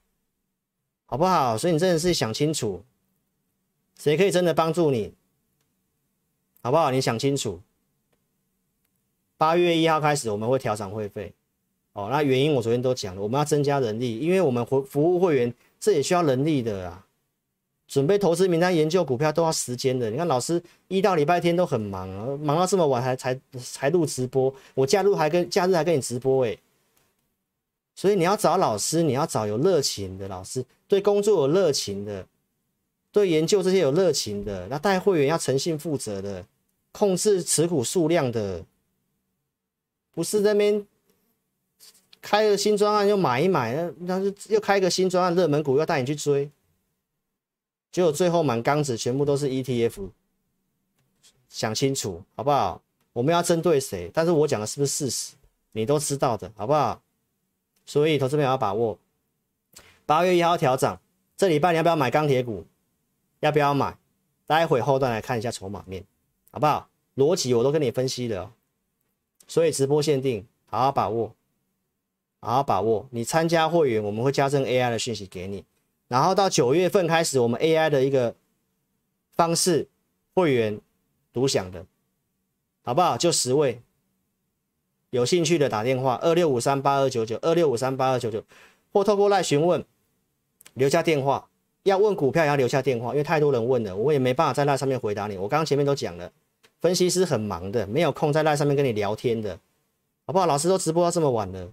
[1.06, 1.58] 好不好？
[1.58, 2.82] 所以你真的是想清楚，
[3.98, 5.12] 谁可以真的帮助你，
[6.62, 6.92] 好不好？
[6.92, 7.60] 你想清楚。
[9.36, 11.34] 八月一号开始我们会调涨会费，
[11.94, 17.04] 哦，那原因我昨天都讲了，我们要增加人力，因为我们服服务会员，这也需要人力的啊。
[17.90, 20.08] 准备投资名单、研究股票都要时间的。
[20.08, 24.54] 你看老师一到礼拜天都很忙啊，忙到这么晚还才才录直播。
[24.74, 26.56] 我假日还跟假日还跟你直播诶。
[27.96, 32.24] 所以你要找老师，你要找有热情的老师，对工作有热情的，
[33.10, 34.68] 对研究这些有热情的。
[34.68, 36.46] 那带会员要诚信负责的，
[36.92, 38.64] 控制持股数量的，
[40.12, 40.86] 不是那边
[42.22, 46.48] 开个新专案又买一买，那那就又开个新专案热门股要带你去追。
[47.90, 50.10] 结果最后满缸子全部都是 ETF，
[51.48, 52.80] 想清楚好不好？
[53.12, 54.10] 我们要针对谁？
[54.14, 55.34] 但是我讲的是不是事实？
[55.72, 57.02] 你都知道的好不好？
[57.84, 58.98] 所以投资朋友要把握。
[60.06, 61.00] 八月一号调涨，
[61.36, 62.64] 这礼拜你要不要买钢铁股？
[63.40, 63.96] 要不要买？
[64.46, 66.04] 待会后段来看一下筹码面，
[66.50, 66.88] 好不好？
[67.16, 68.52] 逻辑我都跟你分析了，
[69.46, 71.34] 所以直播限定，好好把握，
[72.40, 73.06] 好好把握。
[73.10, 75.64] 你参加会员，我们会加赠 AI 的讯息给你。
[76.10, 78.34] 然后到九月份开始，我们 AI 的一个
[79.36, 79.86] 方式，
[80.34, 80.80] 会员
[81.32, 81.86] 独享的，
[82.82, 83.16] 好不好？
[83.16, 83.80] 就十位，
[85.10, 88.42] 有兴趣的打电话二六五三八二九九二六五三八二九九，
[88.92, 89.84] 或透过赖询问，
[90.74, 91.46] 留下电话。
[91.84, 95.38] 要问股票也要留下电话，因为太多人问了，我也没办法在赖上面回答你。
[95.38, 96.32] 我刚刚前面都讲了，
[96.80, 99.56] 分析师很忙的，没有空在赖上面跟你聊天的，
[100.26, 100.44] 好不好？
[100.46, 101.72] 老师都直播到这么晚了。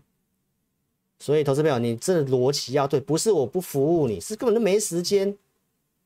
[1.20, 5.38] 所以，投资朋友，你这逻辑要对，不是我不服务你，是根本就没时间，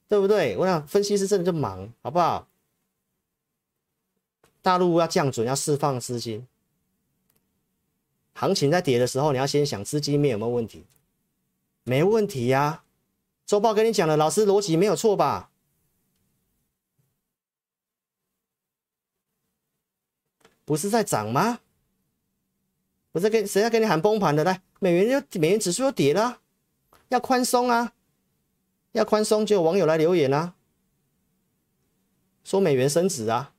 [0.08, 0.56] 对不对？
[0.58, 2.48] 我想分析师真的就忙，好不好？
[4.62, 6.48] 大陆要降准，要释放资金，
[8.34, 10.86] 行情在跌的时候，你要先想资金面有没有问题？
[11.84, 12.84] 没问题呀、啊，
[13.46, 15.50] 周报跟你讲的，老师逻辑没有错吧？
[20.64, 21.60] 不是在涨吗？
[23.12, 24.44] 不是跟谁在跟你喊崩盘的？
[24.46, 26.40] 来，美元又美元指数又跌了，
[27.10, 27.94] 要宽松啊，
[28.94, 30.56] 要宽松，就有网友来留言啊，
[32.44, 33.53] 说美元升值啊，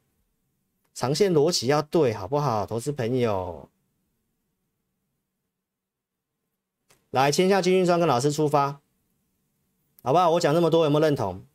[0.92, 2.66] 长线逻辑要对，好不好？
[2.66, 3.68] 投资朋友，
[7.10, 8.80] 来签下金玉双跟老师出发，
[10.02, 10.32] 好不好？
[10.32, 11.46] 我讲那么多，有没有认同？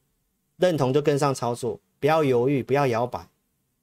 [0.56, 3.27] 认同就跟上操作，不要犹豫，不要摇摆。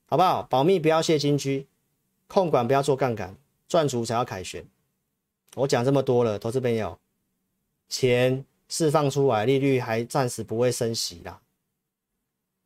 [0.06, 0.44] 好不好？
[0.44, 1.68] 保密不要泄金居，
[2.26, 3.36] 控管不要做杠杆，
[3.68, 4.66] 赚足才要凯旋。
[5.54, 6.98] 我讲这么多了，投资朋友，
[7.88, 11.40] 钱释放出来，利率还暂时不会升息啦。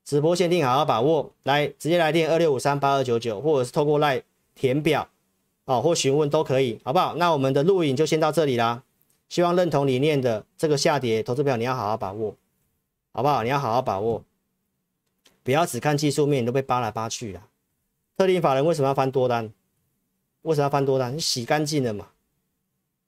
[0.04, 4.22] 直播限定，好好把握，来直接来电二六五三八二九九，或者是透过赖
[4.54, 5.08] 填表
[5.66, 7.14] 哦，或询问都可以，好不好？
[7.16, 8.82] 那我们的录影就先到这里啦。
[9.28, 12.34] 希望认同理念的这个下跌，投资朋友你要好好把握，
[13.12, 13.42] 好不好？
[13.42, 14.24] 你要好好把握。
[15.42, 17.46] 不要只看技术面，你都被扒来扒去了。
[18.16, 19.52] 特定法人为什么要翻多单？
[20.42, 21.14] 为什么要翻多单？
[21.14, 22.08] 你洗干净了嘛？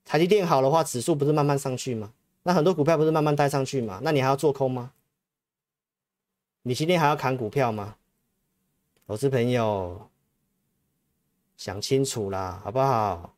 [0.05, 2.13] 台积电好的话，指数不是慢慢上去吗？
[2.43, 4.01] 那很多股票不是慢慢带上去吗？
[4.03, 4.93] 那你还要做空吗？
[6.63, 7.97] 你今天还要砍股票吗？
[9.07, 10.09] 投资朋友，
[11.57, 13.35] 想清楚啦，好不好？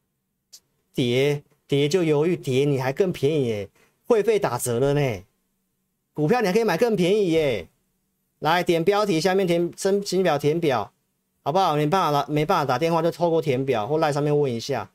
[0.95, 3.69] 跌跌就犹豫，跌你还更便宜耶，
[4.07, 5.23] 会费打折了呢。
[6.13, 7.69] 股票你还可以买更便宜耶。
[8.41, 10.93] 来点标题，下面填申请表填表，
[11.43, 11.75] 好不好？
[11.77, 14.91] 没办法打，没办法打电话就透过填表或赖上面问一下。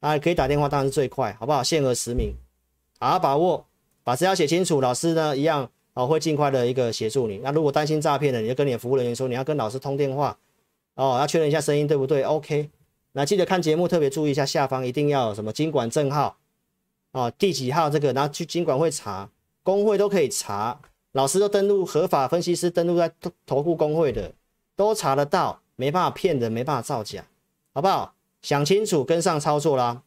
[0.00, 1.62] 啊，可以打电话当然是最快，好不好？
[1.62, 2.34] 限额十名，
[3.00, 3.66] 好好把握，
[4.04, 4.80] 把资料写清楚。
[4.80, 7.38] 老师呢一样哦，会尽快的一个协助你。
[7.38, 10.38] 那如果担心诈骗的，你就跟你的服务人员说，你要跟老师通电话
[10.94, 12.70] 哦，要确认一下声音对不对？OK。
[13.12, 16.36] 那记得看节目，特别注意一下下方一定要有什么经管证号
[17.12, 19.30] 哦，第几号这个，然后去经管会查，
[19.62, 20.78] 工会都可以查。
[21.12, 23.10] 老师都登录合法分析师登录在
[23.46, 24.34] 投顾工会的，
[24.76, 27.24] 都查得到，没办法骗人，没办法造假，
[27.72, 28.12] 好不好？
[28.46, 30.02] 想清楚跟上操作啦。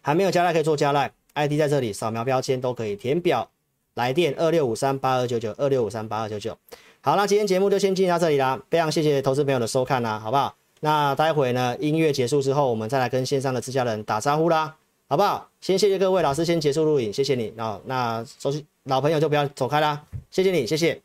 [0.00, 3.48] 还没有加赖可以做加赖，ID 在这里，扫描标签都可以填表，
[3.94, 6.58] 来电二六五三八二九九二六五三八二九九。
[7.00, 10.56] 好，那今天节目就先进行到这里啦，非常谢谢投资朋友的收看啦，好不好？
[10.80, 14.74] 那待会呢，音乐结束之后，我们再来跟线上的自家人打招呼啦，
[15.06, 15.48] 好不好？
[15.60, 17.54] 先谢谢各位老师，先结束录影，谢谢你。
[17.56, 18.52] 然后那收
[18.82, 20.02] 老朋友就不要走开啦，
[20.32, 21.00] 谢谢你，谢谢。